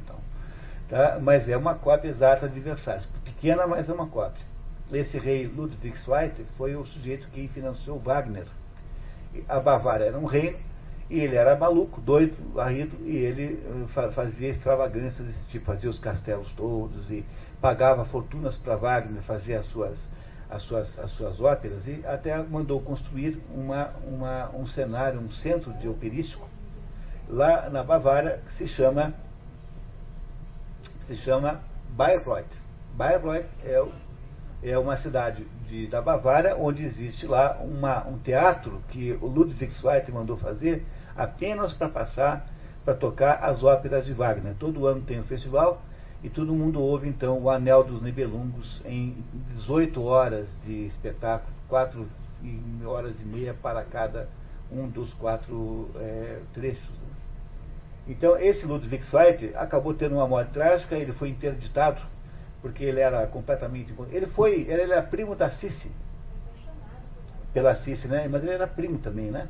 [0.88, 1.18] Tá?
[1.20, 3.06] Mas é uma cópia exata de Versalhes.
[3.24, 4.46] Pequena, mas é uma cópia.
[4.92, 8.46] Esse rei Ludwig II foi o sujeito que financiou Wagner.
[9.46, 10.56] A Bavária era um reino
[11.10, 13.62] e ele era maluco, doido, barrido, e ele
[13.96, 17.24] eh, fazia extravagâncias desse tipo, fazia os castelos todos e
[17.60, 19.98] pagava fortunas para Wagner fazer as suas,
[20.50, 25.72] as, suas, as suas óperas e até mandou construir uma, uma, um cenário, um centro
[25.74, 26.48] de operístico
[27.28, 29.14] lá na Bavária que se chama
[31.08, 31.60] se chama
[31.96, 32.44] Bayreuth.
[32.94, 33.82] Bayreuth é,
[34.62, 39.72] é uma cidade de, da Bavária onde existe lá uma, um teatro que o Ludwig
[39.72, 40.84] Zweig mandou fazer
[41.16, 42.46] apenas para passar,
[42.84, 44.54] para tocar as óperas de Wagner.
[44.58, 45.80] Todo ano tem um festival
[46.22, 49.16] e todo mundo ouve então o Anel dos Nibelungos em
[49.54, 52.06] 18 horas de espetáculo, 4
[52.84, 54.28] horas e meia para cada
[54.70, 56.98] um dos quatro é, trechos.
[58.08, 62.00] Então esse Ludwig Zweig acabou tendo uma morte trágica, ele foi interditado
[62.60, 65.92] porque ele era completamente ele foi ele era primo da Cici
[67.52, 68.28] pela Cici, né?
[68.30, 69.48] Mas ele era primo também, né?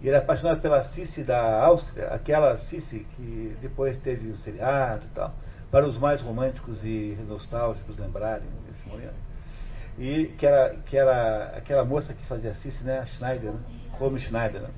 [0.00, 5.04] E ele é apaixonado pela Cici da Áustria, aquela Cici que depois teve o seriado
[5.04, 5.34] e tal,
[5.70, 9.30] para os mais românticos e nostálgicos lembrarem desse momento.
[9.98, 13.00] E que era, que era aquela moça que fazia Cici, né?
[13.00, 13.60] A Schneider, né?
[13.92, 14.70] Romy Schneider, né?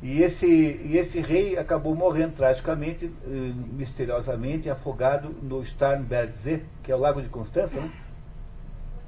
[0.00, 6.94] E esse, e esse rei acabou morrendo tragicamente, eh, misteriosamente, afogado no Starnbergsee, que é
[6.94, 7.90] o lago de Constança, né?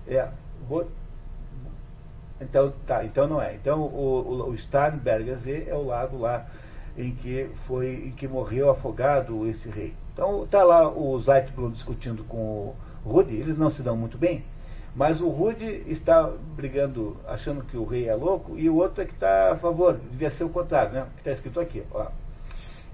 [0.08, 0.28] É,
[2.40, 3.54] então, tá, então não é.
[3.54, 6.46] Então o, o, o Starnbergersee é o lago lá
[6.96, 9.94] em que foi em que morreu afogado esse rei.
[10.12, 14.44] Então tá lá o Zeitblum discutindo com o Rude, eles não se dão muito bem,
[14.94, 19.06] mas o Rude está brigando, achando que o rei é louco, e o outro é
[19.06, 21.06] que está a favor, devia ser o contrário, né?
[21.14, 21.82] Que está escrito aqui.
[21.92, 22.06] Ó.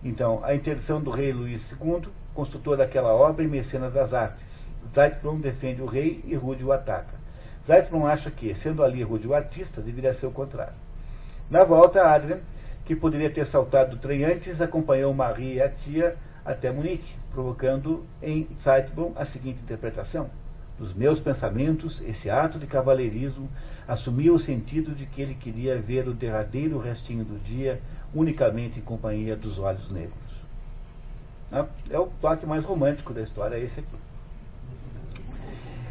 [0.05, 4.45] Então, a interdição do rei Luís II, construtor daquela obra e mecenas das artes.
[4.95, 7.15] Zeitblum defende o rei e Rude o ataca.
[7.67, 10.75] Zeitblum acha que, sendo ali Rude o artista, deveria ser o contrário.
[11.51, 12.41] Na volta, Adrian,
[12.85, 18.05] que poderia ter saltado do trem antes, acompanhou Marie e a tia até Munique, provocando
[18.23, 20.31] em Zeitblum a seguinte interpretação.
[20.79, 23.49] Nos meus pensamentos, esse ato de cavalheirismo
[23.89, 27.81] assumia o sentido de que ele queria ver o derradeiro restinho do dia
[28.15, 30.15] unicamente em companhia dos olhos negros.
[31.91, 33.97] É o toque mais romântico da história, esse aqui.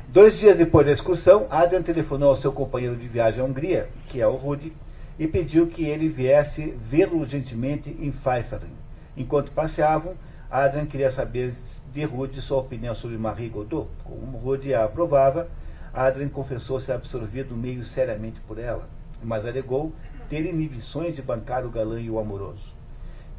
[0.10, 4.22] Dois dias depois da excursão, Adrian telefonou ao seu companheiro de viagem à Hungria, que
[4.22, 4.72] é o Rudy,
[5.18, 8.74] e pediu que ele viesse vê-lo urgentemente em Pfeifferin.
[9.18, 10.16] Enquanto passeavam,
[10.52, 11.54] Adrian queria saber
[11.96, 13.88] de Rudy sua opinião sobre Marie Godot.
[14.04, 15.48] Como Rudy a aprovava,
[15.94, 18.90] Adrian confessou-se absorvido meio seriamente por ela,
[19.24, 19.94] mas alegou
[20.30, 22.76] ter inibições de bancar o galã e o amoroso.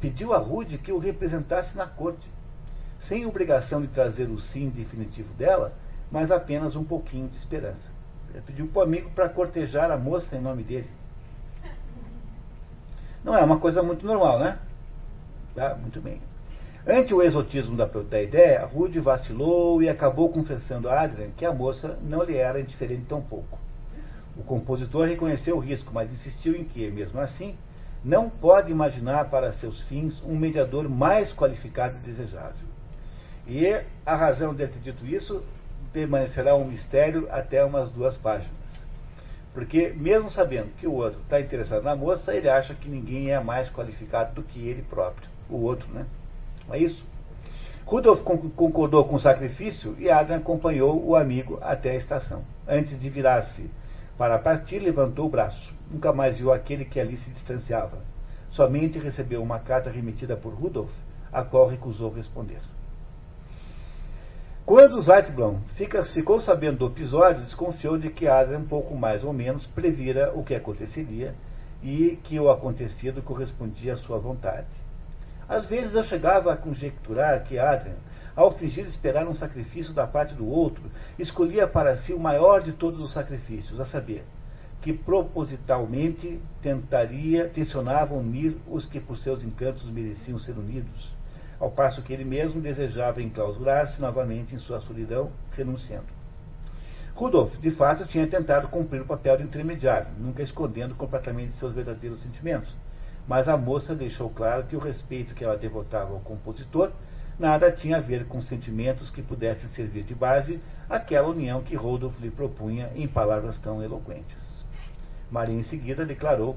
[0.01, 2.27] Pediu a Rudy que o representasse na corte,
[3.07, 5.73] sem obrigação de trazer o sim definitivo dela,
[6.11, 7.91] mas apenas um pouquinho de esperança.
[8.31, 10.89] Ele pediu para o amigo para cortejar a moça em nome dele.
[13.23, 14.57] Não é uma coisa muito normal, né?
[15.53, 15.75] Tá?
[15.75, 16.19] Muito bem.
[16.89, 21.99] Ante o exotismo da, ideia, Rude vacilou e acabou confessando a Adrian que a moça
[22.01, 23.59] não lhe era indiferente tão pouco.
[24.37, 27.55] O compositor reconheceu o risco, mas insistiu em que, mesmo assim,
[28.05, 32.65] não pode imaginar para seus fins um mediador mais qualificado e desejável.
[33.45, 35.43] E a razão de ter dito isso
[35.91, 38.55] permanecerá um mistério até umas duas páginas.
[39.53, 43.39] Porque, mesmo sabendo que o outro está interessado na moça, ele acha que ninguém é
[43.41, 46.05] mais qualificado do que ele próprio, o outro, né?
[46.67, 47.05] Não é isso?
[47.85, 52.43] Rudolf concordou com o sacrifício e Adam acompanhou o amigo até a estação.
[52.67, 53.71] Antes de virar-se
[54.17, 55.73] para partir, levantou o braço.
[55.89, 57.99] Nunca mais viu aquele que ali se distanciava.
[58.51, 60.91] Somente recebeu uma carta remetida por Rudolf,
[61.31, 62.59] a qual recusou responder.
[64.65, 65.59] Quando Zeitblom
[66.13, 70.53] ficou sabendo do episódio, desconfiou de que Adrian, pouco mais ou menos, previra o que
[70.53, 71.33] aconteceria
[71.81, 74.67] e que o acontecido correspondia à sua vontade.
[75.47, 77.95] Às vezes eu chegava a conjecturar que Adrian,
[78.35, 80.83] ao fingir esperar um sacrifício da parte do outro,
[81.17, 84.23] escolhia para si o maior de todos os sacrifícios, a saber,
[84.81, 91.17] que propositalmente tentaria, tensionava unir os que por seus encantos mereciam ser unidos
[91.59, 96.05] ao passo que ele mesmo desejava enclausurar-se novamente em sua solidão, renunciando.
[97.15, 102.21] Rudolf, de fato, tinha tentado cumprir o papel de intermediário, nunca escondendo completamente seus verdadeiros
[102.21, 102.71] sentimentos.
[103.27, 106.91] Mas a moça deixou claro que o respeito que ela devotava ao compositor
[107.37, 110.59] nada tinha a ver com sentimentos que pudessem servir de base
[110.89, 114.37] àquela união que Rodolf lhe propunha em palavras tão eloquentes.
[115.29, 116.55] Maria, em seguida, declarou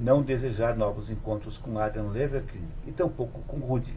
[0.00, 3.94] não desejar novos encontros com Adam Leverkin e tampouco com Rudy,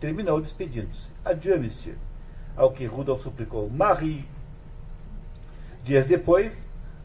[0.00, 1.08] terminou despedindo-se.
[1.24, 1.96] Adieu, monsieur.
[2.56, 4.24] Ao que Rudolf suplicou, Marie.
[5.84, 6.56] Dias depois,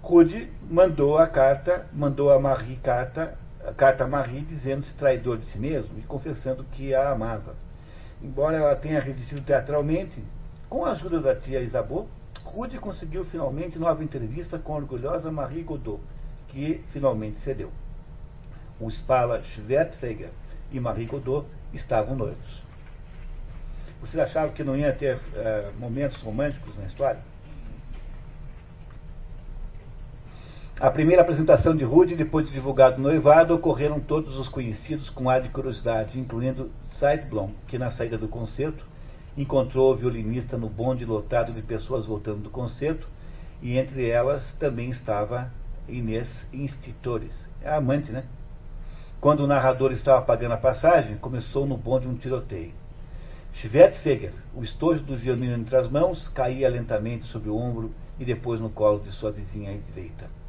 [0.01, 5.45] Rude mandou a carta, mandou a Marie carta, a carta a Marie dizendo-se traidor de
[5.47, 7.55] si mesmo e confessando que a amava.
[8.21, 10.23] Embora ela tenha resistido teatralmente,
[10.69, 12.07] com a ajuda da tia Isabeau,
[12.43, 16.01] Rude conseguiu finalmente nova entrevista com a orgulhosa Marie Godot,
[16.49, 17.71] que finalmente cedeu.
[18.79, 20.31] O Spala Schwertfeger
[20.71, 22.61] e Marie Godot estavam noivos.
[24.01, 27.21] Vocês achavam que não ia ter uh, momentos românticos na história?
[30.81, 35.29] A primeira apresentação de Rude, depois de divulgado o noivado, ocorreram todos os conhecidos com
[35.29, 38.83] ar de curiosidade, incluindo Seidblom, que na saída do concerto
[39.37, 43.07] encontrou o violinista no bonde lotado de pessoas voltando do concerto,
[43.61, 45.51] e entre elas também estava
[45.87, 47.31] Inês Institores,
[47.63, 48.23] a amante, né?
[49.19, 52.73] Quando o narrador estava pagando a passagem, começou no bonde um tiroteio.
[53.53, 58.59] Schwertfeger, o estojo do violino entre as mãos, caía lentamente sobre o ombro e depois
[58.59, 60.40] no colo de sua vizinha direita.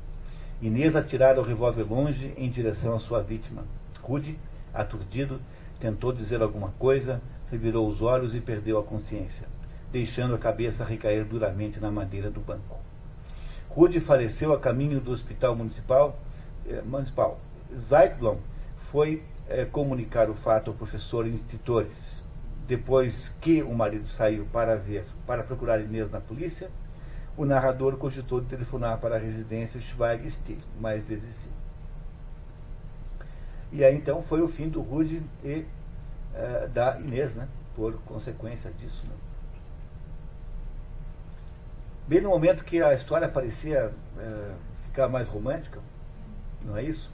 [0.62, 3.64] Inês atirara o revólver longe em direção à sua vítima.
[4.00, 4.38] Rude,
[4.72, 5.40] aturdido,
[5.80, 9.48] tentou dizer alguma coisa, revirou os olhos e perdeu a consciência,
[9.90, 12.78] deixando a cabeça recair duramente na madeira do banco.
[13.68, 16.16] Rude faleceu a caminho do hospital municipal.
[16.64, 17.40] Eh, municipal.
[17.88, 18.36] Zeitblom
[18.92, 22.22] foi eh, comunicar o fato ao professor Institutores
[22.68, 26.70] depois que o marido saiu para ver, para procurar Inês na polícia,
[27.36, 31.50] o narrador cogitou de telefonar para a residência Schweig-Still, mas desistiu.
[33.72, 35.64] E aí então foi o fim do Rude e
[36.34, 37.48] uh, da Inês, né?
[37.74, 39.02] Por consequência disso.
[39.06, 39.14] Né?
[42.06, 44.54] Bem no momento que a história parecia uh,
[44.84, 45.80] ficar mais romântica,
[46.62, 47.10] não é isso?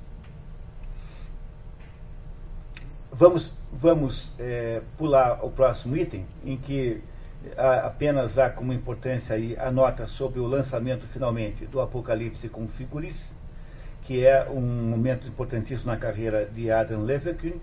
[3.12, 7.02] Vamos, vamos é, pular o próximo item, em que
[7.56, 13.32] apenas há como importância aí a nota sobre o lançamento finalmente do Apocalipse com Figuris,
[14.02, 17.58] que é um momento importantíssimo na carreira de Adam Leverkühn,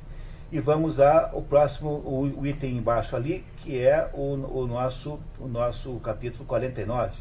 [0.51, 5.99] e vamos ao próximo, o, item embaixo ali, que é o, o, nosso, o nosso
[6.01, 7.13] capítulo 49,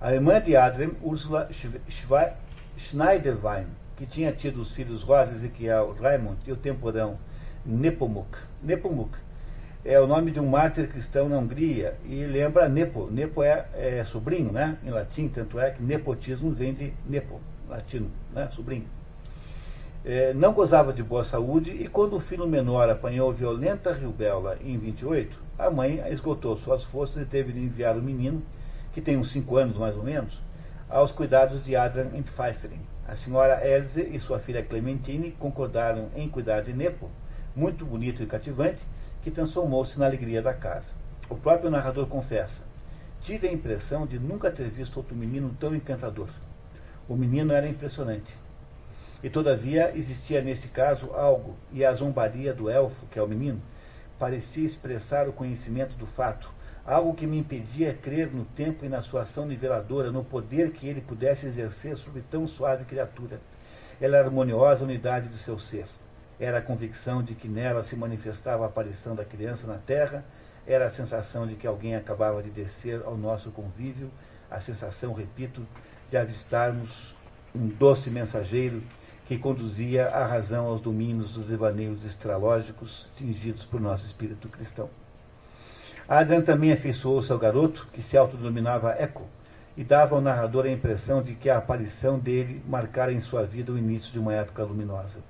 [0.00, 1.48] A irmã de Adrien, Ursula
[2.76, 3.66] Schneiderwein,
[3.96, 7.16] que tinha tido os filhos Rosa, Ezequiel, Raimund e o temporão
[7.64, 8.36] Nepomuk.
[8.62, 9.23] Nepomuk
[9.84, 13.08] é o nome de um mártir cristão na Hungria e lembra Nepo.
[13.10, 14.78] Nepo é, é sobrinho, né?
[14.82, 18.48] Em latim, tanto é que nepotismo vem de Nepo, latino, né?
[18.54, 18.86] Sobrinho.
[20.02, 24.78] É, não gozava de boa saúde e quando o filho menor apanhou violenta rubéola em
[24.78, 28.42] 28, a mãe esgotou suas forças e teve de enviar o menino,
[28.94, 30.38] que tem uns 5 anos mais ou menos,
[30.88, 32.80] aos cuidados de Adrian Pfeifferin.
[33.06, 37.10] A senhora Elze e sua filha Clementine concordaram em cuidar de Nepo,
[37.54, 38.80] muito bonito e cativante,
[39.24, 40.86] que transformou-se na alegria da casa.
[41.30, 42.62] O próprio narrador confessa:
[43.22, 46.28] Tive a impressão de nunca ter visto outro menino tão encantador.
[47.08, 48.30] O menino era impressionante.
[49.22, 53.62] E todavia existia nesse caso algo, e a zombaria do elfo, que é o menino,
[54.18, 56.52] parecia expressar o conhecimento do fato,
[56.84, 60.86] algo que me impedia crer no tempo e na sua ação niveladora, no poder que
[60.86, 63.40] ele pudesse exercer sobre tão suave criatura.
[63.98, 65.86] Ela harmoniosa unidade do seu ser.
[66.38, 70.24] Era a convicção de que nela se manifestava a aparição da criança na terra,
[70.66, 74.10] era a sensação de que alguém acabava de descer ao nosso convívio,
[74.50, 75.66] a sensação, repito,
[76.10, 76.90] de avistarmos
[77.54, 78.82] um doce mensageiro
[79.26, 84.90] que conduzia a razão aos domínios dos devaneios estralógicos tingidos por nosso espírito cristão.
[86.06, 89.26] Adrian também afeiçoou-se ao garoto, que se autodenominava Eco,
[89.76, 93.72] e dava ao narrador a impressão de que a aparição dele marcara em sua vida
[93.72, 95.22] o início de uma época luminosa.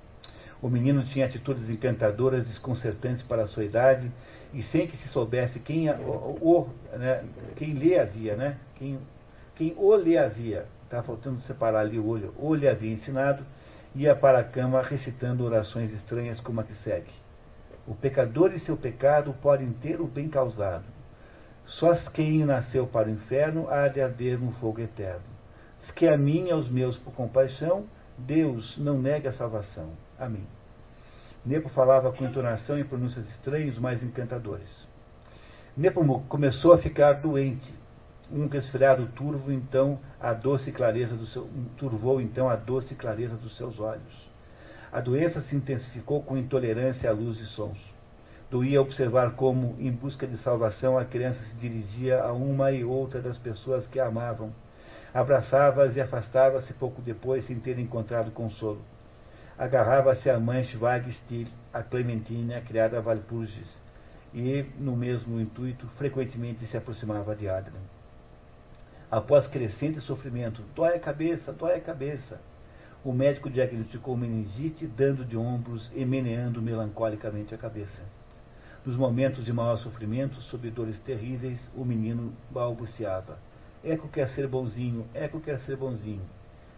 [0.65, 4.11] O menino tinha atitudes encantadoras, desconcertantes para a sua idade,
[4.51, 7.23] e sem que se soubesse quem, o, o né,
[7.55, 8.97] quem lhe havia, né, quem,
[9.53, 13.45] quem o lhe havia, está faltando separar ali o olho, o lhe havia ensinado,
[13.93, 17.11] ia para a cama recitando orações estranhas como a que segue.
[17.85, 20.85] O pecador e seu pecado podem ter o bem causado.
[21.67, 25.21] Só quem nasceu para o inferno há de arder no fogo eterno.
[25.95, 27.85] Que a mim e aos meus por compaixão,
[28.17, 29.91] Deus não nega a salvação.
[30.17, 30.54] Amém.
[31.45, 34.67] Nepo falava com entonação e pronúncias estranhos, mas encantadores.
[35.77, 37.71] Nepomuk começou a ficar doente.
[38.31, 43.55] Um resfriado turvo então a doce clareza do seu, turvou então a doce clareza dos
[43.55, 44.27] seus olhos.
[44.91, 47.77] A doença se intensificou com intolerância à luz e sons.
[48.49, 53.21] Doía observar como, em busca de salvação, a criança se dirigia a uma e outra
[53.21, 54.51] das pessoas que a amavam.
[55.13, 58.81] Abraçava-as e afastava-se pouco depois sem ter encontrado consolo
[59.57, 63.81] agarrava-se à mãe Schweigstil, a Clementine, a criada Valpurgis,
[64.33, 67.79] e, no mesmo intuito, frequentemente se aproximava de Adrian.
[69.09, 72.39] Após crescente sofrimento, dói a cabeça, dói a cabeça,
[73.03, 78.03] o médico diagnosticou meningite, dando de ombros e meneando melancolicamente a cabeça.
[78.85, 83.37] Nos momentos de maior sofrimento, sob dores terríveis, o menino balbuciava.
[83.83, 86.23] Eco quer ser bonzinho, Eco quer ser bonzinho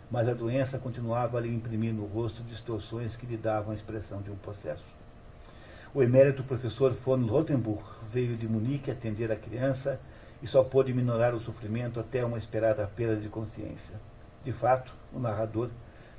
[0.09, 4.21] mas a doença continuava a lhe imprimir no rosto distorções que lhe davam a expressão
[4.21, 4.85] de um processo.
[5.93, 9.99] O emérito professor von Rotenburg veio de Munique atender a criança
[10.41, 13.99] e só pôde minorar o sofrimento até uma esperada perda de consciência.
[14.43, 15.69] De fato, o narrador,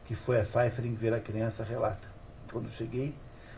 [0.07, 2.09] que foi a Pfeifferin ver a criança, relata.
[2.51, 3.15] Quando cheguei,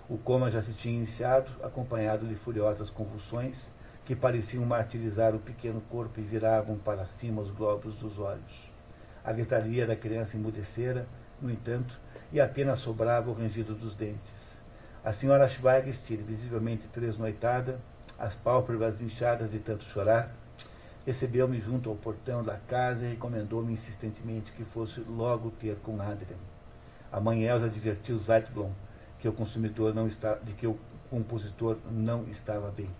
[0.09, 3.57] o coma já se tinha iniciado, acompanhado de furiosas convulsões
[4.05, 8.70] que pareciam martirizar o pequeno corpo e viravam para cima os globos dos olhos.
[9.25, 11.07] A gritaria da criança emudecera,
[11.41, 11.95] no entanto,
[12.33, 14.41] e apenas sobrava o rangido dos dentes.
[15.05, 17.79] A senhora Schweigstil, visivelmente tresnoitada,
[18.18, 20.31] as pálpebras inchadas de tanto chorar,
[21.07, 26.37] recebeu-me junto ao portão da casa e recomendou-me insistentemente que fosse logo ter com Adrian.
[27.11, 28.71] A mãe Elsa advertiu Zeitblom
[29.18, 30.79] que o consumidor não está, de que o
[31.11, 32.91] compositor não estava bem.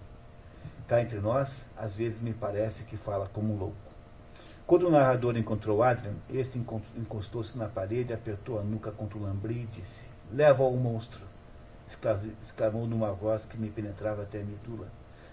[0.89, 3.90] Cá entre nós, às vezes me parece que fala como um louco.
[4.71, 6.57] Quando o narrador encontrou Adrian, esse
[6.97, 11.21] encostou-se na parede, apertou a nuca contra o lambri e disse: Leva ao monstro!
[12.45, 14.87] exclamou numa voz que me penetrava até a medula.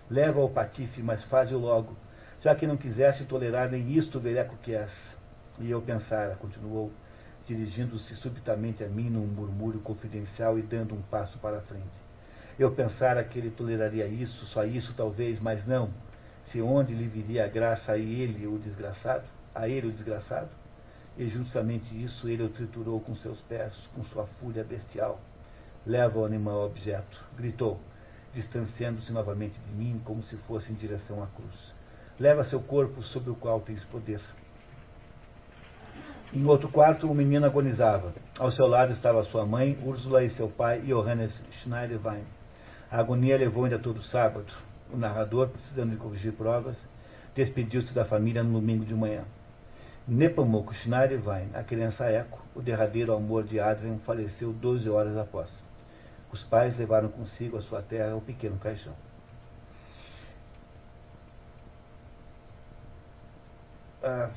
[0.09, 1.95] Leva ao patife, mas faze-o logo,
[2.41, 4.91] já que não quiseste tolerar nem isto, velhaco que és.
[5.59, 6.91] E eu pensara, continuou,
[7.45, 11.85] dirigindo-se subitamente a mim num murmúrio confidencial e dando um passo para a frente.
[12.57, 15.91] Eu pensara que ele toleraria isso, só isso talvez, mas não
[16.51, 20.49] se onde lhe viria a graça a ele o desgraçado, a ele o desgraçado,
[21.17, 25.19] e justamente isso ele o triturou com seus pés, com sua fúria bestial.
[25.85, 27.79] Leva o animal objeto, gritou,
[28.33, 31.73] distanciando-se novamente de mim, como se fosse em direção à cruz.
[32.19, 34.21] Leva seu corpo sobre o qual tens poder.
[36.33, 38.13] Em outro quarto, o menino agonizava.
[38.37, 41.31] Ao seu lado estava sua mãe, Úrsula, e seu pai, Johannes
[41.61, 42.23] Schneiderwein.
[42.91, 46.77] A agonia levou ainda todo sábado o narrador, precisando de corrigir provas,
[47.35, 49.23] despediu-se da família no domingo de manhã.
[50.07, 55.49] Nepomuk Schneiderwein, a criança Eco, o derradeiro amor de Adrian, faleceu 12 horas após.
[56.31, 58.93] Os pais levaram consigo a sua terra o pequeno caixão.
[64.01, 64.29] Ah,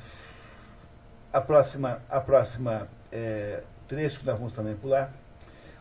[1.31, 5.13] a próxima, a próxima é, trecho que nós vamos também pular,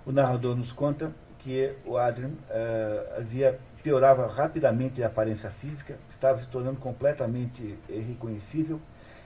[0.07, 6.41] o narrador nos conta que o Adrian é, havia piorava rapidamente a aparência física, estava
[6.41, 8.81] se tornando completamente irreconhecível,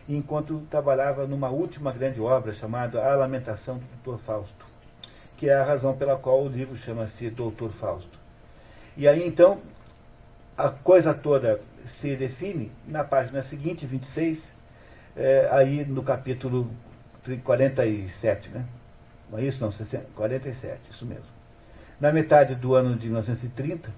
[0.09, 4.67] enquanto trabalhava numa última grande obra chamada A Lamentação do Doutor Fausto,
[5.37, 8.19] que é a razão pela qual o livro chama-se Doutor Fausto.
[8.97, 9.61] E aí então
[10.57, 11.61] a coisa toda
[12.01, 14.41] se define na página seguinte, 26,
[15.17, 16.71] é, aí no capítulo
[17.43, 18.65] 47, né?
[19.31, 19.61] Não é isso?
[19.61, 19.73] Não,
[20.15, 21.25] 47, isso mesmo.
[22.01, 23.91] Na metade do ano de 1930,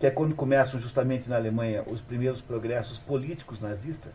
[0.00, 4.14] que é quando começam justamente na Alemanha os primeiros progressos políticos nazistas,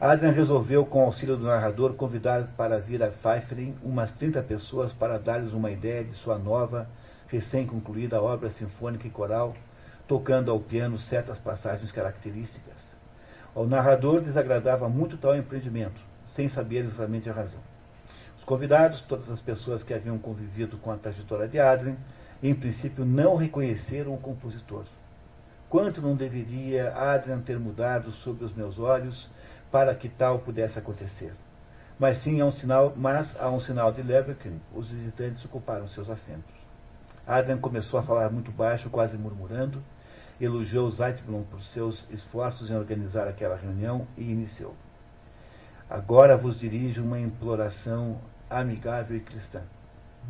[0.00, 4.92] Adrian resolveu, com o auxílio do narrador, convidar para vir a Pfeifferin umas 30 pessoas
[4.92, 6.88] para dar-lhes uma ideia de sua nova,
[7.26, 9.56] recém-concluída obra sinfônica e coral,
[10.06, 12.76] tocando ao piano certas passagens características.
[13.52, 16.00] Ao narrador desagradava muito tal empreendimento,
[16.36, 17.60] sem saber exatamente a razão.
[18.38, 21.96] Os convidados, todas as pessoas que haviam convivido com a trajetória de Adrien,
[22.42, 24.84] em princípio não reconheceram o compositor.
[25.68, 29.28] Quanto não deveria Adrian ter mudado sob os meus olhos
[29.70, 31.32] para que tal pudesse acontecer?
[31.98, 36.08] Mas sim, há um sinal, mas há um sinal de Leverkin, os visitantes ocuparam seus
[36.08, 36.54] assentos.
[37.26, 39.82] Adrian começou a falar muito baixo, quase murmurando,
[40.40, 44.74] elogiou Zeitblum por seus esforços em organizar aquela reunião e iniciou.
[45.90, 48.18] Agora vos dirijo uma imploração
[48.48, 49.62] amigável e cristã.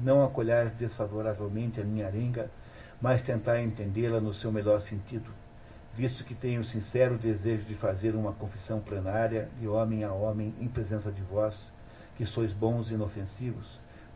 [0.01, 2.51] Não acolhais desfavoravelmente a minha arenga,
[3.01, 5.30] mas tentai entendê-la no seu melhor sentido,
[5.94, 10.68] visto que tenho sincero desejo de fazer uma confissão plenária, de homem a homem, em
[10.68, 11.55] presença de vós,
[12.16, 13.66] que sois bons e inofensivos,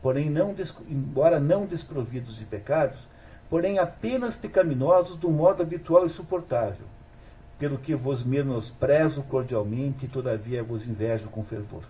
[0.00, 0.54] porém, não,
[0.88, 2.98] embora não desprovidos de pecados,
[3.48, 6.86] porém apenas pecaminosos do modo habitual e suportável,
[7.58, 11.84] pelo que vos menosprezo cordialmente e todavia vos invejo com fervor.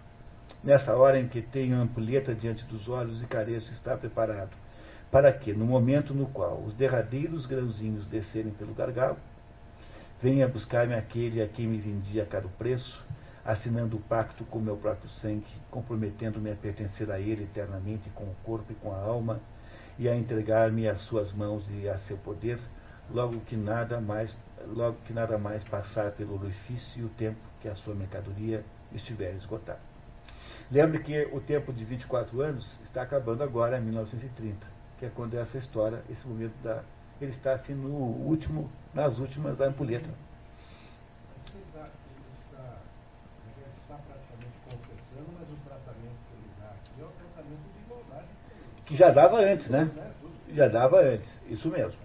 [0.65, 4.53] Nessa hora em que tenho a ampulheta diante dos olhos e careço estar preparado,
[5.11, 9.17] para que, no momento no qual os derradeiros grãozinhos descerem pelo gargalo,
[10.23, 13.05] venha buscar-me aquele a quem me vendi a caro preço,
[13.45, 18.37] assinando o pacto com meu próprio sangue, comprometendo-me a pertencer a ele eternamente com o
[18.45, 19.41] corpo e com a alma,
[19.99, 22.61] e a entregar-me às suas mãos e a seu poder,
[23.11, 24.33] logo que nada mais,
[24.65, 29.35] logo que nada mais passar pelo orifício e o tempo que a sua mercadoria estiver
[29.35, 29.92] esgotada.
[30.73, 34.67] Lembre que o tempo de 24 anos está acabando agora, em 1930,
[34.99, 36.83] que é quando essa história, esse momento da.
[37.21, 40.09] Ele está assim no último, nas últimas da ampulheta.
[40.09, 40.13] É
[48.87, 49.91] que já dava antes, né?
[50.55, 52.01] Já dava antes, isso mesmo.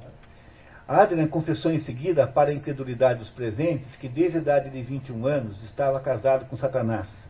[0.85, 5.25] Adrian confessou em seguida, para a incredulidade dos presentes, que desde a idade de 21
[5.25, 7.26] anos estava casado com Satanás.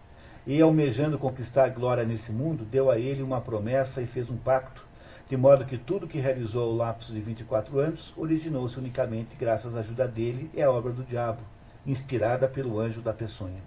[0.48, 4.82] E, almejando conquistar glória nesse mundo, deu a ele uma promessa e fez um pacto,
[5.30, 9.82] de modo que tudo que realizou ao lapso de 24 anos originou-se unicamente graças à
[9.82, 11.41] ajuda dele e à obra do diabo,
[11.86, 13.62] inspirada pelo anjo da peçonha.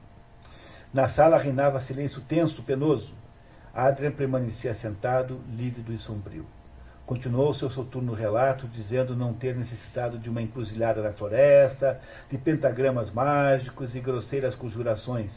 [0.91, 3.13] Na sala reinava silêncio tenso, penoso,
[3.75, 6.47] Adrian permanecia sentado, lívido e sombrio.
[7.05, 12.01] Continuou seu soturno relato, dizendo não ter necessitado de uma encruzilhada na floresta,
[12.31, 15.31] de pentagramas mágicos e grosseiras conjurações,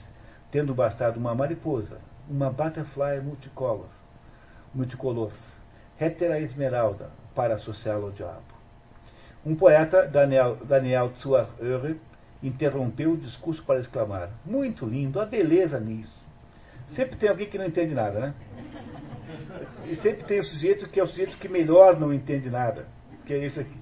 [0.53, 1.99] tendo bastado uma mariposa,
[2.29, 3.87] uma butterfly multicolor,
[4.71, 5.31] multicolor,
[5.99, 8.53] hétera esmeralda, para associá-lo ao diabo.
[9.43, 11.11] Um poeta, Daniel, Daniel
[12.43, 16.21] interrompeu o discurso para exclamar: Muito lindo, a beleza nisso.
[16.95, 18.33] Sempre tem alguém que não entende nada, né?
[19.85, 22.85] E sempre tem o sujeito que é o sujeito que melhor não entende nada,
[23.25, 23.81] que é esse aqui.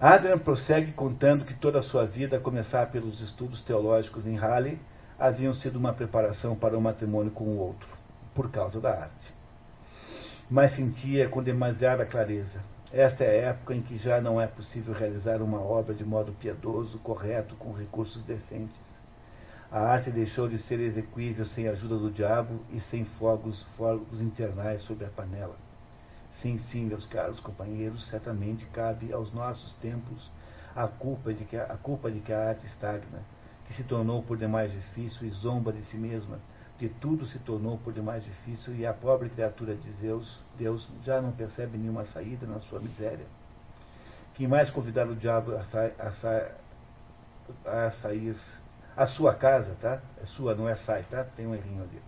[0.00, 4.78] Adrian prossegue contando que toda a sua vida, a começar pelos estudos teológicos em Halle,
[5.18, 7.88] haviam sido uma preparação para o matrimônio com o outro,
[8.34, 9.34] por causa da arte.
[10.50, 12.60] Mas sentia com demasiada clareza.
[12.92, 16.32] Esta é a época em que já não é possível realizar uma obra de modo
[16.32, 18.86] piedoso, correto, com recursos decentes
[19.70, 24.20] a arte deixou de ser execuível sem a ajuda do diabo e sem fogos, fogos
[24.20, 25.56] internais sobre a panela.
[26.40, 30.30] Sim, sim, meus caros companheiros, certamente cabe aos nossos tempos
[30.74, 33.22] a culpa de que a, a culpa de que a arte estagna,
[33.66, 36.38] que se tornou por demais difícil e zomba de si mesma,
[36.78, 41.20] que tudo se tornou por demais difícil e a pobre criatura de Deus, Deus já
[41.20, 43.26] não percebe nenhuma saída na sua miséria.
[44.34, 46.50] Quem mais convidar o diabo a, sa, a, sa,
[47.64, 48.36] a sair
[48.96, 50.00] a sua casa, tá?
[50.22, 51.24] É sua, não é sai, tá?
[51.36, 52.00] Tem um errinho ali.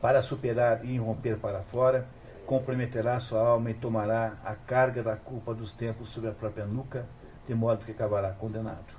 [0.00, 2.06] Para superar e romper para fora,
[2.46, 7.06] comprometerá sua alma e tomará a carga da culpa dos tempos sobre a própria nuca,
[7.46, 8.96] de modo que acabará condenado.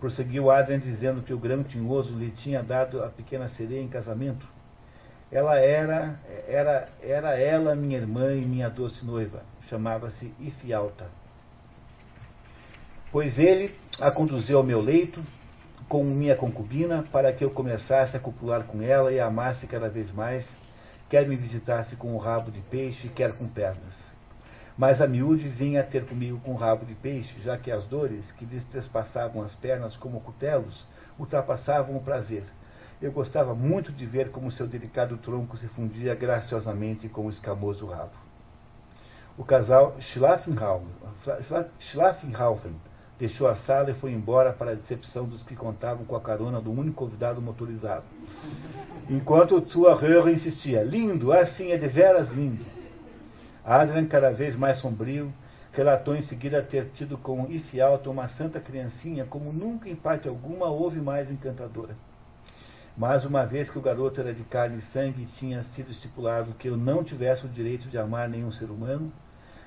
[0.00, 4.46] Prosseguiu Adrian dizendo que o grão tinhoso lhe tinha dado a pequena sereia em casamento.
[5.30, 9.42] Ela era, era, era ela minha irmã e minha doce noiva.
[9.68, 11.06] Chamava-se Ifialta.
[13.10, 15.22] Pois ele a conduziu ao meu leito,
[15.88, 19.88] com minha concubina, para que eu começasse a copular com ela e a amasse cada
[19.88, 20.46] vez mais,
[21.08, 24.07] quer me visitasse com o rabo de peixe, quer com pernas.
[24.78, 28.30] Mas a miúde vinha ter comigo com o rabo de peixe, já que as dores
[28.32, 30.86] que lhes trespassavam as pernas como cutelos
[31.18, 32.44] ultrapassavam o prazer.
[33.02, 37.86] Eu gostava muito de ver como seu delicado tronco se fundia graciosamente com o escamoso
[37.86, 38.12] rabo.
[39.36, 40.86] O casal Schlafenhaufen
[43.18, 46.60] Deixou a sala e foi embora para a decepção dos que contavam com a carona
[46.60, 48.04] do único convidado motorizado.
[49.10, 52.77] Enquanto sua Röhre insistia, lindo, assim é de veras lindo.
[53.70, 55.30] Adrian, cada vez mais sombrio,
[55.72, 60.70] relatou em seguida ter tido com Ifialta uma santa criancinha como nunca em parte alguma
[60.70, 61.94] houve mais encantadora.
[62.96, 66.54] Mas uma vez que o garoto era de carne e sangue e tinha sido estipulado
[66.54, 69.12] que eu não tivesse o direito de amar nenhum ser humano,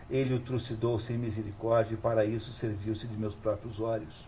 [0.09, 4.27] ele o trucidou sem misericórdia e para isso serviu-se de meus próprios olhos.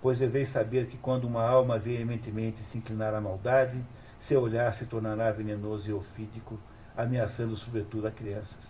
[0.00, 3.84] Pois deveis saber que quando uma alma veementemente se inclinar à maldade,
[4.20, 6.56] seu olhar se tornará venenoso e ofídico,
[6.96, 8.67] ameaçando sobretudo a crianças.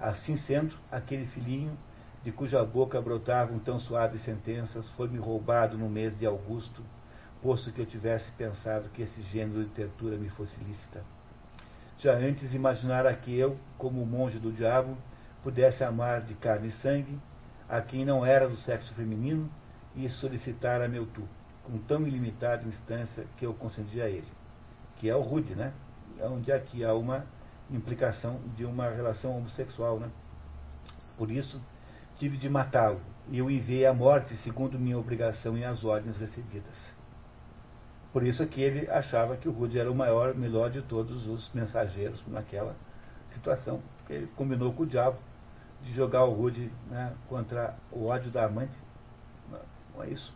[0.00, 1.76] Assim sendo, aquele filhinho,
[2.22, 6.82] de cuja boca brotavam tão suaves sentenças, foi-me roubado no mês de Augusto,
[7.42, 11.02] posto que eu tivesse pensado que esse gênero de tertura me fosse lícita.
[11.98, 14.96] Já antes imaginara que eu, como monge do diabo,
[15.42, 17.18] pudesse amar de carne e sangue
[17.68, 19.50] a quem não era do sexo feminino
[19.96, 21.22] e solicitar a meu tu,
[21.64, 24.28] com tão ilimitada instância que eu concedi a ele,
[24.96, 25.72] que é o rude, né?
[26.20, 27.26] Onde aqui há uma
[27.70, 30.10] implicação de uma relação homossexual, né?
[31.16, 31.60] Por isso,
[32.18, 36.74] tive de matá-lo, e eu enviei a morte segundo minha obrigação e as ordens recebidas.
[38.12, 41.26] Por isso é que ele achava que o Rude era o maior, melhor de todos
[41.26, 42.74] os mensageiros naquela
[43.34, 43.82] situação.
[44.08, 45.18] Ele combinou com o diabo
[45.82, 48.72] de jogar o Rude né, contra o ódio da amante.
[49.94, 50.34] Não é isso.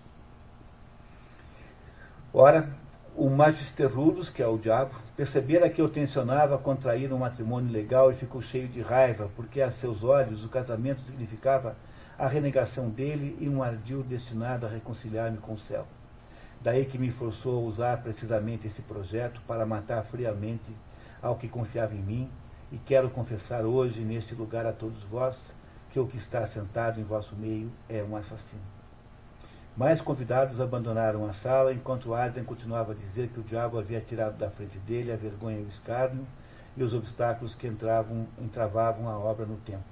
[2.32, 2.68] Ora,
[3.14, 8.10] o Magister Rudus, que é o diabo, percebera que eu tensionava contrair um matrimônio legal
[8.10, 11.76] e ficou cheio de raiva, porque a seus olhos o casamento significava
[12.18, 15.86] a renegação dele e um ardil destinado a reconciliar-me com o céu.
[16.62, 20.74] Daí que me forçou a usar precisamente esse projeto para matar friamente
[21.20, 22.30] ao que confiava em mim
[22.70, 25.36] e quero confessar hoje, neste lugar, a todos vós,
[25.90, 28.81] que o que está sentado em vosso meio é um assassino.
[29.74, 34.36] Mais convidados abandonaram a sala, enquanto Adrian continuava a dizer que o diabo havia tirado
[34.36, 36.26] da frente dele a vergonha e o escárnio
[36.76, 39.84] e os obstáculos que entravam, entravavam a obra no tempo.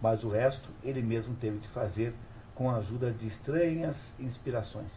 [0.00, 2.14] Mas o resto ele mesmo teve de fazer
[2.54, 4.92] com a ajuda de estranhas inspirações.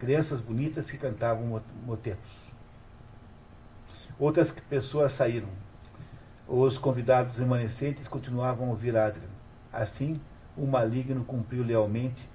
[0.00, 2.48] Crianças bonitas que cantavam motetos.
[4.18, 5.48] Outras pessoas saíram,
[6.48, 9.28] os convidados remanescentes continuavam a ouvir Adrian.
[9.72, 10.20] Assim,
[10.56, 12.28] o maligno cumpriu lealmente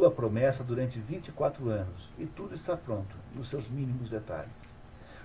[0.00, 4.48] sua promessa durante 24 anos, e tudo está pronto, nos seus mínimos detalhes.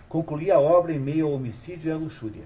[0.10, 2.44] Concluí a obra em meio ao homicídio e à luxúria,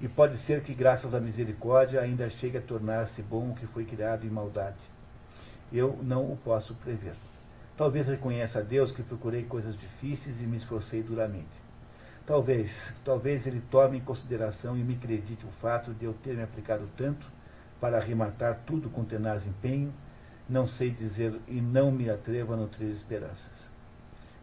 [0.00, 3.84] e pode ser que, graças à misericórdia, ainda chegue a tornar-se bom o que foi
[3.84, 4.78] criado em maldade.
[5.70, 7.14] Eu não o posso prever.
[7.76, 11.66] Talvez reconheça a Deus que procurei coisas difíceis e me esforcei duramente.
[12.26, 12.72] Talvez,
[13.04, 16.88] talvez ele tome em consideração e me acredite o fato de eu ter me aplicado
[16.96, 17.26] tanto
[17.78, 19.92] para arrematar tudo com tenaz empenho,
[20.48, 23.66] não sei dizer e não me atrevo a nutrir esperanças.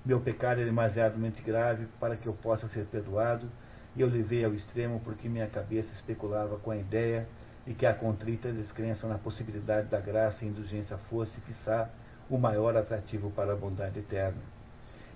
[0.06, 3.50] Meu pecado é demasiadamente grave para que eu possa ser perdoado,
[3.96, 7.28] e eu levei ao extremo porque minha cabeça especulava com a ideia
[7.66, 11.90] de que a contrita descrença na possibilidade da graça e indulgência fosse, quiçá,
[12.30, 14.42] o maior atrativo para a bondade eterna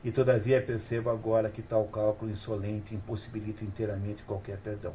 [0.03, 4.93] e todavia percebo agora que tal cálculo insolente impossibilita inteiramente qualquer perdão.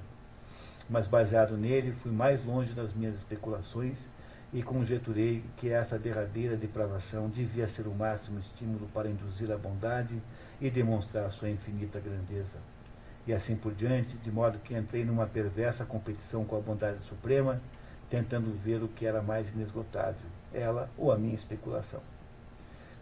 [0.89, 3.98] Mas baseado nele, fui mais longe das minhas especulações
[4.52, 10.14] e conjeturei que essa derradeira depravação devia ser o máximo estímulo para induzir a bondade
[10.60, 12.58] e demonstrar sua infinita grandeza.
[13.26, 17.60] E assim por diante, de modo que entrei numa perversa competição com a bondade suprema,
[18.10, 22.00] tentando ver o que era mais inesgotável, ela ou a minha especulação.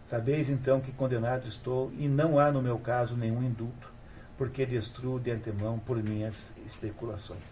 [0.09, 3.91] Sabeis então que condenado estou, e não há no meu caso nenhum indulto,
[4.37, 6.35] porque destruo de antemão por minhas
[6.67, 7.43] especulações.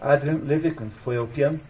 [0.00, 1.60] Adrian Levican foi ao piano,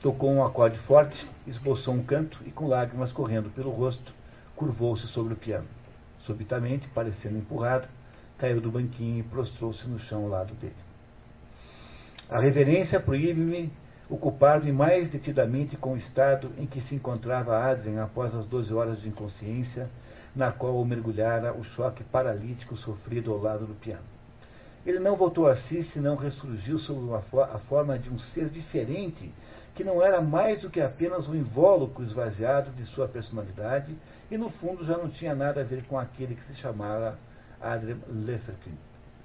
[0.00, 4.14] Tocou um acorde forte, esboçou um canto e, com lágrimas correndo pelo rosto,
[4.56, 5.66] curvou-se sobre o piano.
[6.24, 7.86] Subitamente, parecendo empurrado,
[8.38, 10.74] caiu do banquinho e prostrou-se no chão ao lado dele.
[12.30, 13.70] A reverência proíbe-me
[14.08, 19.00] ocupar-me mais detidamente com o estado em que se encontrava Adrien após as doze horas
[19.02, 19.88] de inconsciência,
[20.34, 24.04] na qual o mergulhara o choque paralítico sofrido ao lado do piano.
[24.86, 29.30] Ele não voltou a si, senão ressurgiu sob a forma de um ser diferente,
[29.74, 33.96] que não era mais do que apenas um invólucro esvaziado de sua personalidade
[34.30, 37.18] e, no fundo, já não tinha nada a ver com aquele que se chamava
[37.60, 38.76] Adrien Leferkin.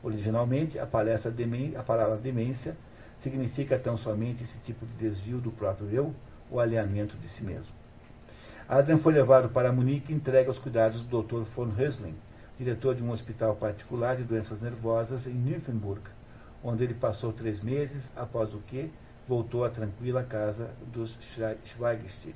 [0.04, 1.34] Originalmente, a, palestra
[1.78, 2.76] a palavra demência
[3.24, 6.14] significa tão somente esse tipo de desvio do próprio eu,
[6.50, 7.74] o alinhamento de si mesmo.
[8.68, 11.44] Adrian foi levado para Munique e entregue aos cuidados do Dr.
[11.56, 12.16] von Hösling,
[12.58, 16.02] diretor de um hospital particular de doenças nervosas em Nymphenburg,
[16.64, 18.92] onde ele passou três meses, após o que
[19.28, 22.36] voltou à tranquila casa dos Schweigstiel,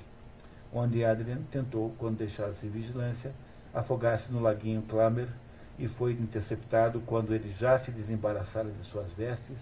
[0.74, 3.32] onde Adrian tentou, quando deixasse vigilância,
[3.74, 5.28] afogar-se no laguinho Klammer
[5.78, 9.58] e foi interceptado quando ele já se desembaraçara de suas vestes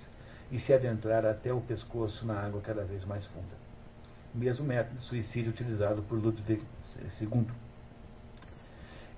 [0.51, 3.67] e se adentrar até o pescoço na água cada vez mais funda.
[4.33, 6.63] Mesmo método de suicídio utilizado por Ludwig
[7.21, 7.47] II.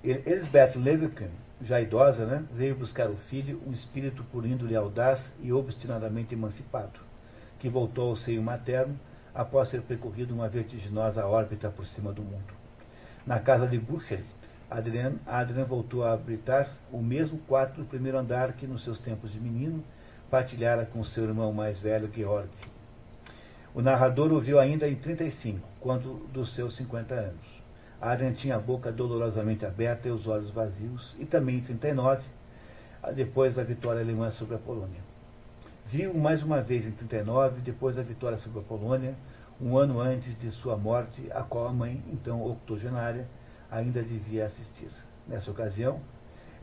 [0.04, 1.30] Elisabeth Leviken,
[1.62, 7.00] já idosa, né, veio buscar o filho, um espírito por índole audaz e obstinadamente emancipado,
[7.60, 8.98] que voltou ao seio materno
[9.34, 12.54] após ter percorrido uma vertiginosa órbita por cima do mundo.
[13.26, 14.24] Na casa de Buchel,
[14.70, 19.32] Adrian, Adrian voltou a habitar o mesmo quarto do primeiro andar que nos seus tempos
[19.32, 19.84] de menino
[20.30, 22.50] partilhara com seu irmão mais velho, Georg.
[23.74, 27.60] O narrador o viu ainda em 35, quando dos seus 50 anos.
[28.02, 32.24] Adrian tinha a boca dolorosamente aberta e os olhos vazios, e também em 39,
[33.16, 35.09] depois da vitória alemã sobre a Polônia.
[35.92, 39.16] Viu mais uma vez em 39, depois da vitória sobre a Polônia,
[39.60, 43.28] um ano antes de sua morte, a qual a mãe, então octogenária,
[43.72, 44.92] ainda devia assistir.
[45.28, 46.00] Nessa ocasião,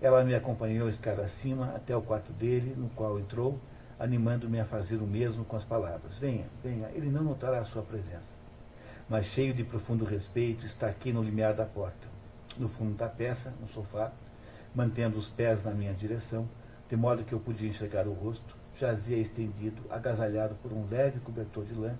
[0.00, 3.58] ela me acompanhou escada acima até o quarto dele, no qual entrou,
[3.98, 6.16] animando-me a fazer o mesmo com as palavras.
[6.20, 8.32] Venha, venha, ele não notará a sua presença.
[9.08, 12.06] Mas cheio de profundo respeito, está aqui no limiar da porta.
[12.56, 14.12] No fundo da peça, no sofá,
[14.72, 16.48] mantendo os pés na minha direção,
[16.88, 21.64] de modo que eu podia enxergar o rosto, jazia estendido, agasalhado por um leve cobertor
[21.64, 21.94] de lã,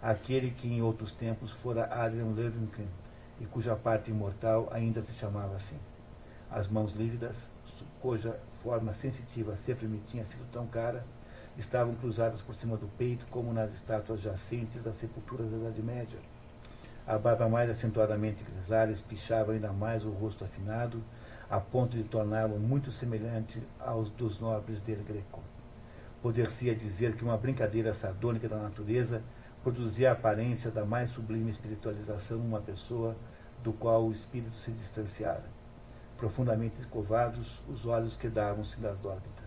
[0.00, 2.88] aquele que em outros tempos fora Adrian Levinkin,
[3.40, 5.78] e cuja parte imortal ainda se chamava assim.
[6.50, 7.36] As mãos lívidas,
[8.00, 11.04] cuja forma sensitiva sempre me tinha sido tão cara,
[11.58, 16.18] estavam cruzadas por cima do peito, como nas estátuas jacentes das sepulturas da Idade Média.
[17.06, 21.02] A barba mais acentuadamente grisalha espichava ainda mais o rosto afinado,
[21.50, 25.42] a ponto de torná-lo muito semelhante aos dos nobres del Greco.
[26.22, 29.22] Poder-se dizer que uma brincadeira sardônica da natureza
[29.62, 33.16] produzia a aparência da mais sublime espiritualização numa pessoa
[33.62, 35.44] do qual o espírito se distanciara
[36.22, 39.44] profundamente escovados, os olhos quedavam-se das órbitas.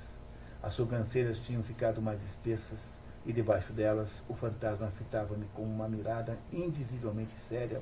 [0.61, 2.79] As sobrancelhas tinham ficado mais espessas
[3.25, 7.81] e debaixo delas o fantasma fitava-me com uma mirada indizivelmente séria,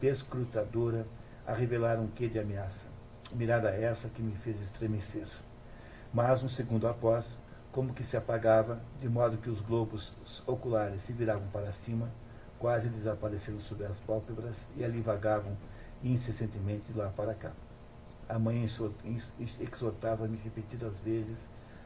[0.00, 1.04] perscrutadora,
[1.46, 2.88] a revelar um quê de ameaça.
[3.32, 5.28] Mirada essa que me fez estremecer.
[6.10, 7.26] Mas, um segundo após,
[7.72, 10.12] como que se apagava, de modo que os globos
[10.46, 12.08] oculares se viravam para cima,
[12.58, 15.56] quase desaparecendo sob as pálpebras, e ali vagavam
[16.04, 17.50] incessantemente de lá para cá.
[18.28, 18.68] A mãe
[19.60, 21.36] exortava-me repetidas vezes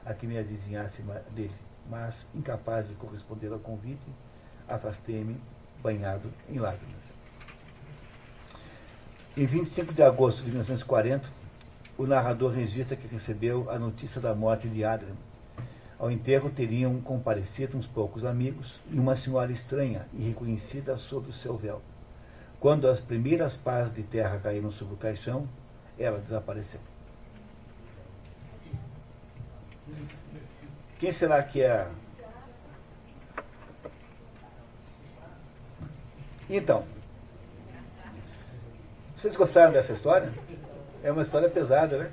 [0.04, 1.02] a que me avizinhasse
[1.34, 1.54] dele,
[1.88, 4.06] mas, incapaz de corresponder ao convite,
[4.68, 5.40] afastei-me,
[5.82, 7.02] banhado em lágrimas.
[9.36, 11.28] Em 25 de agosto de 1940,
[11.98, 15.14] o narrador registra que recebeu a notícia da morte de Adrian.
[15.98, 21.32] Ao enterro teriam comparecido uns poucos amigos e uma senhora estranha e reconhecida sob o
[21.32, 21.80] seu véu.
[22.60, 25.48] Quando as primeiras pás de terra caíram sobre o caixão,
[25.98, 26.80] ela desapareceu.
[30.98, 31.88] Quem será que é?
[36.48, 36.84] Então,
[39.16, 40.32] vocês gostaram dessa história?
[41.02, 42.12] É uma história pesada, né?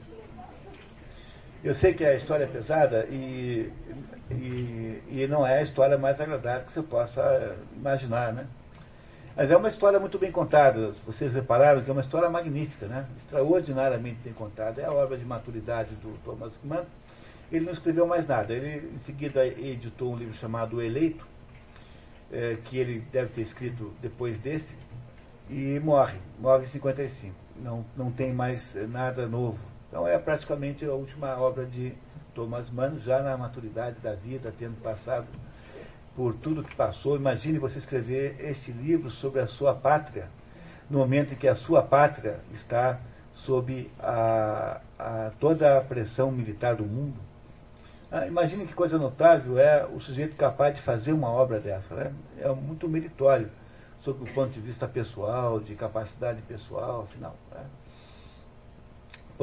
[1.64, 3.72] Eu sei que a história é pesada e,
[4.30, 8.48] e, e não é a história mais agradável que você possa imaginar, né?
[9.34, 10.94] Mas é uma história muito bem contada.
[11.06, 13.07] Vocês repararam que é uma história magnífica, né?
[13.18, 14.81] extraordinariamente bem contada.
[14.81, 16.84] É a obra de maturidade do Thomas Mann.
[17.49, 18.53] Ele não escreveu mais nada.
[18.53, 21.26] Ele, em seguida, editou um livro chamado O Eleito,
[22.30, 24.77] é, que ele deve ter escrito depois desse,
[25.49, 26.19] e morre.
[26.40, 27.34] Morre em 55.
[27.56, 29.57] Não, não tem mais nada novo.
[29.93, 31.93] Então é praticamente a última obra de
[32.33, 35.27] Thomas Mann, já na maturidade da vida, tendo passado
[36.15, 37.15] por tudo que passou.
[37.15, 40.29] Imagine você escrever este livro sobre a sua pátria,
[40.89, 42.99] no momento em que a sua pátria está
[43.45, 47.19] sob a, a toda a pressão militar do mundo.
[48.11, 51.93] Ah, imagine que coisa notável é o sujeito capaz de fazer uma obra dessa.
[51.93, 52.11] Né?
[52.39, 53.51] É muito meritório,
[54.01, 57.35] sob o ponto de vista pessoal, de capacidade pessoal, afinal.
[57.51, 57.63] Né?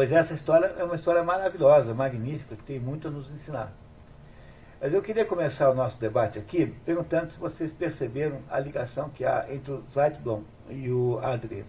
[0.00, 3.70] Pois essa história é uma história maravilhosa, magnífica, que tem muito a nos ensinar.
[4.80, 9.26] Mas eu queria começar o nosso debate aqui perguntando se vocês perceberam a ligação que
[9.26, 10.40] há entre o Zeitblom
[10.70, 11.66] e o Adrien.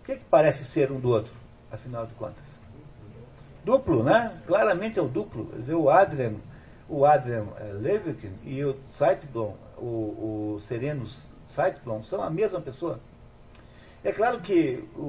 [0.00, 1.34] O que, é que parece ser um do outro,
[1.70, 2.46] afinal de contas?
[3.62, 4.40] Duplo, né?
[4.46, 5.52] Claramente é o duplo.
[5.78, 6.36] O Adrian,
[6.88, 11.14] o Adrian eh, Levitin e o Zeitblom, o, o Serenus
[11.54, 13.00] Zeitblom, são a mesma pessoa.
[14.02, 15.00] É claro que o,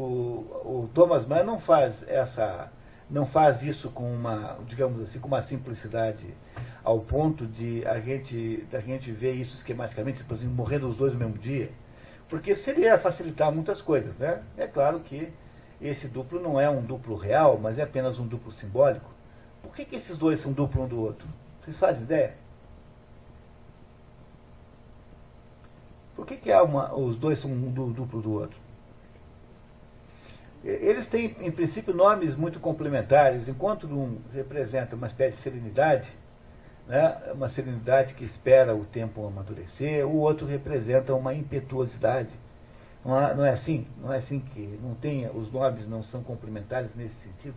[0.66, 2.70] o Thomas Mann não faz essa
[3.12, 6.34] não faz isso com uma, digamos assim, com uma simplicidade
[6.82, 11.12] ao ponto de a gente, a gente ver isso esquematicamente, por exemplo, morrendo os dois
[11.12, 11.70] no mesmo dia,
[12.30, 14.42] porque seria facilitar muitas coisas, né?
[14.58, 15.30] É claro que
[15.82, 19.12] esse duplo não é um duplo real, mas é apenas um duplo simbólico.
[19.62, 21.28] Por que, que esses dois são duplo um do outro?
[21.62, 22.36] Vocês fazem ideia?
[26.16, 28.61] Por que, que uma, os dois são um duplo do outro?
[30.64, 33.48] Eles têm, em princípio, nomes muito complementares.
[33.48, 36.08] Enquanto um representa uma espécie de serenidade,
[36.88, 42.30] né, uma serenidade que espera o tempo amadurecer, o outro representa uma impetuosidade.
[43.04, 43.88] Não é, não é assim?
[44.00, 47.56] Não é assim que não tem, os nomes não são complementares nesse sentido?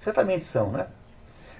[0.00, 0.86] Certamente são, né?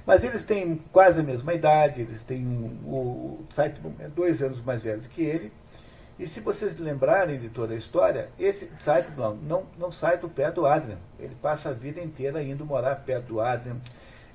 [0.07, 4.63] Mas eles têm quase a mesma idade, eles têm um, o, Zeitman é dois anos
[4.65, 5.53] mais velho do que ele,
[6.19, 8.69] e se vocês lembrarem de toda a história, esse
[9.17, 10.99] não, não, não sai do pé do Adrian.
[11.19, 13.77] Ele passa a vida inteira indo morar perto do Adrian.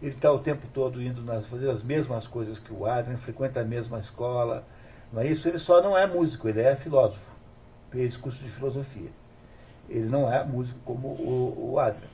[0.01, 3.60] Ele está o tempo todo indo nas, fazer as mesmas coisas que o Adrian, frequenta
[3.60, 4.64] a mesma escola.
[5.11, 5.45] Não é isso?
[5.45, 7.22] Ele só não é músico, ele é filósofo.
[7.91, 9.10] Fez curso de filosofia.
[9.89, 12.10] Ele não é músico como o, o Adrian.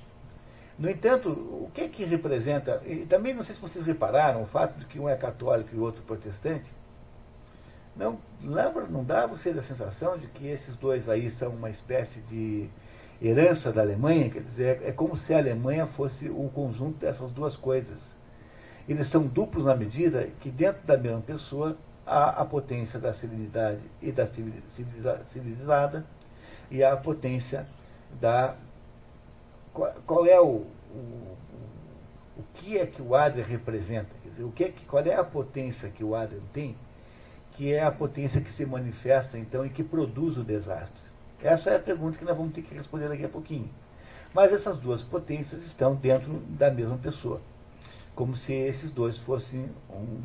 [0.79, 2.81] No entanto, o que é que representa?
[2.85, 5.77] E também não sei se vocês repararam o fato de que um é católico e
[5.77, 6.78] o outro protestante
[7.95, 11.69] não, lembra, não dá a você a sensação de que esses dois aí são uma
[11.69, 12.69] espécie de
[13.21, 14.29] herança da Alemanha?
[14.29, 17.99] Quer dizer, é como se a Alemanha fosse o conjunto dessas duas coisas.
[18.87, 23.81] Eles são duplos na medida que dentro da mesma pessoa há a potência da civilidade
[24.01, 24.27] e da
[25.31, 26.05] civilizada
[26.71, 27.67] e a potência
[28.19, 28.55] da.
[29.73, 31.37] Qual, qual é o, o,
[32.37, 34.09] o que é que o Adler representa?
[34.23, 36.75] Quer dizer, o que é que, qual é a potência que o Adler tem
[37.59, 41.03] que é a potência que se manifesta, então, e que produz o desastre?
[41.43, 43.69] Essa é a pergunta que nós vamos ter que responder daqui a pouquinho.
[44.33, 47.41] Mas essas duas potências estão dentro da mesma pessoa,
[48.15, 49.69] como se esses dois fossem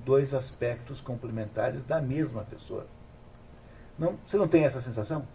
[0.05, 2.87] dois aspectos complementares da mesma pessoa.
[3.99, 5.27] Não, você não tem essa sensação?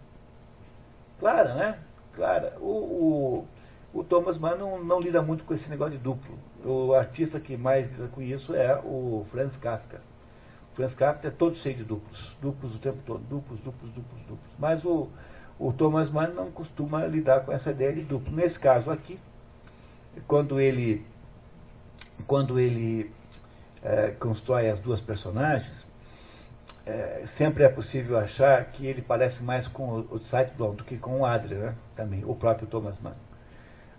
[1.18, 1.78] Clara, né?
[2.14, 2.56] Clara.
[2.60, 3.44] O,
[3.92, 6.38] o, o Thomas Mann não, não, lida muito com esse negócio de duplo.
[6.64, 10.00] O artista que mais lida com isso é o Franz Kafka.
[10.74, 14.50] Franz Kafka é todo cheio de duplos, duplos o tempo todo, duplos, duplos, duplos, duplos.
[14.58, 15.08] Mas o,
[15.58, 18.32] o Thomas Mann não costuma lidar com essa ideia de duplo.
[18.32, 19.18] Nesse caso aqui,
[20.26, 21.04] quando ele,
[22.26, 23.12] quando ele
[23.82, 25.86] é, constrói as duas personagens,
[26.86, 31.20] é, sempre é possível achar que ele parece mais com o, o do que com
[31.20, 31.74] o Adrian, né?
[31.94, 33.14] também, o próprio Thomas Mann.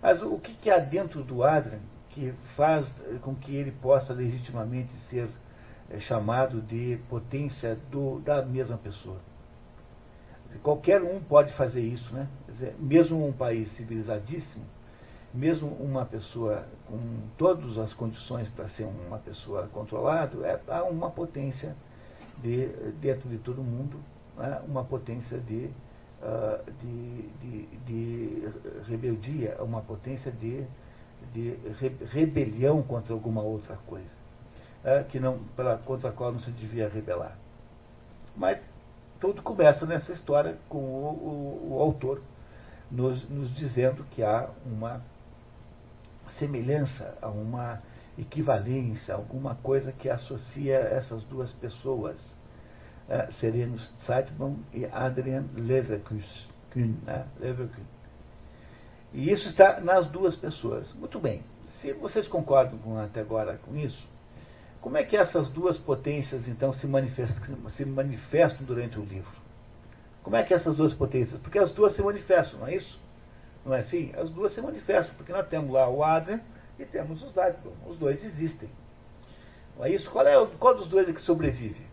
[0.02, 1.78] Mas o que, que há dentro do Adrian
[2.10, 2.86] que faz
[3.22, 5.28] com que ele possa legitimamente ser
[5.92, 9.18] é chamado de potência do, da mesma pessoa.
[10.62, 12.28] Qualquer um pode fazer isso, né?
[12.48, 14.64] Dizer, mesmo um país civilizadíssimo,
[15.32, 16.98] mesmo uma pessoa com
[17.38, 21.74] todas as condições para ser uma pessoa controlada, é, há uma potência
[22.42, 22.66] de,
[23.00, 23.98] dentro de todo mundo,
[24.36, 24.60] né?
[24.66, 25.70] uma potência de,
[26.20, 28.48] uh, de, de, de,
[28.86, 30.66] rebeldia, uma potência de,
[31.32, 31.56] de
[32.10, 34.21] rebelião contra alguma outra coisa
[34.84, 37.36] é, que não, pela, contra a qual não se devia rebelar.
[38.36, 38.58] Mas
[39.20, 42.20] tudo começa nessa história com o, o, o autor
[42.90, 45.02] nos, nos dizendo que há uma
[46.38, 47.80] semelhança, uma
[48.18, 52.16] equivalência, alguma coisa que associa essas duas pessoas,
[53.08, 56.50] é, Serenus Zeitman e Adrian Leverkusen.
[56.74, 57.26] Né.
[59.12, 60.92] E isso está nas duas pessoas.
[60.94, 61.42] Muito bem.
[61.80, 64.08] Se vocês concordam com, até agora com isso,
[64.82, 69.30] como é que essas duas potências, então, se manifestam, se manifestam durante o livro?
[70.24, 71.40] Como é que essas duas potências?
[71.40, 73.00] Porque as duas se manifestam, não é isso?
[73.64, 74.12] Não é assim?
[74.16, 76.40] As duas se manifestam, porque nós temos lá o Adrian
[76.80, 77.72] e temos os Leibniz.
[77.86, 78.68] Os dois existem.
[79.76, 80.10] Não é isso?
[80.10, 81.86] Qual, é, qual dos dois é que sobrevive?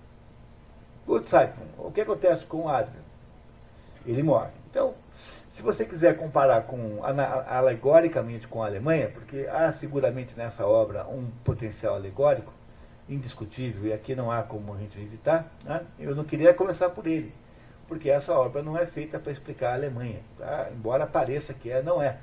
[1.06, 3.04] O Zeitblum, o que acontece com o Adrian?
[4.04, 4.52] Ele morre.
[4.72, 4.96] Então,
[5.54, 11.30] se você quiser comparar com, alegoricamente com a Alemanha, porque há seguramente nessa obra um
[11.44, 12.52] potencial alegórico,
[13.10, 15.86] indiscutível, e aqui não há como a gente evitar, né?
[15.98, 17.34] eu não queria começar por ele,
[17.88, 20.70] porque essa obra não é feita para explicar a Alemanha, tá?
[20.72, 22.20] embora pareça que é, não é.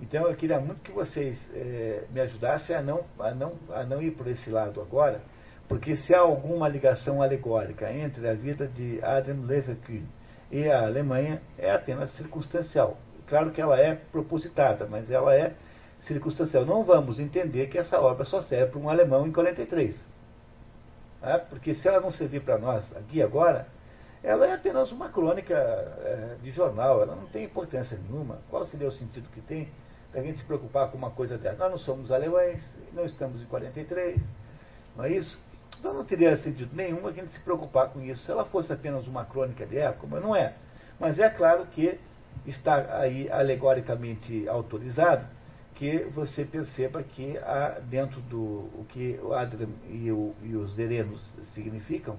[0.00, 4.02] Então eu queria muito que vocês é, me ajudassem a não, a, não, a não
[4.02, 5.20] ir por esse lado agora,
[5.68, 10.04] porque se há alguma ligação alegórica entre a vida de Adam Leverkühn
[10.50, 12.96] e a Alemanha é apenas circunstancial.
[13.26, 15.52] Claro que ela é propositada, mas ela é
[16.08, 16.64] circunstancial.
[16.64, 19.94] Não vamos entender que essa obra só serve para um alemão em 43.
[21.22, 21.38] Né?
[21.50, 23.66] Porque se ela não servir para nós aqui agora,
[24.22, 28.38] ela é apenas uma crônica é, de jornal, ela não tem importância nenhuma.
[28.50, 29.68] Qual seria o sentido que tem
[30.12, 31.56] da gente se preocupar com uma coisa dessa?
[31.56, 32.60] Nós não somos alemães,
[32.92, 34.20] não estamos em 43,
[34.96, 35.38] não é isso?
[35.78, 38.24] Então não teria sentido nenhum a gente se preocupar com isso.
[38.24, 40.54] Se ela fosse apenas uma crônica de época, mas não é.
[40.98, 42.00] Mas é claro que
[42.44, 45.24] está aí alegoricamente autorizado
[45.78, 50.74] que você perceba que há dentro do o que o Adrian e, o, e os
[50.74, 51.20] Derenos
[51.54, 52.16] significam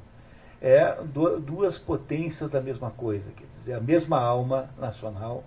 [0.61, 0.97] é
[1.41, 3.29] duas potências da mesma coisa.
[3.31, 5.43] Quer dizer, a mesma alma nacional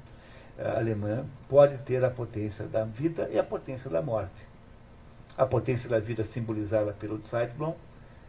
[0.58, 4.46] eh, alemã pode ter a potência da vida e a potência da morte.
[5.36, 7.74] A potência da vida simbolizada pelo Zeitblom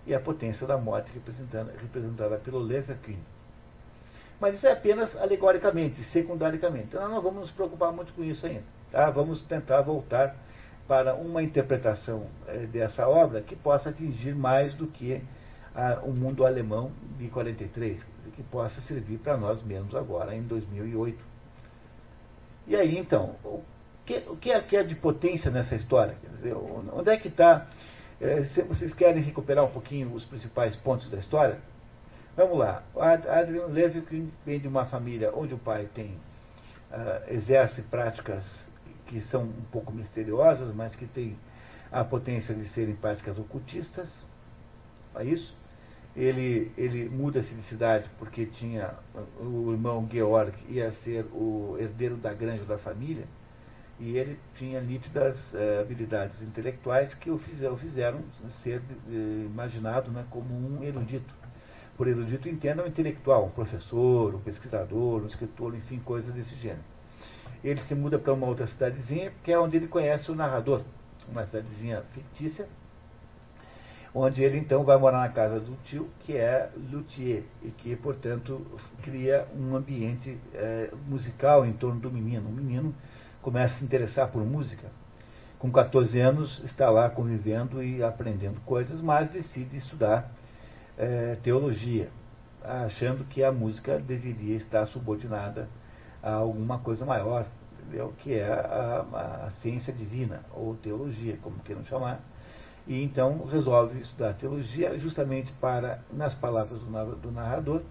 [0.06, 3.20] e a potência da morte representada pelo Leverkusen.
[4.40, 6.88] Mas isso é apenas alegoricamente, secundaricamente.
[6.88, 8.83] Então nós não vamos nos preocupar muito com isso ainda.
[8.94, 9.10] Tá?
[9.10, 10.36] Vamos tentar voltar
[10.88, 15.20] para uma interpretação é, dessa obra que possa atingir mais do que
[15.74, 18.00] a, o mundo alemão de 43,
[18.36, 21.18] que possa servir para nós mesmos agora, em 2008.
[22.68, 23.64] E aí, então, o
[24.06, 26.16] que, o que é, é de potência nessa história?
[26.22, 27.66] Quer dizer, onde é que está
[28.22, 31.58] é, se vocês querem recuperar um pouquinho os principais pontos da história,
[32.38, 32.84] vamos lá.
[32.96, 36.12] Adrian Levikin vem de uma família onde o pai tem
[36.92, 38.46] uh, exerce práticas
[39.08, 41.36] que são um pouco misteriosas, mas que tem
[41.92, 44.08] a potência de serem práticas ocultistas.
[45.16, 45.56] É isso?
[46.16, 48.94] Ele, ele muda-se de cidade porque tinha
[49.40, 53.26] o irmão Georg ia ser o herdeiro da granja da família
[54.00, 58.20] e ele tinha nítidas eh, habilidades intelectuais que o fizeram, fizeram
[58.64, 61.34] ser eh, imaginado né, como um erudito.
[61.96, 66.93] Por erudito entenda um intelectual, um professor, um pesquisador, um escritor, enfim, coisas desse gênero.
[67.64, 70.82] Ele se muda para uma outra cidadezinha, que é onde ele conhece o narrador,
[71.30, 72.68] uma cidadezinha fictícia,
[74.14, 78.66] onde ele então vai morar na casa do tio, que é luthier, e que, portanto,
[79.02, 82.48] cria um ambiente eh, musical em torno do menino.
[82.50, 82.94] Um menino
[83.42, 84.90] começa a se interessar por música.
[85.58, 90.30] Com 14 anos, está lá convivendo e aprendendo coisas, mas decide estudar
[90.98, 92.10] é, teologia,
[92.62, 95.68] achando que a música deveria estar subordinada
[96.24, 97.46] a alguma coisa maior,
[97.82, 98.14] entendeu?
[98.20, 99.06] que é a,
[99.48, 102.22] a, ciência divina, ou teologia, como queiram chamar.
[102.88, 107.82] E então resolve estudar teologia justamente para, nas palavras do narrador,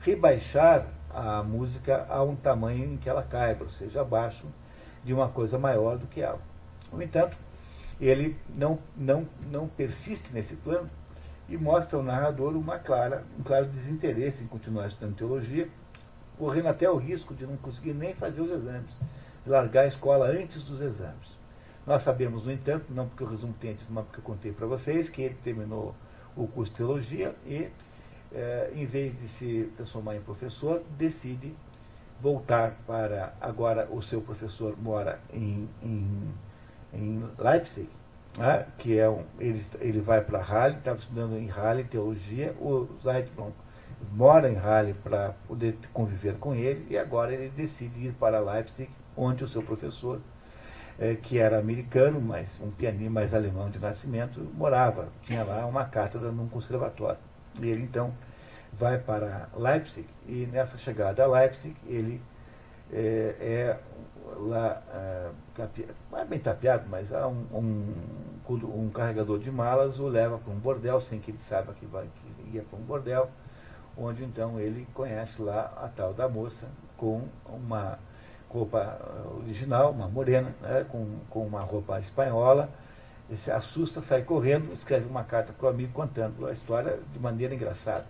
[0.00, 4.46] rebaixar a música a um tamanho em que ela caiba, ou seja, abaixo
[5.04, 6.40] de uma coisa maior do que ela.
[6.92, 7.36] No entanto,
[8.00, 10.88] ele não, não, não persiste nesse plano
[11.48, 15.68] e mostra ao narrador uma clara, um claro desinteresse em continuar estudando teologia,
[16.40, 18.90] correndo até o risco de não conseguir nem fazer os exames,
[19.46, 21.38] largar a escola antes dos exames.
[21.86, 25.10] Nós sabemos, no entanto, não porque eu resumo tente, mas porque eu contei para vocês,
[25.10, 25.94] que ele terminou
[26.34, 27.68] o curso de teologia e,
[28.32, 31.54] eh, em vez de se transformar em professor, decide
[32.22, 33.34] voltar para.
[33.38, 36.34] Agora, o seu professor mora em, em,
[36.94, 37.88] em Leipzig,
[38.38, 42.88] né, que é um, ele, ele vai para Halle, estava estudando em Halle teologia, o
[43.02, 43.50] Zeitblom
[44.12, 48.90] mora em Halle para poder conviver com ele, e agora ele decide ir para Leipzig,
[49.16, 50.20] onde o seu professor,
[50.98, 55.84] é, que era americano, mas um pianista mais alemão de nascimento, morava, tinha lá uma
[55.84, 57.18] cátedra num conservatório.
[57.60, 58.12] E ele então
[58.72, 62.20] vai para Leipzig e nessa chegada a Leipzig ele
[62.92, 63.78] é, é
[64.36, 65.30] lá, é,
[66.10, 67.94] não é bem tapeado, mas há um, um,
[68.48, 72.04] um, carregador de malas o leva para um bordel, sem que ele saiba que, vai,
[72.04, 73.30] que ia para um bordel,
[73.96, 77.98] onde então ele conhece lá a tal da moça com uma
[78.48, 78.98] roupa
[79.38, 82.68] original, uma morena, né, com, com uma roupa espanhola,
[83.28, 87.18] ele se assusta, sai correndo, escreve uma carta para o amigo contando a história de
[87.18, 88.06] maneira engraçada.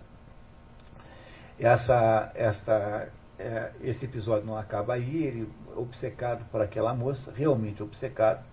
[1.59, 8.43] Essa, essa, é, esse episódio não acaba aí, ele obcecado por aquela moça, realmente obcecado,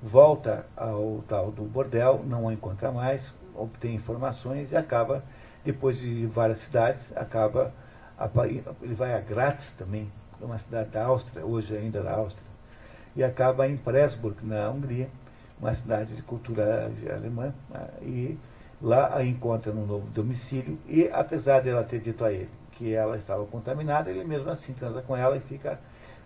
[0.00, 3.20] volta ao tal do bordel, não a encontra mais,
[3.54, 5.24] obtém informações e acaba
[5.64, 7.72] depois de várias cidades, acaba,
[8.82, 10.10] ele vai a Graz também,
[10.40, 12.46] é uma cidade da Áustria, hoje ainda da Áustria,
[13.16, 15.08] e acaba em Pressburg, na Hungria,
[15.58, 18.38] uma cidade de cultura alemã, né, e
[18.82, 23.16] lá a encontra no novo domicílio, e apesar dela ter dito a ele que ela
[23.16, 25.78] estava contaminada, ele mesmo assim transa com ela e fica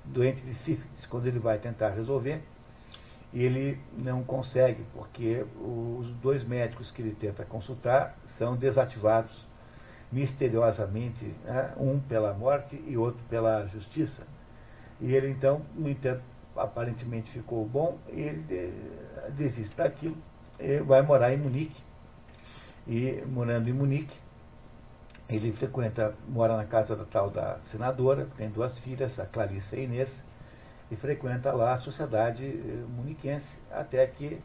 [0.02, 1.06] doente de sífilis.
[1.10, 2.42] Quando ele vai tentar resolver,
[3.34, 9.46] ele não consegue, porque os dois médicos que ele tenta consultar são desativados
[10.10, 11.72] misteriosamente, né?
[11.76, 14.22] um pela morte e outro pela justiça.
[15.00, 16.22] E ele então, no entanto,
[16.56, 18.74] aparentemente ficou bom, e ele
[19.30, 20.16] desiste daquilo,
[20.58, 21.80] e vai morar em Munique.
[22.86, 24.16] E morando em Munique,
[25.28, 29.80] ele frequenta, mora na casa da tal da senadora, tem duas filhas, a Clarice e
[29.80, 30.22] a Inês,
[30.90, 34.40] e frequenta lá a sociedade eh, muniquense, até que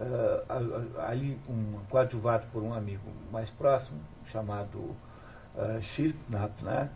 [0.00, 4.00] uh, ali, um, coadjuvado por um amigo mais próximo,
[4.30, 4.78] chamado
[5.54, 5.80] uh,
[6.62, 6.90] né?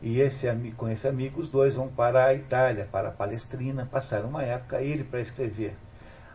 [0.00, 0.46] E esse,
[0.76, 4.80] com esse amigo, os dois vão para a Itália, para a Palestrina, passaram uma época,
[4.80, 5.76] ele para escrever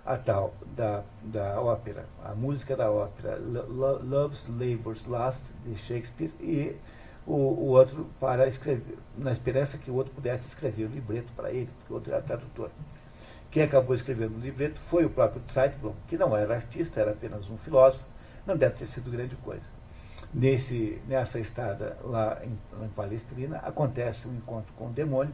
[0.06, 6.76] a tal da, da ópera, a música da ópera Love's Labour's Lost, de Shakespeare, e
[7.26, 11.52] o, o, outro para escrever, na esperança que o outro pudesse escrever o libreto para
[11.52, 12.70] ele, porque o outro era tradutor.
[13.54, 17.48] Quem acabou escrevendo o libreto foi o próprio Zeitblom, que não era artista, era apenas
[17.48, 18.04] um filósofo,
[18.48, 19.62] não deve ter sido grande coisa.
[20.34, 25.32] Nesse, nessa estada lá em, em Palestrina, acontece um encontro com o demônio,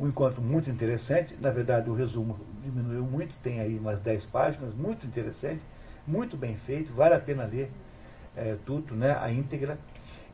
[0.00, 4.74] um encontro muito interessante, na verdade o resumo diminuiu muito, tem aí umas 10 páginas,
[4.74, 5.60] muito interessante,
[6.06, 7.70] muito bem feito, vale a pena ler
[8.34, 9.78] é, tudo, né, a íntegra,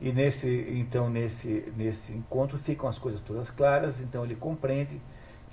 [0.01, 5.01] e nesse, então, nesse, nesse encontro ficam as coisas todas claras, então ele compreende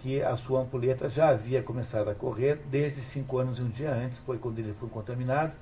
[0.05, 3.91] que a sua ampulheta já havia começado a correr desde cinco anos e um dia
[3.91, 5.53] antes, foi quando ele foi contaminado,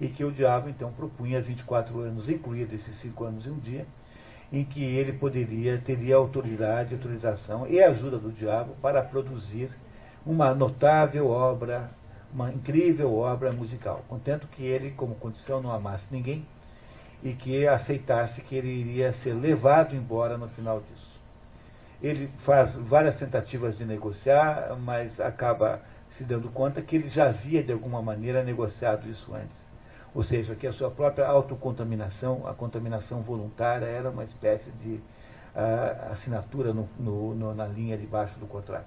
[0.00, 3.86] e que o diabo então propunha 24 anos, incluído esses cinco anos e um dia,
[4.52, 9.70] em que ele poderia, teria autoridade, autorização e ajuda do diabo para produzir
[10.26, 11.88] uma notável obra,
[12.32, 14.04] uma incrível obra musical.
[14.08, 16.44] Contanto que ele, como condição, não amasse ninguém,
[17.22, 21.13] e que aceitasse que ele iria ser levado embora no final disso.
[22.02, 25.80] Ele faz várias tentativas de negociar, mas acaba
[26.16, 29.64] se dando conta que ele já havia, de alguma maneira, negociado isso antes.
[30.14, 36.12] Ou seja, que a sua própria autocontaminação, a contaminação voluntária, era uma espécie de uh,
[36.12, 38.86] assinatura no, no, no, na linha de baixo do contrato.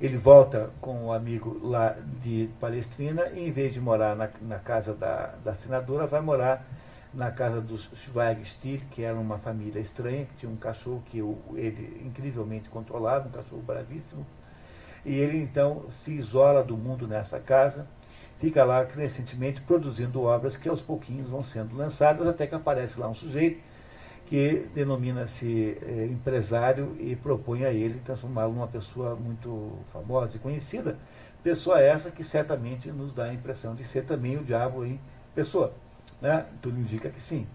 [0.00, 4.58] Ele volta com o amigo lá de Palestrina e, em vez de morar na, na
[4.58, 6.64] casa da, da senadora, vai morar
[7.14, 12.02] na casa dos Schweigstiel, que era uma família estranha, que tinha um cachorro que ele
[12.04, 14.26] incrivelmente controlava, um cachorro bravíssimo.
[15.04, 17.86] E ele então se isola do mundo nessa casa,
[18.38, 23.08] fica lá crescentemente produzindo obras que aos pouquinhos vão sendo lançadas, até que aparece lá
[23.08, 23.60] um sujeito
[24.26, 30.96] que denomina-se é, empresário e propõe a ele transformá-lo numa pessoa muito famosa e conhecida.
[31.42, 34.98] Pessoa essa que certamente nos dá a impressão de ser também o diabo em
[35.34, 35.74] pessoa.
[36.22, 36.46] Né?
[36.62, 37.46] Tudo indica que sim.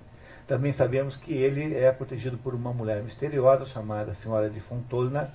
[0.46, 5.32] Também sabemos que ele é protegido por uma mulher misteriosa chamada Senhora de Fontolna,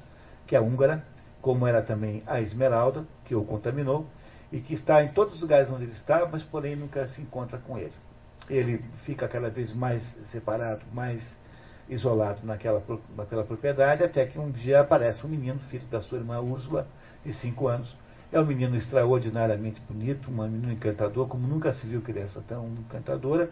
[0.47, 1.03] que é húngara,
[1.41, 4.07] como era também a Esmeralda, que o contaminou,
[4.53, 7.59] e que está em todos os lugares onde ele está, mas porém nunca se encontra
[7.59, 7.93] com ele.
[8.51, 11.23] Ele fica cada vez mais separado, mais
[11.89, 12.83] isolado naquela,
[13.17, 16.87] naquela propriedade, até que um dia aparece um menino, filho da sua irmã Úrsula,
[17.25, 17.95] de cinco anos,
[18.33, 23.51] é um menino extraordinariamente bonito, um menino encantador, como nunca se viu criança tão encantadora,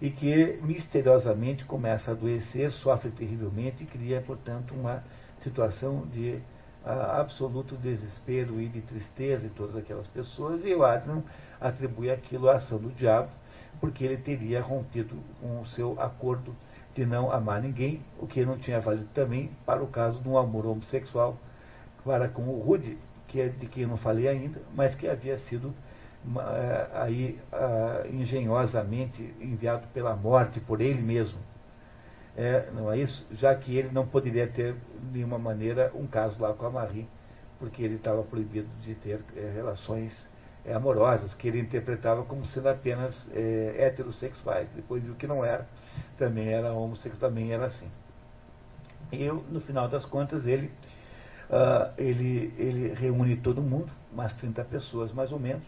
[0.00, 5.02] e que misteriosamente começa a adoecer, sofre terrivelmente e cria, portanto, uma
[5.42, 6.40] situação de
[6.84, 11.22] uh, absoluto desespero e de tristeza em todas aquelas pessoas, e o Adrian
[11.60, 13.28] atribui aquilo à ação do diabo,
[13.80, 16.54] porque ele teria rompido com o seu acordo
[16.94, 20.38] de não amar ninguém, o que não tinha valido também para o caso de um
[20.38, 21.36] amor homossexual
[22.04, 22.98] para com o Rude,
[23.32, 25.74] que de quem eu não falei ainda, mas que havia sido
[26.36, 31.38] eh, aí uh, engenhosamente enviado pela morte por ele mesmo.
[32.36, 33.26] É, não é isso?
[33.32, 37.08] Já que ele não poderia ter, de nenhuma maneira, um caso lá com a Marie,
[37.58, 40.12] porque ele estava proibido de ter é, relações
[40.64, 43.14] é, amorosas, que ele interpretava como sendo apenas
[43.76, 44.68] heterossexuais.
[44.74, 45.66] Depois viu que não era,
[46.16, 47.88] também era homossexual, também era assim.
[49.10, 50.70] E no final das contas, ele
[51.52, 55.62] uh, ele, ele reúne todo mundo, umas 30 pessoas mais ou menos,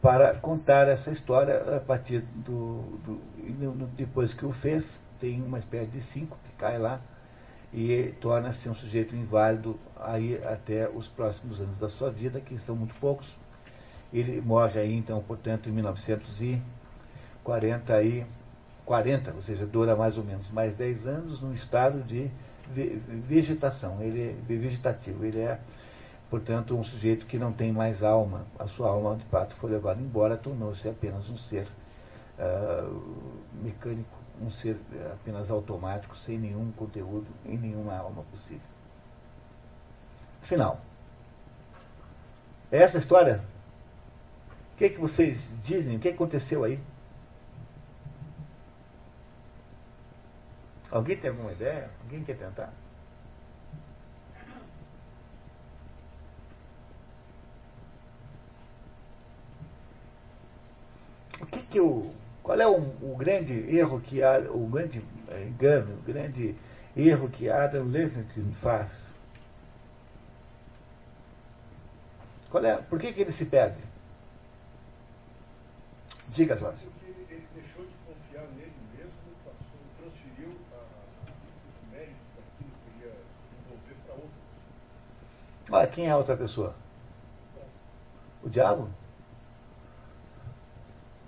[0.00, 3.20] para contar essa história a partir do, do,
[3.96, 4.84] depois que o fez,
[5.18, 7.00] tem uma espécie de cinco que cai lá
[7.72, 12.76] e torna-se um sujeito inválido aí até os próximos anos da sua vida, que são
[12.76, 13.26] muito poucos.
[14.12, 18.24] Ele morre aí então, portanto, em 1940 e
[18.84, 22.30] 40, ou seja, dura mais ou menos mais 10 anos num estado de
[22.72, 25.60] vegetação, ele é vegetativo, ele é,
[26.30, 28.46] portanto, um sujeito que não tem mais alma.
[28.58, 31.66] A sua alma, de fato, foi levada embora, tornou-se apenas um ser
[32.38, 33.16] uh,
[33.62, 34.76] mecânico, um ser
[35.12, 38.60] apenas automático, sem nenhum conteúdo e nenhuma alma possível.
[40.42, 40.80] Final.
[42.70, 43.42] É essa a história?
[44.74, 45.96] O que, é que vocês dizem?
[45.96, 46.78] O que aconteceu aí?
[50.90, 51.90] Alguém tem alguma ideia?
[52.04, 52.72] Alguém quer tentar?
[61.40, 65.98] O que que o, qual é o, o grande erro que o grande eh, engano,
[65.98, 66.54] o grande
[66.96, 68.90] erro que Adam Levitin faz?
[72.50, 73.82] Qual é, por que, que ele se perde?
[76.28, 76.86] Diga, Jorge.
[85.70, 86.74] Olha, quem é a outra pessoa?
[88.42, 88.88] O diabo?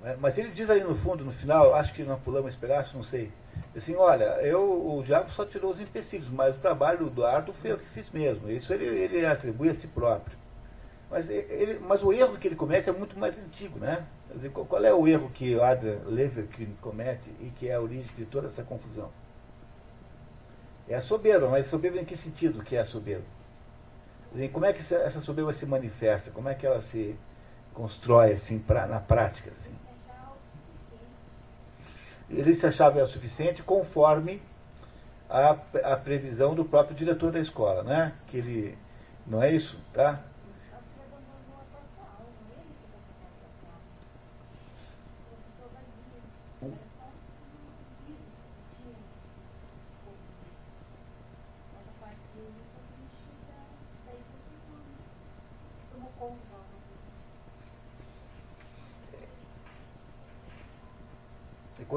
[0.04, 2.96] É, mas ele diz aí no fundo, no final, acho que nós pulamos esse pedaço,
[2.96, 3.32] não sei.
[3.76, 7.72] Assim, olha, eu, o diabo só tirou os empecilhos, mas o trabalho do Arthur foi
[7.72, 8.48] eu que fiz mesmo.
[8.48, 10.38] Isso ele, ele atribui a si próprio.
[11.10, 14.06] Mas, ele, mas o erro que ele comete é muito mais antigo, né?
[14.34, 18.26] Dizer, qual é o erro que Adam Leverkin comete e que é a origem de
[18.26, 19.10] toda essa confusão?
[20.86, 23.24] É a soberba, mas soberba em que sentido que é a soberba?
[24.52, 26.30] Como é que essa soberba se manifesta?
[26.30, 27.16] Como é que ela se
[27.72, 29.50] constrói assim pra, na prática?
[29.50, 29.74] Assim?
[32.30, 34.42] Ele se achava o suficiente conforme
[35.30, 38.12] a, a previsão do próprio diretor da escola, né?
[38.28, 38.78] Que ele
[39.26, 40.20] não é isso, tá?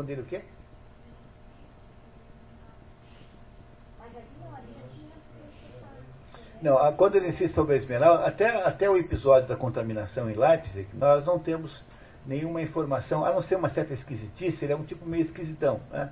[0.10, 0.42] Ele o quê?
[6.62, 10.88] Não, quando ele insiste sobre a esmeralda, até, até o episódio da contaminação em Leipzig,
[10.94, 11.84] nós não temos
[12.26, 16.12] nenhuma informação, a não ser uma certa esquisitice, ele é um tipo meio esquisitão, né?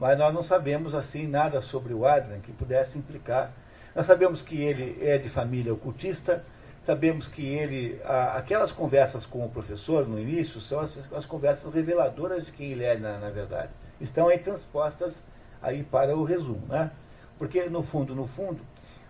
[0.00, 3.52] mas nós não sabemos assim nada sobre o Adrian que pudesse implicar.
[3.94, 6.42] Nós sabemos que ele é de família ocultista,
[6.84, 8.00] Sabemos que ele,
[8.34, 12.84] aquelas conversas com o professor no início são as, as conversas reveladoras de quem ele
[12.84, 13.70] é na, na, verdade.
[14.00, 15.14] Estão aí transpostas
[15.62, 16.90] aí para o resumo, né?
[17.38, 18.60] Porque no fundo, no fundo,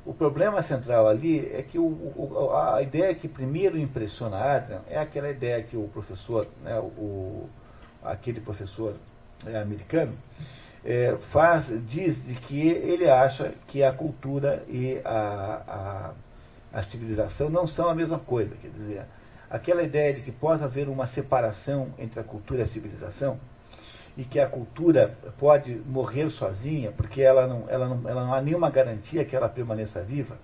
[0.04, 4.98] o problema central ali é que o, o, a ideia que primeiro impressiona Adam é
[4.98, 7.48] aquela ideia que o professor, né, o,
[8.02, 8.96] aquele professor
[9.46, 10.12] é, americano,
[10.84, 16.12] é, faz, diz de que ele acha que a cultura e a, a
[16.72, 18.54] a civilização não são a mesma coisa.
[18.56, 19.02] Quer dizer,
[19.50, 23.38] aquela ideia de que possa haver uma separação entre a cultura e a civilização
[24.16, 28.40] e que a cultura pode morrer sozinha porque ela não, ela não, ela não há
[28.40, 30.36] nenhuma garantia que ela permaneça viva.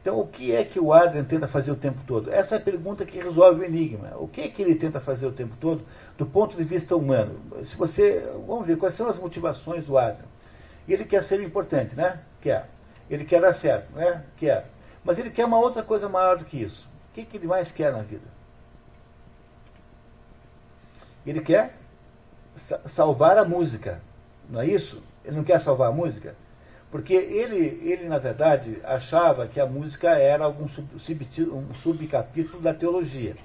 [0.00, 2.32] Então, o que é que o Adrian tenta fazer o tempo todo?
[2.32, 4.16] Essa é a pergunta que resolve o enigma.
[4.16, 5.82] O que é que ele tenta fazer o tempo todo
[6.16, 7.38] do ponto de vista humano?
[7.64, 10.24] Se você, vamos ver quais são as motivações do Adrian.
[10.88, 12.20] Ele quer ser importante, né?
[12.40, 12.66] Quer.
[13.10, 14.24] Ele quer dar certo, né?
[14.38, 14.64] Quer.
[15.04, 16.88] Mas ele quer uma outra coisa maior do que isso.
[17.10, 18.26] O que, que ele mais quer na vida?
[21.26, 21.74] Ele quer
[22.94, 24.00] salvar a música.
[24.48, 25.02] Não é isso?
[25.24, 26.34] Ele não quer salvar a música?
[26.90, 32.74] Porque ele, ele na verdade, achava que a música era algum sub, um subcapítulo da
[32.74, 33.36] teologia.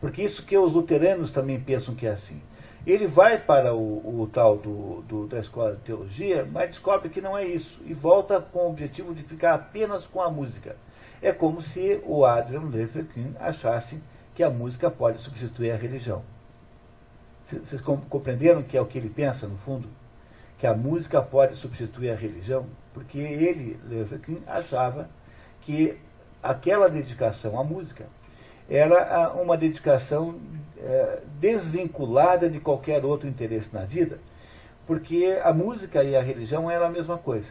[0.00, 2.40] Porque isso que os luteranos também pensam que é assim.
[2.86, 7.20] Ele vai para o, o tal do, do, da escola de teologia, mas descobre que
[7.20, 7.80] não é isso.
[7.84, 10.76] E volta com o objetivo de ficar apenas com a música.
[11.22, 13.06] É como se o Adrian Luther
[13.40, 14.02] achasse
[14.34, 16.22] que a música pode substituir a religião.
[17.50, 19.88] Vocês compreenderam que é o que ele pensa, no fundo?
[20.58, 22.66] Que a música pode substituir a religião?
[22.92, 25.08] Porque ele, Luther achava
[25.62, 25.98] que
[26.42, 28.06] aquela dedicação à música
[28.68, 30.40] era uma dedicação
[30.78, 34.18] é, desvinculada de qualquer outro interesse na vida,
[34.86, 37.48] porque a música e a religião eram a mesma coisa.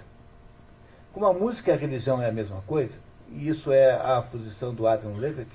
[1.13, 2.93] Como a música e a religião é a mesma coisa,
[3.29, 5.51] e isso é a posição do Adam Levick,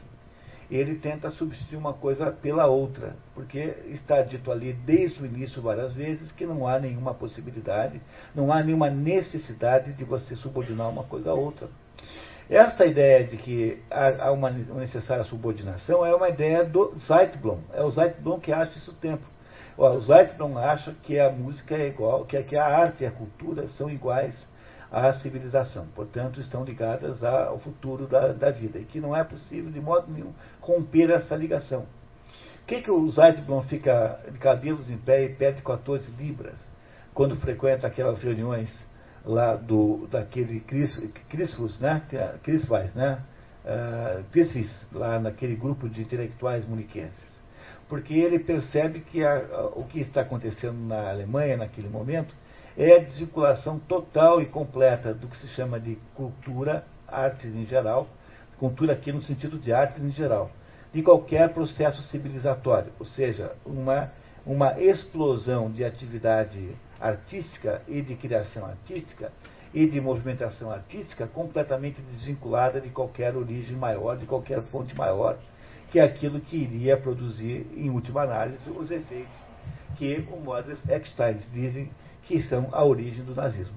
[0.71, 5.93] ele tenta substituir uma coisa pela outra, porque está dito ali desde o início várias
[5.93, 8.01] vezes que não há nenhuma possibilidade,
[8.35, 11.69] não há nenhuma necessidade de você subordinar uma coisa a outra.
[12.49, 17.59] Esta ideia de que há uma necessária subordinação é uma ideia do Zeitblom.
[17.73, 19.25] É o Zeitblom que acha isso o tempo.
[19.77, 23.89] O Zeitblom acha que a música é igual, que a arte e a cultura são
[23.89, 24.35] iguais
[24.91, 29.71] à civilização, portanto estão ligadas ao futuro da, da vida, e que não é possível
[29.71, 31.87] de modo nenhum romper essa ligação.
[32.61, 36.59] Por que, que o Zeitblom fica de cabelos em pé e pede 14 libras
[37.13, 38.71] quando frequenta aquelas reuniões
[39.25, 42.03] lá do, daquele Crisfus, né?
[42.43, 43.23] Crisfais, né?
[43.65, 47.31] Uh, lá naquele grupo de intelectuais muniquenses.
[47.89, 52.33] Porque ele percebe que a, a, o que está acontecendo na Alemanha naquele momento
[52.77, 58.09] é a desvinculação total e completa do que se chama de cultura, artes em geral,
[58.59, 60.51] cultura aqui no sentido de artes em geral,
[60.93, 64.13] de qualquer processo civilizatório, ou seja, uma,
[64.45, 69.33] uma explosão de atividade artística e de criação artística
[69.73, 75.39] e de movimentação artística completamente desvinculada de qualquer origem maior, de qualquer fonte maior,
[75.91, 79.33] que é aquilo que iria produzir, em última análise, os efeitos
[79.97, 81.91] que o Modest Eckstein dizem
[82.31, 83.75] que são a origem do nazismo.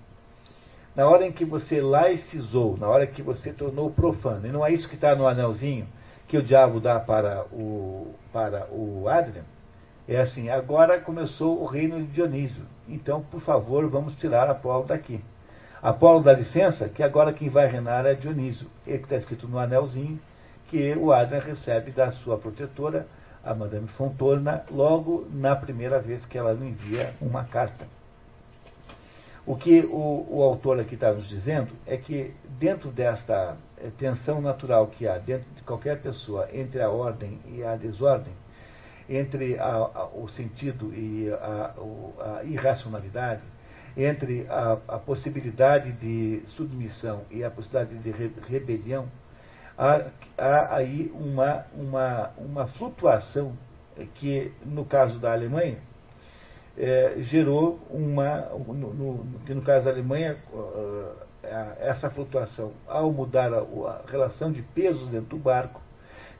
[0.95, 4.71] Na hora em que você laicizou, na hora que você tornou profano, e não é
[4.71, 5.87] isso que está no anelzinho
[6.27, 9.41] que o diabo dá para o, para o Adrian,
[10.07, 12.63] é assim, agora começou o reino de Dionísio.
[12.87, 15.19] Então, por favor, vamos tirar Apolo daqui.
[15.81, 18.67] Apolo dá licença, que agora quem vai reinar é Dionísio.
[18.85, 20.19] Ele que está escrito no anelzinho,
[20.67, 23.07] que o Adrian recebe da sua protetora,
[23.43, 27.87] a Madame Fontorna, logo na primeira vez que ela lhe envia uma carta.
[29.45, 34.39] O que o, o autor aqui está nos dizendo é que dentro desta eh, tensão
[34.39, 38.33] natural que há dentro de qualquer pessoa entre a ordem e a desordem,
[39.09, 41.73] entre a, a, o sentido e a,
[42.39, 43.41] a irracionalidade,
[43.97, 49.07] entre a, possibilidade de submissão e a possibilidade de re, rebelião,
[49.77, 50.05] há,
[50.37, 53.57] há, aí uma, uma, uma flutuação
[54.15, 55.77] que, no caso da Alemanha,
[56.77, 61.33] é, gerou uma, no, no, no, caso da Alemanha, uh,
[61.79, 65.81] essa flutuação, ao mudar a, a relação de pesos dentro do barco,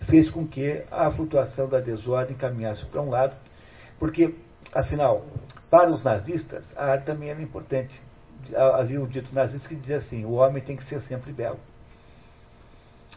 [0.08, 3.36] fez com que a flutuação da desordem caminhasse para um lado,
[4.00, 4.36] porque,
[4.74, 5.26] afinal,
[5.70, 8.00] para os nazistas, a arte também era importante.
[8.56, 11.60] Havia um dito nazista que dizia assim: o homem tem que ser sempre belo.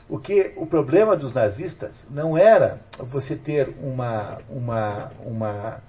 [0.09, 5.82] O que o problema dos nazistas não era você ter uma uma uma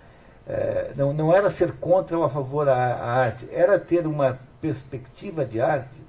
[0.48, 5.46] é, não, não era ser contra ou a favor da arte, era ter uma perspectiva
[5.46, 6.08] de arte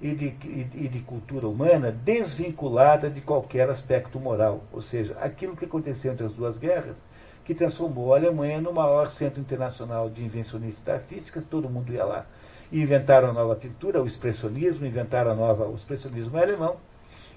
[0.00, 0.26] e de,
[0.74, 4.62] e de cultura humana desvinculada de qualquer aspecto moral.
[4.72, 6.96] Ou seja, aquilo que aconteceu entre as duas guerras,
[7.44, 12.26] que transformou a Alemanha no maior centro internacional de invencionistas artísticas, todo mundo ia lá.
[12.70, 16.76] E inventaram a nova pintura, o expressionismo, inventaram a nova, o expressionismo alemão,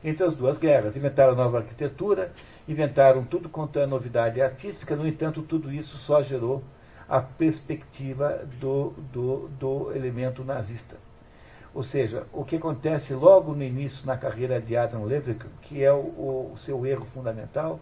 [0.04, 0.96] entre as duas guerras.
[0.96, 2.32] Inventaram a nova arquitetura,
[2.68, 6.64] inventaram tudo quanto é novidade artística, no entanto, tudo isso só gerou
[7.08, 10.98] a perspectiva do, do, do elemento nazista.
[11.74, 15.92] Ou seja, o que acontece logo no início na carreira de Adam Levick, que é
[15.92, 17.80] o, o seu erro fundamental,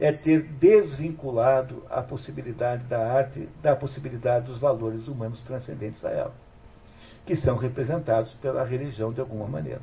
[0.00, 6.34] é ter desvinculado a possibilidade da arte da possibilidade dos valores humanos transcendentes a ela,
[7.24, 9.82] que são representados pela religião de alguma maneira.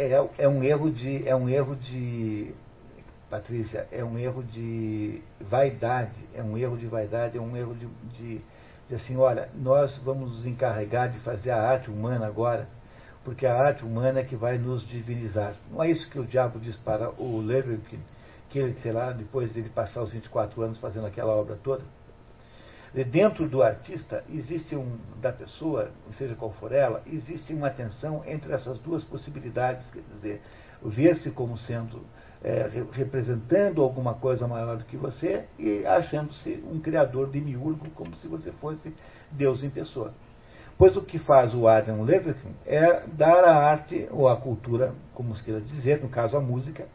[0.00, 2.54] É, é um erro de é um erro de
[3.28, 7.86] Patrícia, é um erro de vaidade, é um erro de vaidade, é um erro de,
[8.16, 8.40] de,
[8.88, 12.68] de, assim, olha, nós vamos nos encarregar de fazer a arte humana agora,
[13.24, 15.56] porque a arte humana é que vai nos divinizar.
[15.68, 17.98] Não é isso que o diabo diz para o Leverkin,
[18.50, 21.82] que ele, sei lá, depois de ele passar os 24 anos fazendo aquela obra toda?
[23.04, 28.52] Dentro do artista existe um, da pessoa, seja qual for ela, existe uma tensão entre
[28.52, 30.42] essas duas possibilidades, quer dizer,
[30.82, 32.02] ver-se como sendo
[32.42, 38.14] é, representando alguma coisa maior do que você e achando-se um criador de miúrgo, como
[38.16, 38.92] se você fosse
[39.30, 40.12] Deus em pessoa.
[40.76, 45.36] Pois o que faz o Adam Levitin é dar à arte, ou à cultura, como
[45.36, 46.86] se queira dizer, no caso a música,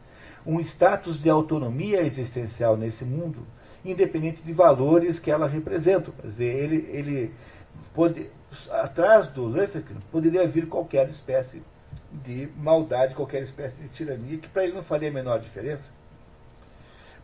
[0.46, 3.46] um status de autonomia existencial nesse mundo,
[3.84, 6.10] independente de valores que ela representa.
[6.12, 7.34] Quer dizer, ele, ele
[7.94, 8.30] pode,
[8.70, 11.62] atrás do Levitin poderia vir qualquer espécie
[12.24, 15.84] de maldade, qualquer espécie de tirania, que para ele não faria a menor diferença.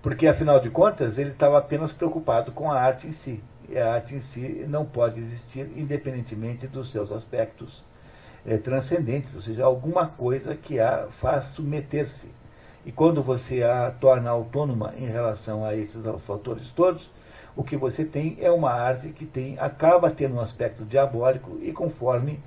[0.02, 3.42] Porque, afinal de contas, ele estava apenas preocupado com a arte em si.
[3.68, 7.84] E a arte em si não pode existir independentemente dos seus aspectos
[8.46, 12.28] é, transcendentes, ou seja, alguma coisa que a faz submeter-se.
[12.84, 17.08] E quando você a torna autônoma em relação a esses fatores todos,
[17.54, 21.72] o que você tem é uma arte que tem, acaba tendo um aspecto diabólico e
[21.72, 22.40] conforme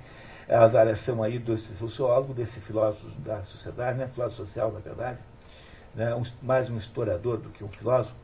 [0.48, 5.18] a avaliação aí desse sociólogo, desse filósofo da sociedade, né, filósofo social, na verdade,
[5.94, 8.14] né, um, mais um historiador do que um filósofo,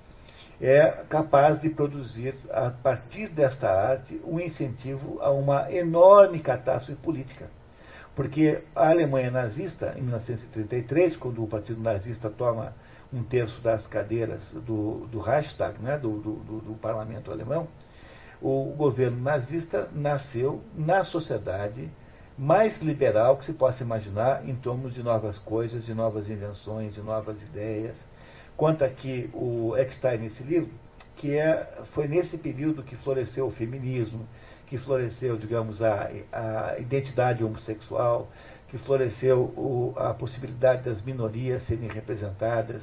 [0.61, 7.47] é capaz de produzir, a partir desta arte, um incentivo a uma enorme catástrofe política.
[8.20, 12.74] Porque a Alemanha nazista, em 1933, quando o Partido Nazista toma
[13.10, 17.66] um terço das cadeiras do, do Reichstag, né, do, do, do parlamento alemão,
[18.38, 21.90] o governo nazista nasceu na sociedade
[22.36, 27.01] mais liberal que se possa imaginar em torno de novas coisas, de novas invenções, de
[27.01, 27.97] novas ideias.
[28.55, 30.68] Quanto aqui o Eckstein nesse livro,
[31.16, 34.28] que é, foi nesse período que floresceu o feminismo,
[34.70, 38.28] que floresceu, digamos, a, a identidade homossexual,
[38.68, 42.80] que floresceu o, a possibilidade das minorias serem representadas,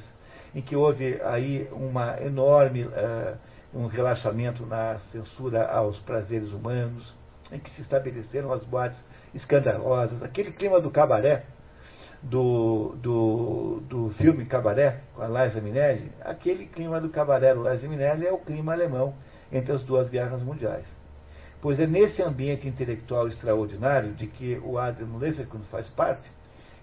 [0.54, 3.38] em que houve aí uma enorme uh,
[3.72, 7.14] um relaxamento na censura aos prazeres humanos,
[7.50, 9.02] em que se estabeleceram as boates
[9.34, 11.46] escandalosas, aquele clima do cabaré,
[12.22, 17.88] do, do, do filme Cabaré, com a Liza Minelli, aquele clima do cabaré do Liza
[17.88, 19.14] Minelli é o clima alemão
[19.50, 20.97] entre as duas guerras mundiais.
[21.60, 26.30] Pois é nesse ambiente intelectual extraordinário de que o Adrian Leverkusen faz parte,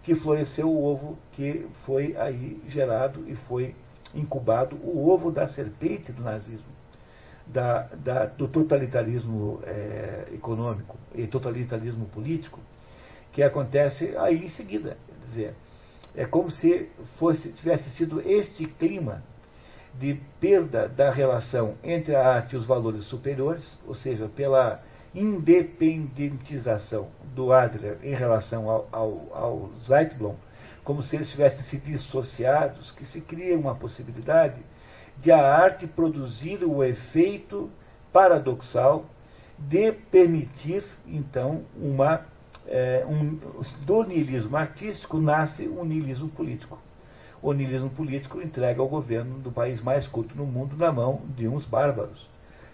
[0.04, 3.74] que floresceu o ovo que foi aí gerado e foi
[4.14, 6.76] incubado, o ovo da serpente do nazismo
[7.48, 12.60] da, da, do totalitarismo é, econômico e totalitarismo político
[13.32, 14.98] que acontece aí em seguida.
[15.08, 15.54] Quer dizer,
[16.16, 16.90] é como se
[17.20, 19.24] fosse, tivesse sido este clima
[20.00, 24.82] de perda da relação entre a arte e os valores superiores, ou seja, pela
[25.14, 30.36] independentização do Adler em relação ao, ao, ao Zeitblom,
[30.84, 34.62] como se eles tivessem se dissociados, que se cria uma possibilidade
[35.18, 37.70] de a arte produzir o efeito
[38.12, 39.06] paradoxal
[39.58, 42.26] de permitir, então, uma,
[42.68, 43.40] é, um,
[43.86, 46.78] do niilismo artístico nasce um niilismo político.
[47.42, 51.48] O niilismo político entrega ao governo do país mais culto no mundo na mão de
[51.48, 52.28] uns bárbaros.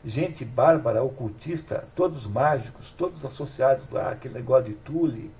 [0.05, 5.31] Gente bárbara, ocultista, todos mágicos, todos associados lá àquele negócio de Tule,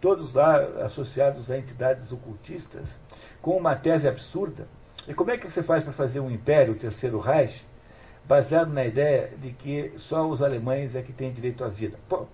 [0.00, 2.88] todos lá associados a entidades ocultistas,
[3.40, 4.66] com uma tese absurda
[5.08, 7.64] e como é que você faz para fazer um império, o terceiro Reich,
[8.26, 11.98] baseado na ideia de que só os alemães é que têm direito à vida?
[12.06, 12.26] Pô,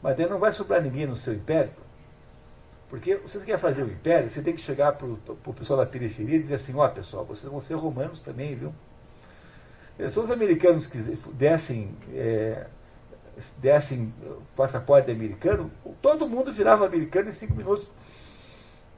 [0.00, 1.72] mas daí não vai sobrar ninguém no seu império.
[2.90, 6.36] Porque você quer fazer o império, você tem que chegar para o pessoal da periferia
[6.36, 8.74] e dizer assim, ó oh, pessoal, vocês vão ser romanos também, viu?
[9.96, 10.90] Se os americanos
[11.34, 12.66] dessem, é,
[13.58, 14.12] dessem
[14.56, 15.70] passaporte americano,
[16.02, 17.86] todo mundo virava americano em cinco minutos.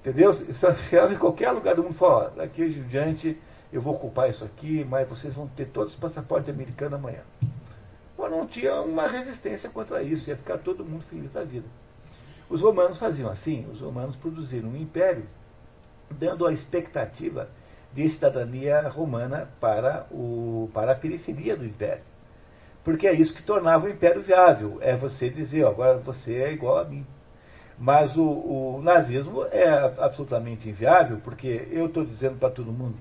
[0.00, 0.32] Entendeu?
[0.48, 0.66] Isso
[1.12, 3.38] em qualquer lugar do mundo fala, daqui em diante
[3.70, 7.20] eu vou ocupar isso aqui, mas vocês vão ter todos os passaportes americanos amanhã.
[8.16, 11.66] Pô, não tinha uma resistência contra isso, ia ficar todo mundo feliz da vida.
[12.52, 15.24] Os romanos faziam assim, os romanos produziram um império,
[16.10, 17.48] dando a expectativa
[17.94, 22.02] de cidadania romana para, o, para a periferia do império.
[22.84, 26.52] Porque é isso que tornava o império viável, é você dizer, ó, agora você é
[26.52, 27.06] igual a mim.
[27.78, 29.66] Mas o, o nazismo é
[29.98, 32.96] absolutamente inviável, porque eu estou dizendo para todo mundo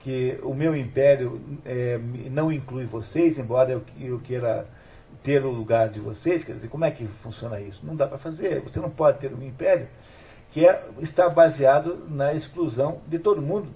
[0.00, 1.96] que o meu império é,
[2.28, 4.66] não inclui vocês, embora eu, eu queira
[5.22, 7.84] ter o lugar de vocês, quer dizer, como é que funciona isso?
[7.84, 9.88] Não dá para fazer, você não pode ter um império
[10.52, 13.68] que é, está baseado na exclusão de todo mundo.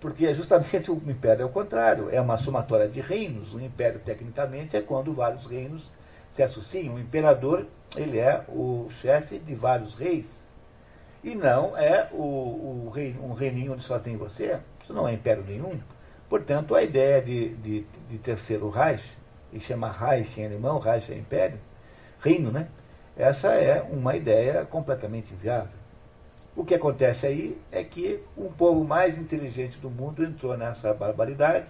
[0.00, 3.54] Porque é justamente o império é o contrário, é uma somatória de reinos.
[3.54, 5.88] O império, tecnicamente, é quando vários reinos
[6.34, 6.94] se associam.
[6.94, 10.26] O imperador ele é o chefe de vários reis.
[11.22, 14.58] E não é o, o rei, um reininho onde só tem você.
[14.82, 15.78] Isso não é império nenhum.
[16.28, 19.04] Portanto, a ideia de, de, de terceiro Reich,
[19.52, 21.58] e chama Reich em alemão, Reich é império,
[22.20, 22.68] reino, né?
[23.16, 25.82] Essa é uma ideia completamente inviável.
[26.56, 31.66] O que acontece aí é que um povo mais inteligente do mundo entrou nessa barbaridade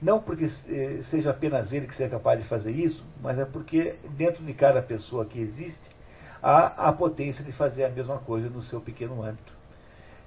[0.00, 3.94] não porque eh, seja apenas ele que seja capaz de fazer isso, mas é porque
[4.10, 5.96] dentro de cada pessoa que existe
[6.42, 9.54] há a potência de fazer a mesma coisa no seu pequeno âmbito.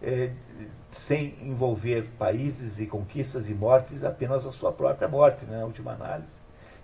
[0.01, 0.31] É,
[1.07, 5.91] sem envolver países e conquistas e mortes, apenas a sua própria morte, né, na última
[5.91, 6.38] análise,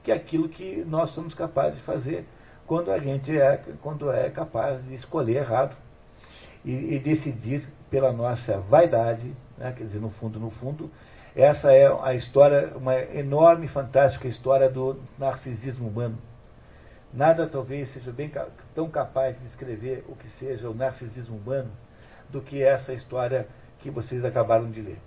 [0.06, 2.26] que é aquilo que nós somos capazes de fazer
[2.68, 5.76] quando a gente é, quando é capaz de escolher errado
[6.64, 10.92] e, e decidir pela nossa vaidade, né, quer dizer, no fundo, no fundo,
[11.36, 16.18] essa é a história, uma enorme, fantástica história do narcisismo humano.
[17.12, 18.32] Nada talvez seja bem
[18.74, 21.72] tão capaz de descrever o que seja o narcisismo humano
[22.30, 23.48] do que essa história
[23.80, 25.00] que vocês acabaram de ler.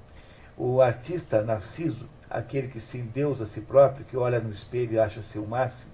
[0.57, 4.99] O artista Narciso, aquele que se endeusa a si próprio, que olha no espelho e
[4.99, 5.91] acha ser o máximo,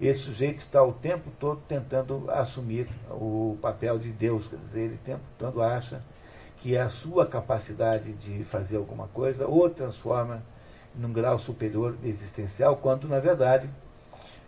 [0.00, 4.94] esse sujeito está o tempo todo tentando assumir o papel de Deus, quer dizer, ele
[4.94, 6.02] o tempo todo acha
[6.58, 10.42] que é a sua capacidade de fazer alguma coisa o transforma
[10.94, 13.68] num grau superior existencial, quando, na verdade,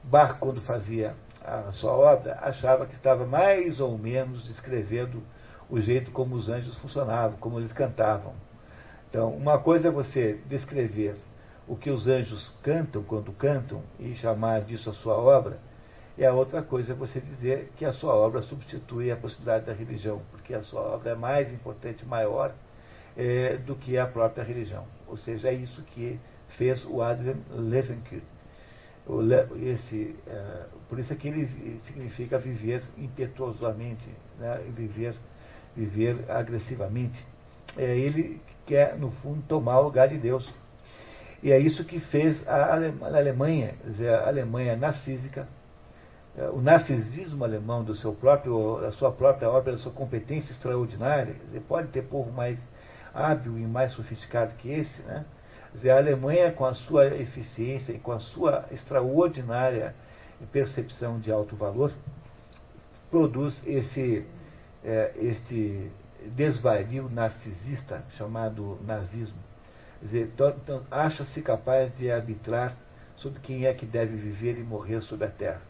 [0.03, 5.23] Bach, quando fazia a sua obra, achava que estava mais ou menos descrevendo
[5.69, 8.35] o jeito como os anjos funcionavam, como eles cantavam.
[9.17, 11.17] Então, uma coisa é você descrever
[11.67, 15.59] o que os anjos cantam quando cantam e chamar disso a sua obra,
[16.19, 19.73] e a outra coisa é você dizer que a sua obra substitui a possibilidade da
[19.73, 22.53] religião, porque a sua obra é mais importante, maior
[23.17, 24.85] é, do que a própria religião.
[25.07, 26.21] Ou seja, é isso que
[26.59, 28.23] fez o Adrian Levenkind.
[29.63, 34.07] Esse, uh, por isso é que ele significa viver impetuosamente,
[34.39, 35.15] né, viver,
[35.75, 37.27] viver agressivamente.
[37.79, 40.47] É, ele quer, no fundo, tomar o lugar de Deus.
[41.43, 45.47] E é isso que fez a Alemanha, dizer, a Alemanha narcísica,
[46.37, 51.35] é, o narcisismo alemão do seu próprio, da sua própria obra, da sua competência extraordinária.
[51.47, 52.59] Dizer, pode ter povo mais
[53.15, 55.25] hábil e mais sofisticado que esse, né?
[55.73, 59.95] Dizer, a Alemanha, com a sua eficiência e com a sua extraordinária
[60.53, 61.93] percepção de alto valor,
[63.11, 64.27] produz esse,
[64.85, 65.91] é, este
[66.35, 69.39] desvario narcisista chamado nazismo.
[70.03, 72.77] Dizer, então, acha-se capaz de arbitrar
[73.17, 75.63] sobre quem é que deve viver e morrer sobre a Terra.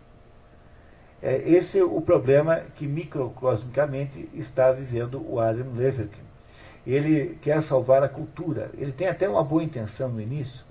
[1.22, 6.26] É, esse é o problema que microcosmicamente está vivendo o Adam Leverkin
[6.86, 8.70] ele quer salvar a cultura.
[8.74, 10.64] Ele tem até uma boa intenção no início,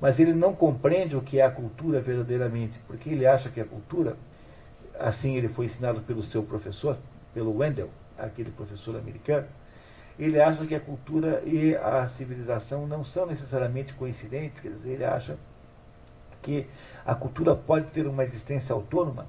[0.00, 3.64] mas ele não compreende o que é a cultura verdadeiramente, porque ele acha que a
[3.64, 4.16] cultura,
[4.98, 6.96] assim ele foi ensinado pelo seu professor,
[7.34, 9.46] pelo Wendell, aquele professor americano,
[10.18, 15.04] ele acha que a cultura e a civilização não são necessariamente coincidentes, quer dizer, ele
[15.04, 15.36] acha
[16.42, 16.66] que
[17.04, 19.26] a cultura pode ter uma existência autônoma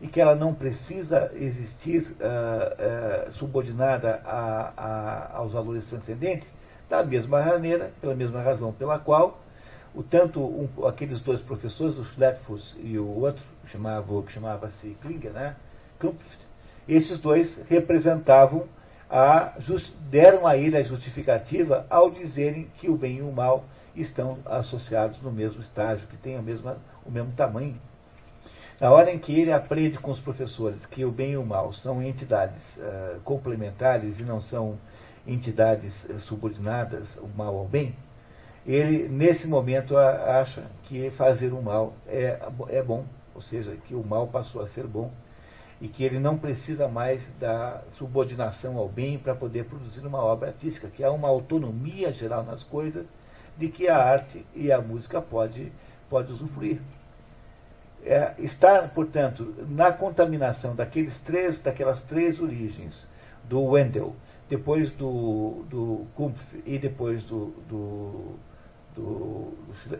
[0.00, 6.48] e que ela não precisa existir uh, uh, subordinada a, a, aos valores transcendentes,
[6.88, 9.40] da mesma maneira, pela mesma razão pela qual
[9.94, 15.32] o tanto um, aqueles dois professores, o Schleppfuss e o outro, chamava, que chamava-se Klinger,
[15.32, 15.56] né?
[15.98, 16.47] Klumpft,
[16.88, 18.66] esses dois representavam
[19.10, 19.52] a,
[20.10, 25.20] deram a ele a justificativa ao dizerem que o bem e o mal estão associados
[25.22, 27.76] no mesmo estágio, que têm a mesma, o mesmo tamanho.
[28.80, 31.72] Na hora em que ele aprende com os professores que o bem e o mal
[31.72, 34.78] são entidades uh, complementares e não são
[35.26, 37.94] entidades uh, subordinadas, o mal ao bem,
[38.64, 42.38] ele, nesse momento, acha que fazer o mal é,
[42.68, 43.04] é bom,
[43.34, 45.10] ou seja, que o mal passou a ser bom
[45.80, 50.48] e que ele não precisa mais da subordinação ao bem para poder produzir uma obra
[50.48, 53.06] artística, que há uma autonomia geral nas coisas
[53.56, 55.72] de que a arte e a música pode,
[56.08, 56.80] pode usufruir
[58.04, 62.94] é, está, portanto, na contaminação daqueles três, daquelas três origens,
[63.44, 64.14] do Wendell,
[64.48, 68.36] depois do, do Kumpf e depois do, do,
[68.94, 69.54] do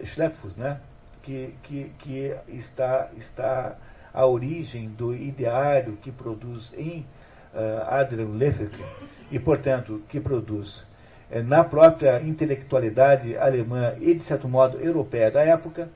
[0.05, 0.81] Schleppfuss, né?
[1.23, 3.77] que, que, que está, está
[4.13, 7.07] a origem do ideário que produz em
[7.55, 8.85] uh, Adrian Leverkin
[9.31, 10.85] e, portanto, que produz
[11.31, 15.89] eh, na própria intelectualidade alemã e, de certo modo, europeia da época,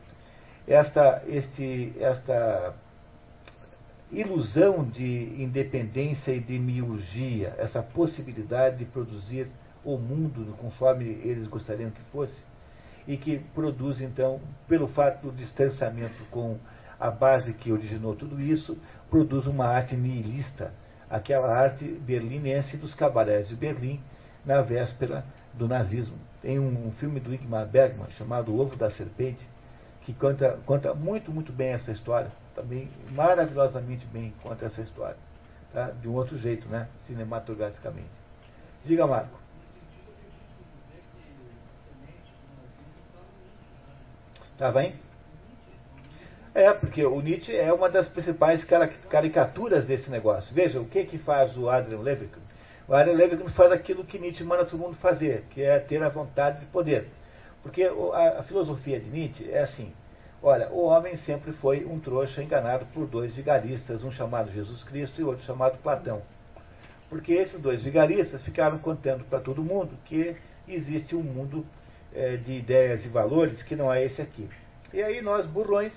[0.66, 2.74] esta, este, esta
[4.10, 9.48] ilusão de independência e de miurgia, essa possibilidade de produzir
[9.84, 12.36] o mundo conforme eles gostariam que fosse,
[13.08, 16.56] e que produz, então, pelo fato do distanciamento com
[17.02, 18.78] a base que originou tudo isso,
[19.10, 20.72] produz uma arte nihilista,
[21.10, 24.00] aquela arte berlinense dos cabarés de Berlim,
[24.44, 26.16] na véspera do nazismo.
[26.40, 29.44] Tem um filme do Ingmar Bergman chamado Ovo da Serpente,
[30.02, 32.30] que conta, conta muito, muito bem essa história.
[32.54, 35.16] Também maravilhosamente bem conta essa história.
[35.72, 35.90] Tá?
[35.90, 36.86] De um outro jeito, né?
[37.08, 38.10] Cinematograficamente.
[38.84, 39.40] Diga, Marco.
[44.56, 44.94] Tá bem?
[46.54, 48.62] É, porque o Nietzsche é uma das principais
[49.08, 50.54] caricaturas desse negócio.
[50.54, 52.40] Veja, o que que faz o Adrian Levitin?
[52.86, 56.10] O Adrian Levitin faz aquilo que Nietzsche manda todo mundo fazer, que é ter a
[56.10, 57.06] vontade de poder.
[57.62, 59.94] Porque a, filosofia de Nietzsche é assim:
[60.42, 65.20] olha, o homem sempre foi um trouxa enganado por dois vigaristas, um chamado Jesus Cristo
[65.22, 66.20] e outro chamado Platão.
[67.08, 70.36] Porque esses dois vigaristas ficaram contando para todo mundo que
[70.68, 71.64] existe um mundo
[72.14, 74.48] é, de ideias e valores que não é esse aqui.
[74.92, 75.92] E aí nós, burrões,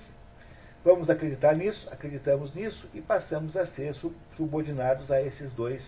[0.86, 3.94] vamos acreditar nisso, acreditamos nisso e passamos a ser
[4.38, 5.84] subordinados a esses dois,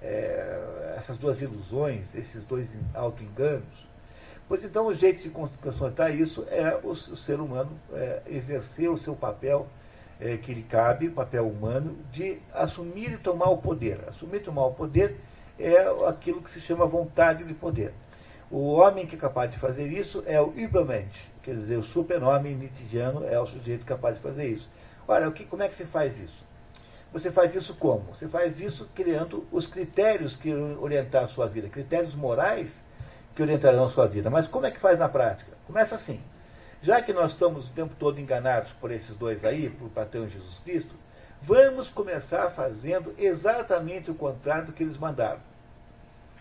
[0.00, 3.84] é, essas duas ilusões, esses dois auto-enganos
[4.46, 8.98] Pois então, o jeito de constatar isso é o, o ser humano é, exercer o
[8.98, 9.66] seu papel
[10.20, 14.00] é, que lhe cabe, o papel humano, de assumir e tomar o poder.
[14.06, 15.16] Assumir e tomar o poder
[15.58, 17.94] é aquilo que se chama vontade de poder.
[18.50, 22.56] O homem que é capaz de fazer isso é o Übermensch, quer dizer, o super-homem
[22.56, 24.68] nitidiano é o sujeito capaz de fazer isso.
[25.06, 26.44] Olha, o que, como é que se faz isso?
[27.12, 28.14] Você faz isso como?
[28.14, 32.72] Você faz isso criando os critérios que orientar a sua vida, critérios morais
[33.36, 34.30] que orientarão a sua vida.
[34.30, 35.52] Mas como é que faz na prática?
[35.66, 36.20] Começa assim.
[36.82, 40.58] Já que nós estamos o tempo todo enganados por esses dois aí, por patrão Jesus
[40.64, 40.94] Cristo,
[41.42, 45.40] vamos começar fazendo exatamente o contrário do que eles mandaram.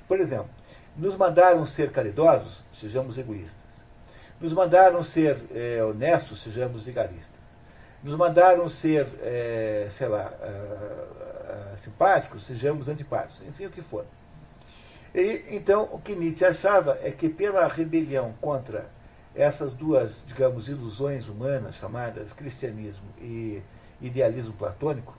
[0.08, 0.50] Por exemplo,
[0.98, 3.63] nos mandaram ser caridosos, sejamos egoístas.
[4.44, 7.40] Nos mandaram ser é, honestos, sejamos vigaristas.
[8.04, 14.04] Nos mandaram ser, é, sei lá, uh, uh, simpáticos, sejamos antipáticos, enfim, o que for.
[15.16, 18.88] E, então, o que Nietzsche achava é que pela rebelião contra
[19.34, 23.62] essas duas, digamos, ilusões humanas chamadas cristianismo e
[24.02, 25.18] idealismo platônico,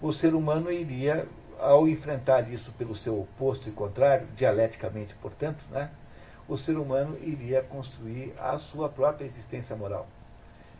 [0.00, 1.28] o ser humano iria,
[1.58, 5.90] ao enfrentar isso pelo seu oposto e contrário, dialeticamente, portanto, né,
[6.48, 10.06] o ser humano iria construir a sua própria existência moral.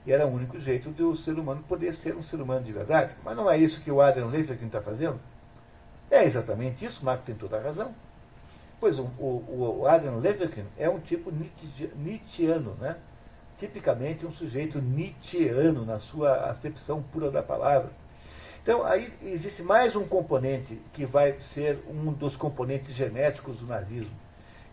[0.06, 2.72] E era o único jeito de o ser humano poder ser um ser humano de
[2.72, 3.12] verdade.
[3.24, 5.18] Mas não é isso que o Adam Levitin está fazendo?
[6.10, 7.92] É exatamente isso, Marco tem toda a razão.
[8.78, 11.32] Pois o, o, o Adam Levitin é um tipo
[11.96, 12.96] Nietzscheano, né?
[13.58, 17.90] tipicamente um sujeito Nietzscheano na sua acepção pura da palavra.
[18.62, 24.10] Então, aí existe mais um componente que vai ser um dos componentes genéticos do nazismo,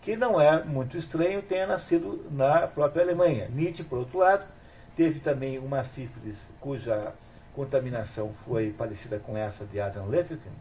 [0.03, 3.47] que não é muito estranho tenha nascido na própria Alemanha.
[3.49, 4.45] Nietzsche, por outro lado,
[4.95, 7.13] teve também uma sífilis cuja
[7.55, 10.51] contaminação foi parecida com essa de Adam Levitin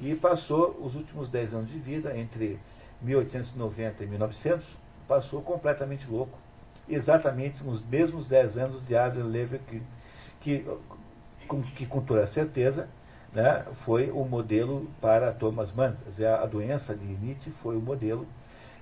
[0.00, 2.58] e passou os últimos 10 anos de vida entre
[3.00, 4.66] 1890 e 1900,
[5.08, 6.38] passou completamente louco.
[6.88, 9.82] Exatamente nos mesmos 10 anos de Adam Levitin,
[10.40, 10.64] que,
[11.40, 12.88] que, que com toda certeza
[13.32, 15.96] né, foi o modelo para Thomas Mann.
[16.40, 18.26] A doença de Nietzsche foi o modelo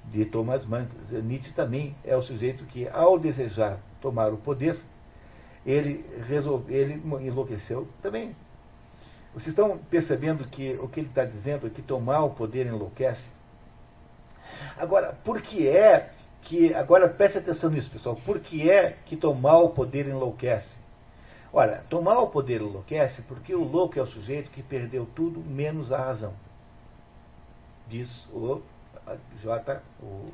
[0.04, 0.86] de Thomas Mann.
[1.10, 4.78] Nietzsche também é o sujeito que, ao desejar tomar o poder,
[5.64, 8.34] ele, resolve, ele enlouqueceu também.
[9.32, 13.22] Vocês estão percebendo que o que ele está dizendo é que tomar o poder enlouquece?
[14.76, 16.10] Agora, por que é
[16.42, 16.74] que.
[16.74, 18.16] Agora preste atenção nisso, pessoal.
[18.24, 20.80] Por que é que tomar o poder enlouquece?
[21.52, 25.92] Olha, tomar o poder enlouquece porque o louco é o sujeito que perdeu tudo menos
[25.92, 26.32] a razão.
[27.88, 28.62] Diz o
[29.42, 29.80] J.
[30.02, 30.30] O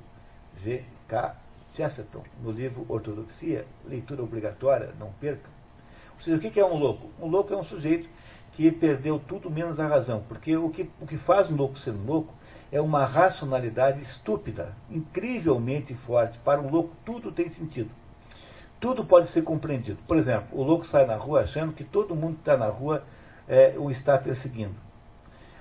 [0.62, 0.84] G.
[1.08, 1.36] K.
[1.76, 5.50] Chesterton, no livro Ortodoxia, leitura obrigatória, não percam.
[6.16, 7.10] Ou seja, o que é um louco?
[7.20, 8.08] Um louco é um sujeito
[8.54, 11.90] que perdeu tudo menos a razão, porque o que, o que faz um louco ser
[11.90, 12.32] um louco
[12.72, 16.38] é uma racionalidade estúpida, incrivelmente forte.
[16.38, 17.90] Para um louco, tudo tem sentido.
[18.80, 19.98] Tudo pode ser compreendido.
[20.08, 23.04] Por exemplo, o louco sai na rua achando que todo mundo que está na rua
[23.46, 24.74] é, o está perseguindo.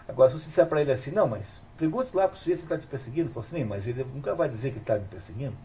[0.08, 1.46] Agora, se você disser para ele assim, não, mas
[1.78, 4.50] pergunte lá para o sujeito se está te perseguindo, fala assim, mas ele nunca vai
[4.50, 5.56] dizer que está me perseguindo.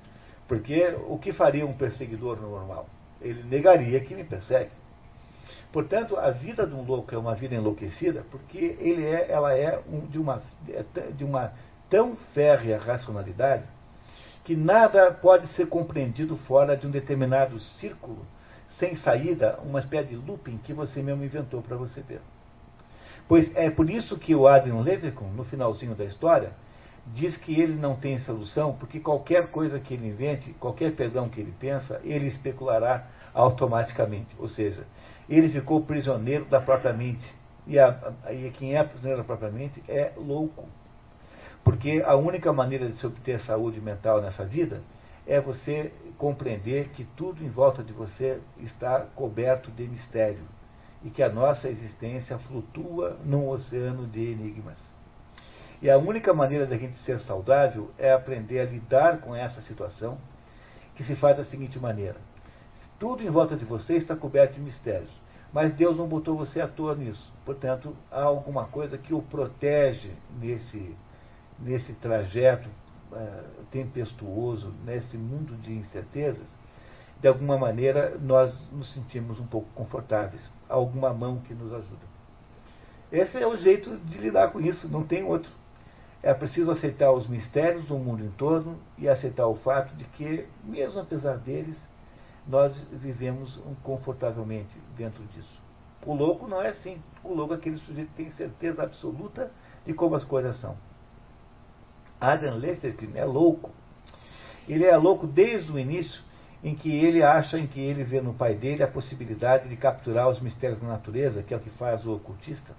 [0.49, 2.87] Porque o que faria um perseguidor normal?
[3.21, 4.71] Ele negaria que me persegue.
[5.73, 9.81] Portanto, a vida de um louco é uma vida enlouquecida porque ele é, ela é
[9.89, 10.43] um, de, uma,
[11.17, 11.53] de uma
[11.89, 13.65] tão férrea racionalidade
[14.45, 18.27] que nada pode ser compreendido fora de um determinado círculo
[18.79, 22.21] sem saída, uma espécie de looping que você mesmo inventou para você ver.
[23.31, 26.51] Pois é por isso que o Adrian Levickon, no finalzinho da história,
[27.15, 31.41] diz que ele não tem solução, porque qualquer coisa que ele invente, qualquer perdão que
[31.41, 34.35] ele pensa, ele especulará automaticamente.
[34.37, 34.85] Ou seja,
[35.29, 37.25] ele ficou prisioneiro da própria mente.
[37.69, 40.67] E, a, e quem é prisioneiro da própria mente é louco.
[41.63, 44.83] Porque a única maneira de se obter saúde mental nessa vida
[45.25, 50.43] é você compreender que tudo em volta de você está coberto de mistério
[51.03, 54.79] e que a nossa existência flutua num oceano de enigmas.
[55.83, 60.19] E a única maneira da gente ser saudável é aprender a lidar com essa situação,
[60.95, 62.17] que se faz da seguinte maneira:
[62.99, 65.11] tudo em volta de você está coberto de mistérios.
[65.53, 67.33] Mas Deus não botou você à toa nisso.
[67.45, 70.95] Portanto, há alguma coisa que o protege nesse,
[71.59, 72.69] nesse trajeto
[73.11, 76.47] uh, tempestuoso, nesse mundo de incertezas.
[77.21, 80.43] De alguma maneira, nós nos sentimos um pouco confortáveis.
[80.71, 82.11] Alguma mão que nos ajuda.
[83.11, 85.51] Esse é o jeito de lidar com isso, não tem outro.
[86.23, 90.47] É preciso aceitar os mistérios do mundo em torno e aceitar o fato de que,
[90.63, 91.77] mesmo apesar deles,
[92.47, 95.61] nós vivemos confortavelmente dentro disso.
[96.07, 97.03] O louco não é assim.
[97.25, 99.51] O louco é aquele sujeito que tem certeza absoluta
[99.85, 100.77] de como as coisas são.
[102.21, 103.71] Adam Lesterkin é louco.
[104.69, 106.23] Ele é louco desde o início
[106.63, 110.29] em que ele acha, em que ele vê no pai dele a possibilidade de capturar
[110.29, 112.73] os mistérios da natureza, que é o que faz o ocultista.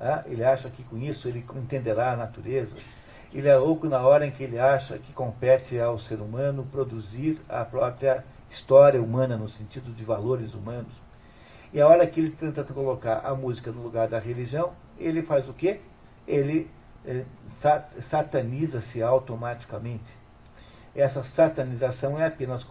[0.00, 2.76] Ah, ele acha que com isso ele entenderá a natureza.
[3.32, 7.40] Ele é louco na hora em que ele acha que compete ao ser humano produzir
[7.48, 10.92] a própria história humana, no sentido de valores humanos.
[11.72, 15.48] E a hora que ele tenta colocar a música no lugar da religião, ele faz
[15.48, 15.80] o quê?
[16.26, 16.68] Ele
[17.04, 17.24] eh,
[18.08, 20.19] sataniza-se automaticamente.
[20.94, 22.66] Essa satanização é apenas,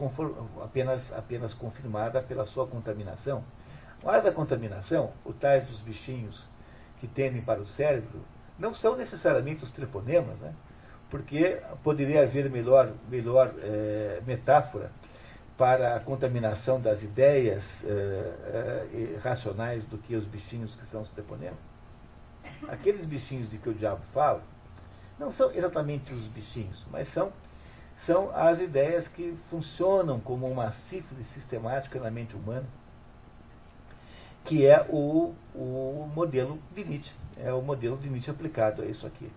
[0.62, 3.44] apenas, apenas confirmada pela sua contaminação.
[4.04, 6.42] Mas a contaminação, o tais dos bichinhos
[7.00, 8.22] que tendem para o cérebro,
[8.58, 10.54] não são necessariamente os treponemas, né?
[11.10, 14.92] porque poderia haver melhor, melhor é, metáfora
[15.58, 21.10] para a contaminação das ideias é, é, racionais do que os bichinhos que são os
[21.10, 21.60] treponemas.
[22.70, 24.42] Aqueles bichinhos de que o diabo fala
[25.18, 27.34] não são exatamente os bichinhos, mas são,
[28.10, 32.66] são as ideias que funcionam como uma sífilis sistemática na mente humana,
[34.46, 37.14] que é o, o modelo de Nietzsche.
[37.38, 39.32] É o modelo de Nietzsche aplicado a isso aqui.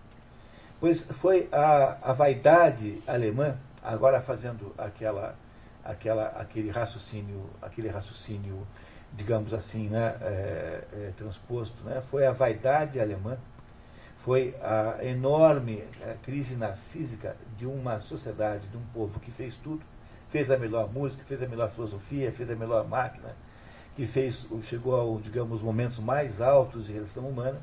[0.79, 5.35] Pois foi a, a vaidade alemã, agora fazendo aquela,
[5.85, 8.65] aquela, aquele raciocínio, aquele raciocínio,
[9.13, 13.37] digamos assim, né, é, é, transposto, né, foi a vaidade alemã,
[14.23, 15.83] foi a enorme
[16.23, 19.81] crise narcísica de uma sociedade, de um povo que fez tudo,
[20.31, 23.35] fez a melhor música, fez a melhor filosofia, fez a melhor máquina,
[23.95, 27.61] que fez, chegou ao, digamos, momentos mais altos de relação humana,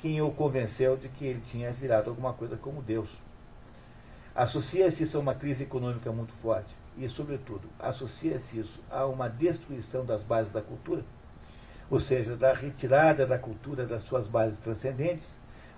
[0.00, 3.08] quem o convenceu de que ele tinha virado alguma coisa como Deus.
[4.34, 10.04] Associa-se isso a uma crise econômica muito forte e, sobretudo, associa-se isso a uma destruição
[10.04, 11.02] das bases da cultura,
[11.88, 15.33] ou seja, da retirada da cultura das suas bases transcendentes.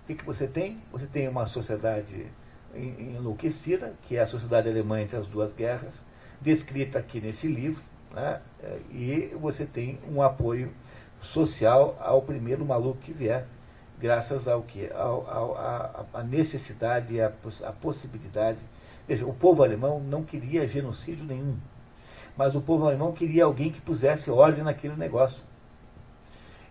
[0.06, 0.78] O que, que você tem?
[0.92, 2.28] Você tem uma sociedade
[2.72, 5.92] enlouquecida, que é a sociedade alemã entre as duas guerras,
[6.40, 8.40] descrita aqui nesse livro, né?
[8.92, 10.72] e você tem um apoio
[11.22, 13.48] social ao primeiro maluco que vier,
[13.98, 14.88] graças ao que?
[16.14, 17.32] A necessidade e a,
[17.64, 18.60] a possibilidade.
[19.08, 21.56] Veja, o povo alemão não queria genocídio nenhum,
[22.36, 25.42] mas o povo alemão queria alguém que pusesse ordem naquele negócio.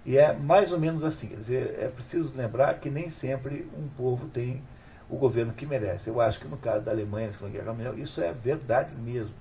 [0.06, 3.88] E é mais ou menos assim, quer dizer, é preciso lembrar que nem sempre um
[3.98, 4.61] povo tem
[5.10, 6.10] o governo que merece.
[6.10, 9.34] Eu acho que no caso da Alemanha, na Guerra Mundial, isso é verdade mesmo.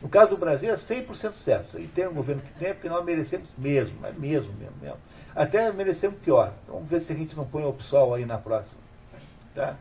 [0.00, 1.78] No caso do Brasil é 100% certo.
[1.78, 4.98] E tem um governo que tem, porque nós merecemos mesmo, é mesmo, mesmo, mesmo.
[5.34, 6.52] Até merecemos pior.
[6.66, 8.80] Vamos ver se a gente não põe o PSOL aí na próxima.
[9.54, 9.76] Tá?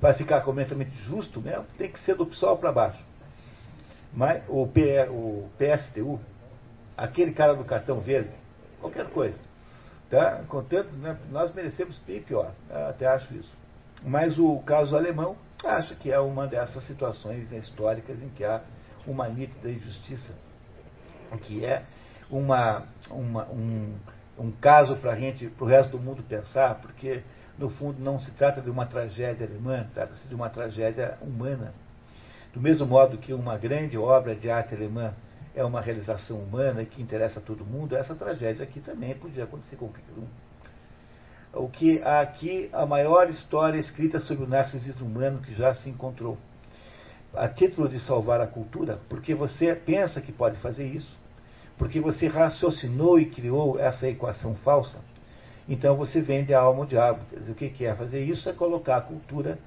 [0.00, 3.02] Para ficar completamente justo mesmo, tem que ser do PSOL para baixo.
[4.12, 6.20] Mas o, PE, o PSTU,
[6.96, 8.30] aquele cara do cartão verde,
[8.80, 9.38] qualquer coisa.
[10.10, 10.42] Tá?
[10.48, 12.52] Contanto, né, nós merecemos bem pior.
[12.88, 13.52] Até acho isso.
[14.02, 18.60] Mas o caso alemão, acho que é uma dessas situações históricas em que há
[19.06, 20.34] uma nítida injustiça,
[21.42, 21.82] que é
[22.30, 23.94] uma, uma, um,
[24.38, 27.22] um caso para gente, para o resto do mundo pensar, porque
[27.58, 31.72] no fundo não se trata de uma tragédia alemã, trata-se de uma tragédia humana.
[32.52, 35.12] Do mesmo modo que uma grande obra de arte alemã
[35.54, 39.76] é uma realização humana que interessa a todo mundo, essa tragédia aqui também podia acontecer
[39.76, 40.26] com qualquer um.
[41.52, 45.88] O que há aqui a maior história escrita sobre o narcisismo humano que já se
[45.88, 46.36] encontrou
[47.32, 51.16] a título de salvar a cultura, porque você pensa que pode fazer isso,
[51.76, 54.98] porque você raciocinou e criou essa equação falsa,
[55.68, 57.20] então você vende a alma ao diabo.
[57.30, 58.48] Quer dizer, o que é fazer isso?
[58.48, 59.58] É colocar a cultura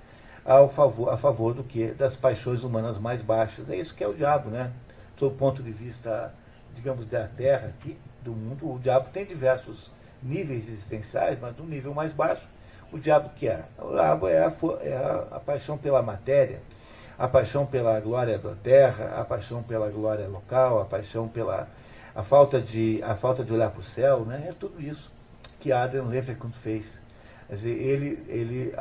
[0.45, 1.88] ao favor, a favor do que?
[1.91, 3.69] Das paixões humanas mais baixas.
[3.69, 4.72] É isso que é o diabo, né?
[5.18, 6.34] Do ponto de vista,
[6.76, 9.89] digamos, da terra aqui, do mundo, o diabo tem diversos
[10.22, 12.45] níveis existenciais, mas no nível mais baixo,
[12.91, 13.64] o diabo que é?
[13.80, 16.61] O diabo é a, é a, a paixão pela matéria,
[17.18, 21.68] a paixão pela glória da terra, a paixão pela glória local, a paixão pela
[22.15, 24.48] a falta de a falta de olhar para o céu, né?
[24.49, 25.11] É tudo isso
[25.60, 26.85] que Adam Lefferkund fez.
[27.48, 28.73] Quer dizer, ele ele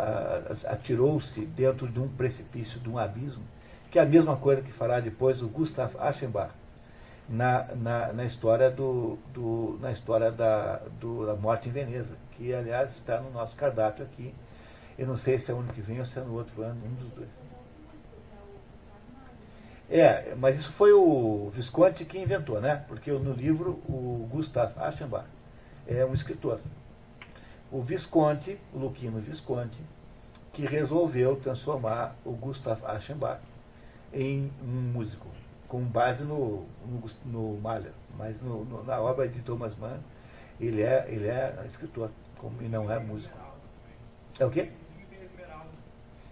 [0.67, 3.43] atirou-se dentro de um precipício, de um abismo,
[3.91, 6.53] que é a mesma coisa que fará depois o Gustav Aschenbach
[7.29, 12.55] na, na, na história do, do na história da, do, da morte em Veneza, que
[12.55, 14.35] aliás está no nosso cardápio aqui.
[14.99, 16.81] Eu não sei se é o ano que vem ou se é no outro ano,
[16.85, 17.29] um dos dois.
[19.89, 22.85] É, mas isso foi o Visconti que inventou, né?
[22.89, 25.29] Porque no livro o Gustav Aschenbach
[25.87, 26.61] é um escritor.
[27.71, 29.79] O Visconti, o Luquino Visconti,
[30.53, 33.41] que resolveu transformar o Gustav Aschenbach
[34.17, 35.27] em um músico,
[35.69, 39.99] com base no, no, no Mahler, mas no, no, na obra de Thomas Mann
[40.59, 43.37] ele é, ele é escritor como, e não é músico.
[44.39, 44.71] É o quê?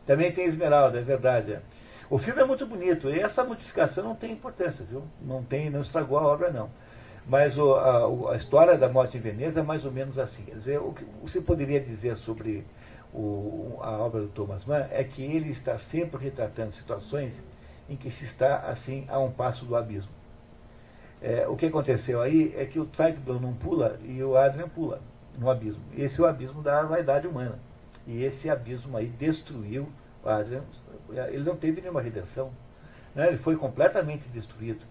[0.07, 1.53] Também tem Esmeralda, é verdade.
[1.53, 1.63] É.
[2.11, 5.05] O filme é muito bonito, e essa modificação não tem importância, viu?
[5.21, 6.71] Não tem, não estragou a obra, não.
[7.27, 10.43] Mas o, a, a, história da morte em Veneza é mais ou menos assim.
[10.45, 12.65] Quer dizer, o que você poderia dizer sobre
[13.15, 17.35] o, a obra do Thomas Mann é que ele está sempre retratando situações
[17.89, 20.13] em que se está assim a um passo do abismo.
[21.21, 25.01] É, o que aconteceu aí é que o Zweigblum não pula e o Adrian pula
[25.39, 25.83] no abismo.
[25.97, 27.59] Esse é o abismo da vaidade humana.
[28.07, 29.89] E esse abismo aí destruiu
[30.23, 30.63] o Adrian.
[31.29, 32.53] Ele não teve nenhuma redenção.
[33.15, 33.29] Né?
[33.29, 34.85] Ele foi completamente destruído.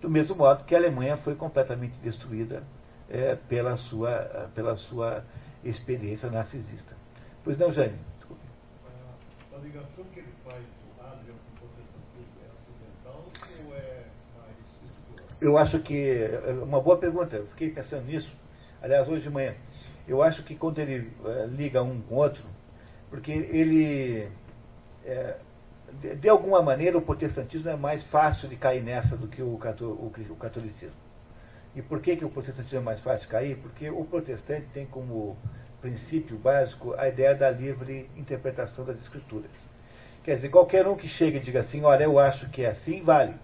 [0.00, 2.62] Do mesmo modo que a Alemanha foi completamente destruída
[3.08, 5.24] é, pela, sua, pela sua
[5.64, 6.94] experiência narcisista.
[7.42, 7.98] Pois não, Jane?
[8.16, 8.42] Desculpe.
[9.54, 13.24] A ligação que ele faz do Adrian com o protestantismo é acidental
[13.66, 14.04] ou é
[14.38, 15.33] mais estrutural?
[15.44, 16.08] Eu acho que.
[16.10, 18.34] É uma boa pergunta, eu fiquei pensando nisso.
[18.82, 19.54] Aliás, hoje de manhã.
[20.08, 22.42] Eu acho que quando ele é, liga um com o outro,
[23.10, 24.26] porque ele.
[25.04, 25.36] É,
[26.00, 29.48] de, de, alguma maneira, o protestantismo é mais fácil de cair nessa do que o,
[29.48, 30.96] o, o catolicismo.
[31.76, 33.58] E por que, que o protestantismo é mais fácil de cair?
[33.58, 35.36] Porque o protestante tem como
[35.82, 39.50] princípio básico a ideia da livre interpretação das escrituras.
[40.22, 43.02] Quer dizer, qualquer um que chegue e diga assim, olha, eu acho que é assim,
[43.02, 43.34] vale.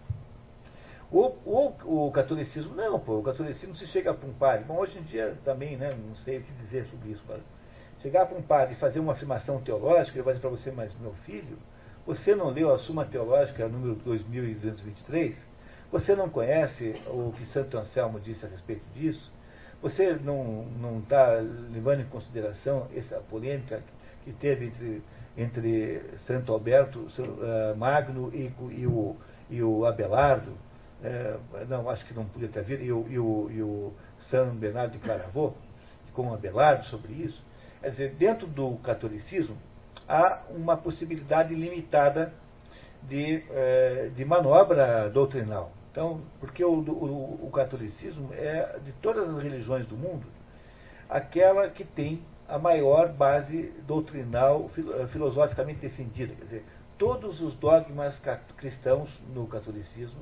[1.13, 4.97] O, o, o catolicismo, não, pô, o catolicismo se chega para um padre, bom, hoje
[4.97, 7.41] em dia também, né, não sei o que dizer sobre isso, mas
[8.01, 10.97] chegar para um padre e fazer uma afirmação teológica, ele vai dizer para você, mas
[11.01, 11.59] meu filho,
[12.07, 15.37] você não leu a Suma Teológica número 2223?
[15.93, 19.31] Você não conhece o que Santo Anselmo disse a respeito disso?
[19.83, 21.35] Você não está
[21.71, 23.83] levando em consideração essa polêmica
[24.25, 25.03] que teve entre,
[25.37, 29.17] entre Santo Alberto uh, Magno e, e, o,
[29.51, 30.53] e o Abelardo?
[31.03, 31.37] É,
[31.69, 33.93] não, acho que não podia ter havido, e o, e o, e o
[34.29, 35.57] São Bernardo de Claravaux,
[36.13, 37.43] com o Abelardo sobre isso.
[37.81, 39.57] Quer dizer, dentro do catolicismo
[40.07, 42.33] há uma possibilidade limitada
[43.03, 45.73] de, eh, de manobra doutrinal.
[45.91, 50.27] Então, porque o, o, o, catolicismo é, de todas as religiões do mundo,
[51.09, 56.35] aquela que tem a maior base doutrinal, eh, filosoficamente defendida.
[56.35, 56.65] Quer dizer,
[56.99, 58.21] todos os dogmas
[58.57, 60.21] cristãos no catolicismo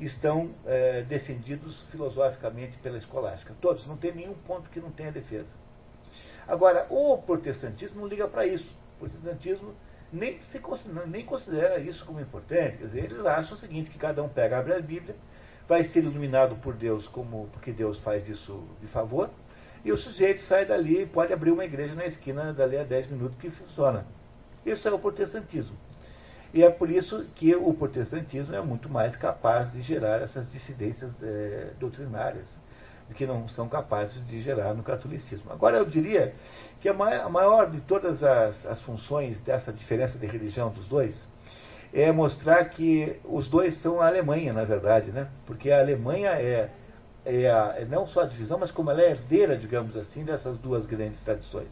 [0.00, 3.54] estão é, defendidos filosoficamente pela escolástica.
[3.60, 5.48] Todos, não tem nenhum ponto que não tenha defesa.
[6.46, 8.70] Agora, o protestantismo não liga para isso.
[8.96, 9.74] O protestantismo
[10.12, 10.60] nem, se,
[11.06, 12.78] nem considera isso como importante.
[12.78, 15.16] Quer dizer, eles acham o seguinte, que cada um pega, abre a Bíblia,
[15.68, 19.30] vai ser iluminado por Deus, como porque Deus faz isso de favor,
[19.84, 23.10] e o sujeito sai dali e pode abrir uma igreja na esquina dali a 10
[23.10, 24.06] minutos que funciona.
[24.64, 25.76] Isso é o protestantismo.
[26.52, 31.10] E é por isso que o protestantismo é muito mais capaz de gerar essas dissidências
[31.22, 32.46] é, doutrinárias,
[33.14, 35.50] que não são capazes de gerar no catolicismo.
[35.52, 36.34] Agora, eu diria
[36.80, 36.94] que a
[37.28, 41.14] maior de todas as, as funções dessa diferença de religião dos dois
[41.92, 45.28] é mostrar que os dois são a Alemanha, na verdade, né?
[45.46, 46.70] porque a Alemanha é,
[47.24, 50.58] é, a, é não só a divisão, mas como ela é herdeira, digamos assim, dessas
[50.58, 51.68] duas grandes tradições.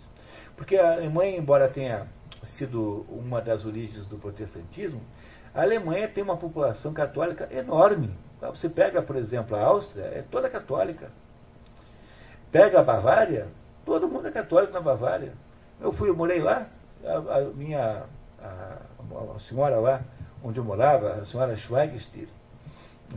[0.57, 2.07] Porque a Alemanha, embora tenha
[2.57, 5.01] sido uma das origens do protestantismo,
[5.55, 8.11] a Alemanha tem uma população católica enorme.
[8.41, 11.11] Você pega, por exemplo, a Áustria, é toda católica.
[12.53, 13.49] Pega a Bavária,
[13.87, 15.33] Todo mundo é católico na Bavária.
[15.81, 16.67] Eu fui, eu morei lá,
[17.05, 18.03] a, a minha
[18.43, 18.79] a,
[19.37, 20.03] a, senhora lá,
[20.43, 22.27] onde eu morava, a senhora Schweigstier,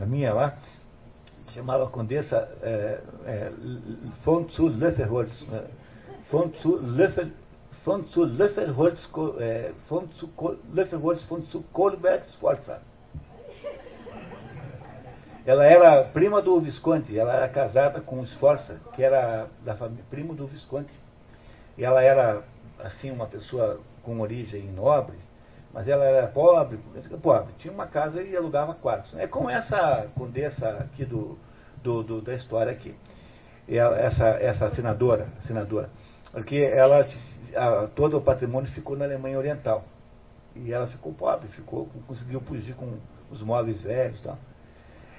[0.00, 0.54] a minha lá,
[1.52, 3.52] chamava a Condessa é, é,
[4.24, 5.64] von zu Löffelholz, né?
[6.30, 6.76] von zu
[7.84, 8.98] von zu Löffelholz,
[9.38, 10.30] é, von zu
[10.72, 12.80] Löffelholz von zu Kohlberg Sforza.
[15.46, 20.04] Ela era prima do Visconti, ela era casada com o Sforza, que era da família,
[20.10, 20.92] primo do Visconti.
[21.78, 22.42] E ela era,
[22.78, 25.16] assim, uma pessoa com origem nobre,
[25.72, 26.78] mas ela era pobre,
[27.22, 29.16] pobre, tinha uma casa e alugava quartos.
[29.18, 31.38] É como essa condessa aqui do,
[31.82, 32.94] do, do da história aqui.
[33.66, 35.88] Ela, essa, essa senadora, senadora,
[36.32, 37.06] porque ela,
[37.56, 39.84] a, todo o patrimônio ficou na Alemanha Oriental.
[40.54, 42.98] E ela ficou pobre, ficou, conseguiu fugir com
[43.30, 44.38] os móveis velhos e tal.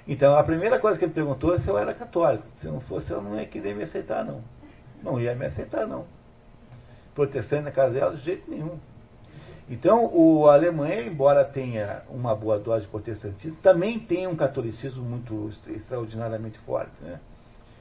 [0.06, 2.44] Então, a primeira coisa que ele perguntou é se eu era católico.
[2.60, 4.42] Se não fosse, eu não ia querer me aceitar, não.
[5.02, 6.04] Não ia me aceitar, não.
[7.14, 8.78] Protestante na casa dela, de jeito nenhum.
[9.70, 15.02] Então, o a Alemanha, embora tenha uma boa dose de protestantismo, também tem um catolicismo
[15.02, 16.92] muito extraordinariamente forte.
[17.00, 17.20] Né?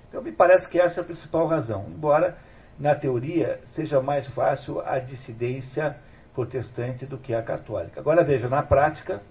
[0.07, 1.85] Então, me parece que essa é a principal razão.
[1.89, 2.37] Embora,
[2.81, 5.95] na teoria, seja mais fácil a dissidência
[6.33, 7.99] protestante do que a católica.
[7.99, 9.21] Agora, veja, na prática,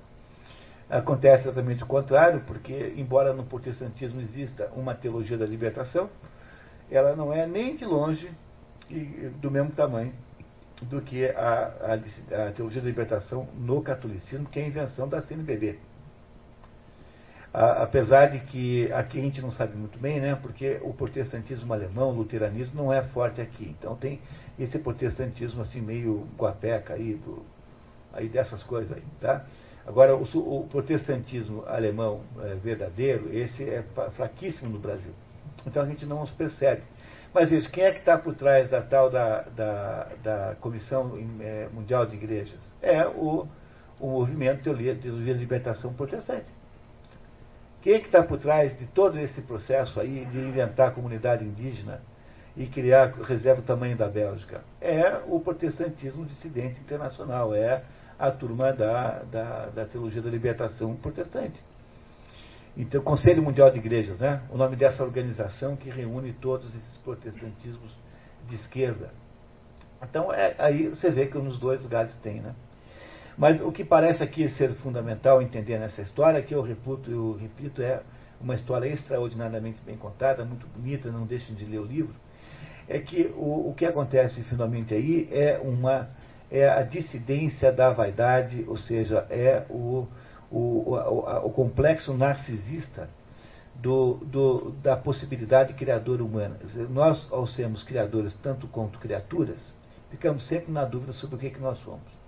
[0.90, 6.10] Acontece exatamente o contrário, porque, embora no protestantismo exista uma teologia da libertação,
[6.90, 8.28] ela não é nem de longe
[9.40, 10.12] do mesmo tamanho
[10.82, 11.94] do que a,
[12.32, 15.78] a, a, teologia da libertação no catolicismo, que é a invenção da CNBB.
[17.52, 22.10] Apesar de que aqui a gente não sabe muito bem, né, porque o protestantismo alemão,
[22.10, 23.74] o luteranismo, não é forte aqui.
[23.78, 24.20] Então tem
[24.59, 27.44] esse protestantismo assim meio guapeca aí, do,
[28.12, 29.44] aí dessas coisas aí, tá?
[29.85, 33.82] Agora, o, o protestantismo alemão é, verdadeiro, esse é
[34.12, 35.12] fraquíssimo no Brasil.
[35.66, 36.82] Então a gente não os percebe.
[37.35, 41.68] Mas isso, quem é que está por trás da tal da, da, da Comissão é,
[41.72, 42.60] Mundial de Igrejas?
[42.81, 43.48] É o,
[43.98, 46.60] o movimento Teologia de Libertação Protestante.
[47.82, 51.44] Quem é que está por trás de todo esse processo aí de inventar a comunidade
[51.44, 52.01] indígena
[52.57, 54.61] e criar reserva do tamanho da Bélgica?
[54.81, 57.82] É o protestantismo dissidente internacional, é
[58.19, 61.59] a turma da, da, da Teologia da Libertação Protestante.
[62.77, 64.43] Então, Conselho Mundial de Igrejas, né?
[64.51, 67.97] o nome dessa organização que reúne todos esses protestantismos
[68.48, 69.11] de esquerda.
[70.02, 72.40] Então, é, aí você vê que nos dois lugares tem.
[72.40, 72.55] Né?
[73.40, 77.80] Mas o que parece aqui ser fundamental entender nessa história, que eu repito, eu repito,
[77.80, 78.02] é
[78.38, 82.14] uma história extraordinariamente bem contada, muito bonita, não deixem de ler o livro,
[82.86, 86.10] é que o, o que acontece finalmente aí é uma
[86.50, 90.06] é a dissidência da vaidade, ou seja, é o,
[90.50, 93.08] o, o, o complexo narcisista
[93.74, 96.58] do, do, da possibilidade criadora humana.
[96.90, 99.60] Nós, ao sermos criadores tanto quanto criaturas,
[100.10, 102.19] ficamos sempre na dúvida sobre o que, que nós somos.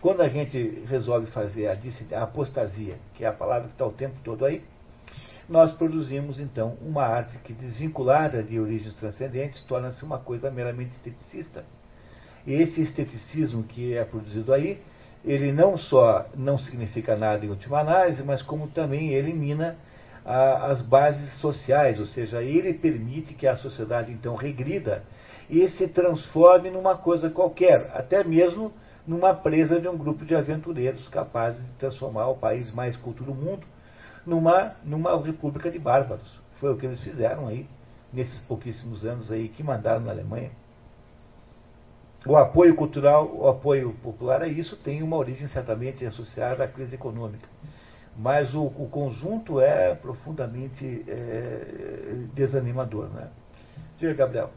[0.00, 4.16] Quando a gente resolve fazer a, apostasia, que é a palavra que está o tempo
[4.22, 4.62] todo aí,
[5.48, 11.64] nós produzimos então uma arte que, desvinculada de origens transcendentes, torna-se uma coisa meramente esteticista.
[12.46, 14.80] E esse esteticismo que é produzido aí
[15.26, 19.76] ele não só não significa nada em última análise, mas como também elimina
[20.24, 25.02] a, as bases sociais, ou seja, ele permite que a sociedade então regrida
[25.50, 28.72] e se transforme numa coisa qualquer, até mesmo
[29.06, 33.34] numa presa de um grupo de aventureiros capazes de transformar o país mais culto do
[33.34, 33.66] mundo
[34.26, 36.40] numa, numa república de bárbaros.
[36.58, 37.68] Foi o que eles fizeram aí,
[38.12, 40.50] nesses pouquíssimos anos aí que mandaram na Alemanha.
[42.26, 46.96] O apoio cultural, o apoio popular a isso tem uma origem certamente associada à crise
[46.96, 47.48] econômica.
[48.16, 53.08] Mas o, o conjunto é profundamente é, desanimador.
[53.10, 53.28] Né?
[53.98, 54.50] Diga, Gabriel.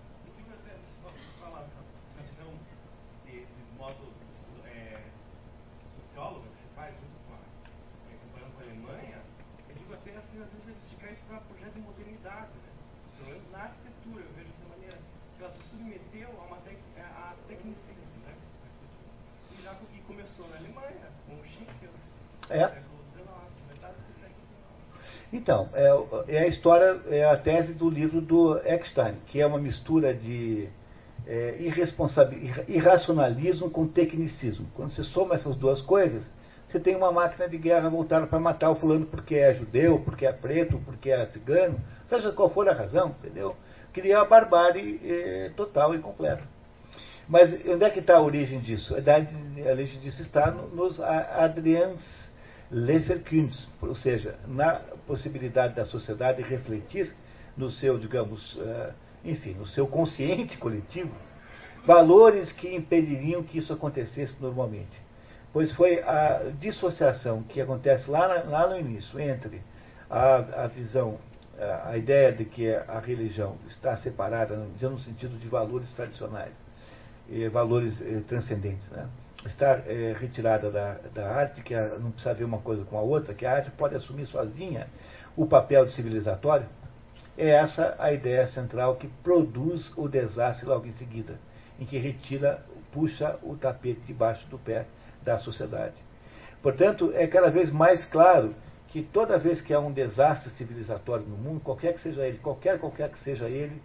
[22.49, 22.69] É.
[25.31, 29.59] Então, é, é, a história, é a tese do livro do Eckstein, que é uma
[29.59, 30.67] mistura de
[31.27, 31.55] é,
[32.67, 34.67] irracionalismo com tecnicismo.
[34.73, 36.23] Quando você soma essas duas coisas,
[36.67, 40.25] você tem uma máquina de guerra voltada para matar o fulano porque é judeu, porque
[40.25, 43.55] é preto, porque é cigano, seja qual for a razão, entendeu?
[43.93, 46.43] Cria a barbárie é, total e completa.
[47.27, 48.95] Mas onde é que está a origem disso?
[48.95, 52.28] A origem disso está nos Adrians
[52.71, 57.11] Leverkunst, ou seja, na possibilidade da sociedade refletir
[57.57, 58.93] no seu, digamos, eh,
[59.25, 61.11] enfim, no seu consciente coletivo,
[61.85, 65.01] valores que impediriam que isso acontecesse normalmente.
[65.51, 69.61] Pois foi a dissociação que acontece lá, lá no início entre
[70.07, 71.17] a, a visão,
[71.57, 76.53] a, a ideia de que a religião está separada, já no sentido de valores tradicionais,
[77.27, 79.07] e valores eh, transcendentes, né?
[79.45, 83.33] Está é, retirada da, da arte, que não precisa ver uma coisa com a outra,
[83.33, 84.87] que a arte pode assumir sozinha
[85.35, 86.67] o papel de civilizatório,
[87.37, 91.39] é essa a ideia central que produz o desastre logo em seguida,
[91.79, 92.61] em que retira,
[92.91, 94.85] puxa o tapete debaixo do pé
[95.23, 95.95] da sociedade.
[96.61, 98.53] Portanto, é cada vez mais claro
[98.89, 102.79] que toda vez que há um desastre civilizatório no mundo, qualquer que seja ele, qualquer
[102.79, 103.81] qualquer que seja ele,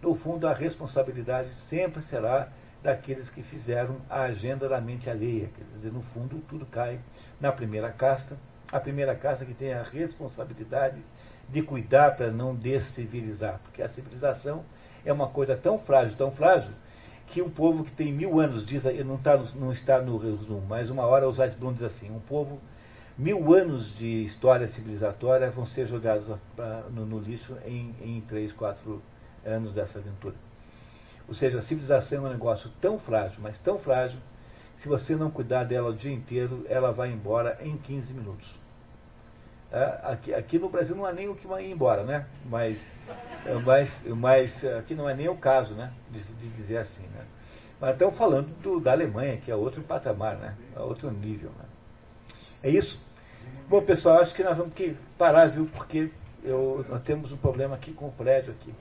[0.00, 2.48] no fundo a responsabilidade sempre será
[2.82, 5.48] daqueles que fizeram a agenda da mente alheia.
[5.56, 6.98] Quer dizer, no fundo, tudo cai
[7.40, 8.36] na primeira casta,
[8.70, 11.00] a primeira casta que tem a responsabilidade
[11.48, 14.64] de cuidar para não descivilizar, porque a civilização
[15.04, 16.72] é uma coisa tão frágil, tão frágil,
[17.26, 20.90] que um povo que tem mil anos, diz, não, tá, não está no resumo, mas
[20.90, 22.60] uma hora o Zaitblum diz assim, um povo,
[23.16, 26.26] mil anos de história civilizatória vão ser jogados
[26.90, 29.02] no, no lixo em, em três, quatro
[29.44, 30.34] anos dessa aventura.
[31.32, 34.18] Ou seja, a civilização é um negócio tão frágil, mas tão frágil,
[34.82, 38.46] se você não cuidar dela o dia inteiro, ela vai embora em 15 minutos.
[39.72, 42.26] É, aqui, aqui, no Brasil não há nem o que ir embora, né?
[42.44, 42.78] Mas,
[43.46, 45.90] é, mas, mas aqui não é nem o caso, né?
[46.10, 47.24] De, de dizer assim, né?
[47.80, 50.54] Mas estamos falando do, da Alemanha, que é outro patamar, né?
[50.76, 51.48] É outro nível.
[51.58, 51.64] Né?
[52.64, 53.02] É isso?
[53.70, 55.66] Bom, pessoal, acho que nós vamos que parar, viu?
[55.72, 56.10] Porque
[56.44, 58.74] eu, nós temos um problema aqui com o prédio aqui.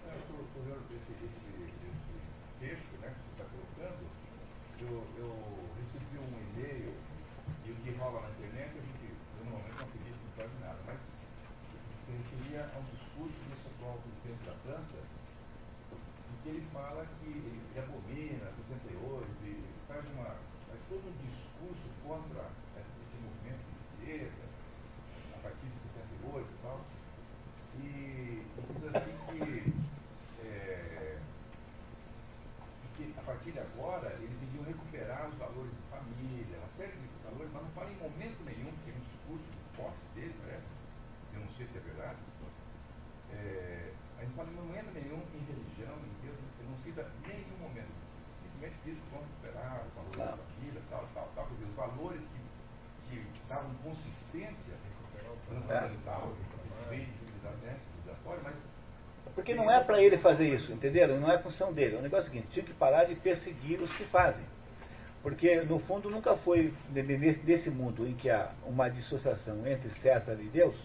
[59.34, 61.20] Porque não é para ele fazer isso, entenderam?
[61.20, 61.96] Não é função dele.
[61.96, 64.46] O negócio é o seguinte, tinha que parar de perseguir os que fazem.
[65.22, 66.74] Porque, no fundo, nunca foi
[67.44, 70.76] desse mundo em que há uma dissociação entre César e Deus,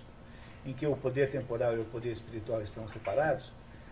[0.64, 3.51] em que o poder temporal e o poder espiritual estão separados,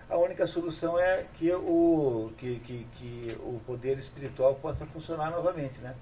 [0.09, 5.79] a única solução é que o, que, que, que o poder espiritual possa funcionar novamente.
[5.79, 5.95] Né?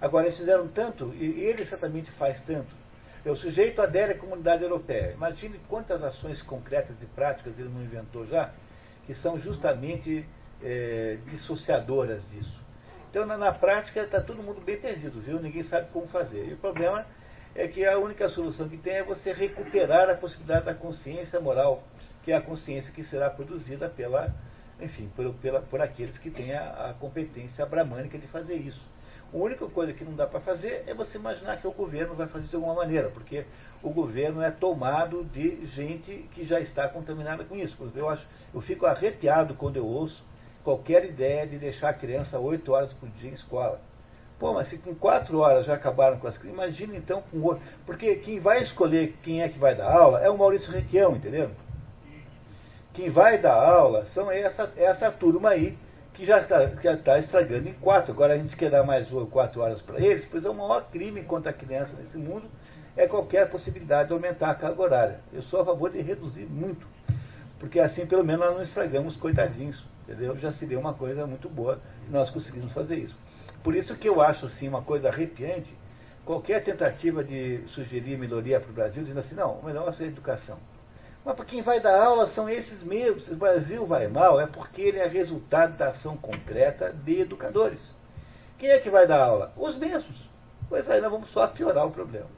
[0.00, 2.85] Agora, eles fizeram tanto, e ele certamente faz tanto, é
[3.30, 5.12] o sujeito adere à comunidade europeia.
[5.12, 8.52] Imagine quantas ações concretas e práticas ele não inventou já,
[9.06, 10.24] que são justamente
[10.62, 12.64] é, dissociadoras disso.
[13.10, 15.40] Então, na, na prática, está todo mundo bem perdido, viu?
[15.40, 16.46] Ninguém sabe como fazer.
[16.46, 17.06] E o problema
[17.54, 21.82] é que a única solução que tem é você recuperar a possibilidade da consciência moral,
[22.22, 24.34] que é a consciência que será produzida pela,
[24.80, 28.80] enfim, por, pela, por aqueles que têm a, a competência bramânica de fazer isso.
[29.32, 32.26] A única coisa que não dá para fazer é você imaginar que o governo vai
[32.28, 33.44] fazer de alguma maneira, porque
[33.82, 37.76] o governo é tomado de gente que já está contaminada com isso.
[37.94, 40.24] Eu, acho, eu fico arrepiado quando eu ouço
[40.62, 43.80] qualquer ideia de deixar a criança oito horas por dia em escola.
[44.38, 47.60] Pô, mas se com quatro horas já acabaram com as crianças, imagina então com oito.
[47.84, 51.50] Porque quem vai escolher quem é que vai dar aula é o Maurício Requião, entendeu?
[52.92, 55.76] Quem vai dar aula são essa, essa turma aí
[56.16, 56.66] que já está
[57.04, 58.12] tá estragando em quatro.
[58.12, 61.22] Agora a gente quer dar mais quatro horas para eles, pois é o maior crime
[61.22, 62.44] contra a criança nesse mundo
[62.96, 65.20] é qualquer possibilidade de aumentar a carga horária.
[65.30, 66.86] Eu sou a favor de reduzir muito,
[67.60, 70.34] porque assim pelo menos nós não estragamos coitadinhos, entendeu?
[70.38, 71.78] Já seria uma coisa muito boa
[72.08, 73.16] nós conseguirmos fazer isso.
[73.62, 75.76] Por isso que eu acho assim uma coisa arrepiante
[76.24, 80.06] qualquer tentativa de sugerir melhoria para o Brasil, dizendo assim, não, o melhor é a
[80.06, 80.58] educação.
[81.26, 83.24] Mas para quem vai dar aula são esses mesmos.
[83.24, 87.80] Se o Brasil vai mal é porque ele é resultado da ação concreta de educadores.
[88.56, 89.52] Quem é que vai dar aula?
[89.56, 90.16] Os mesmos.
[90.68, 92.28] Pois aí nós vamos só piorar o problema.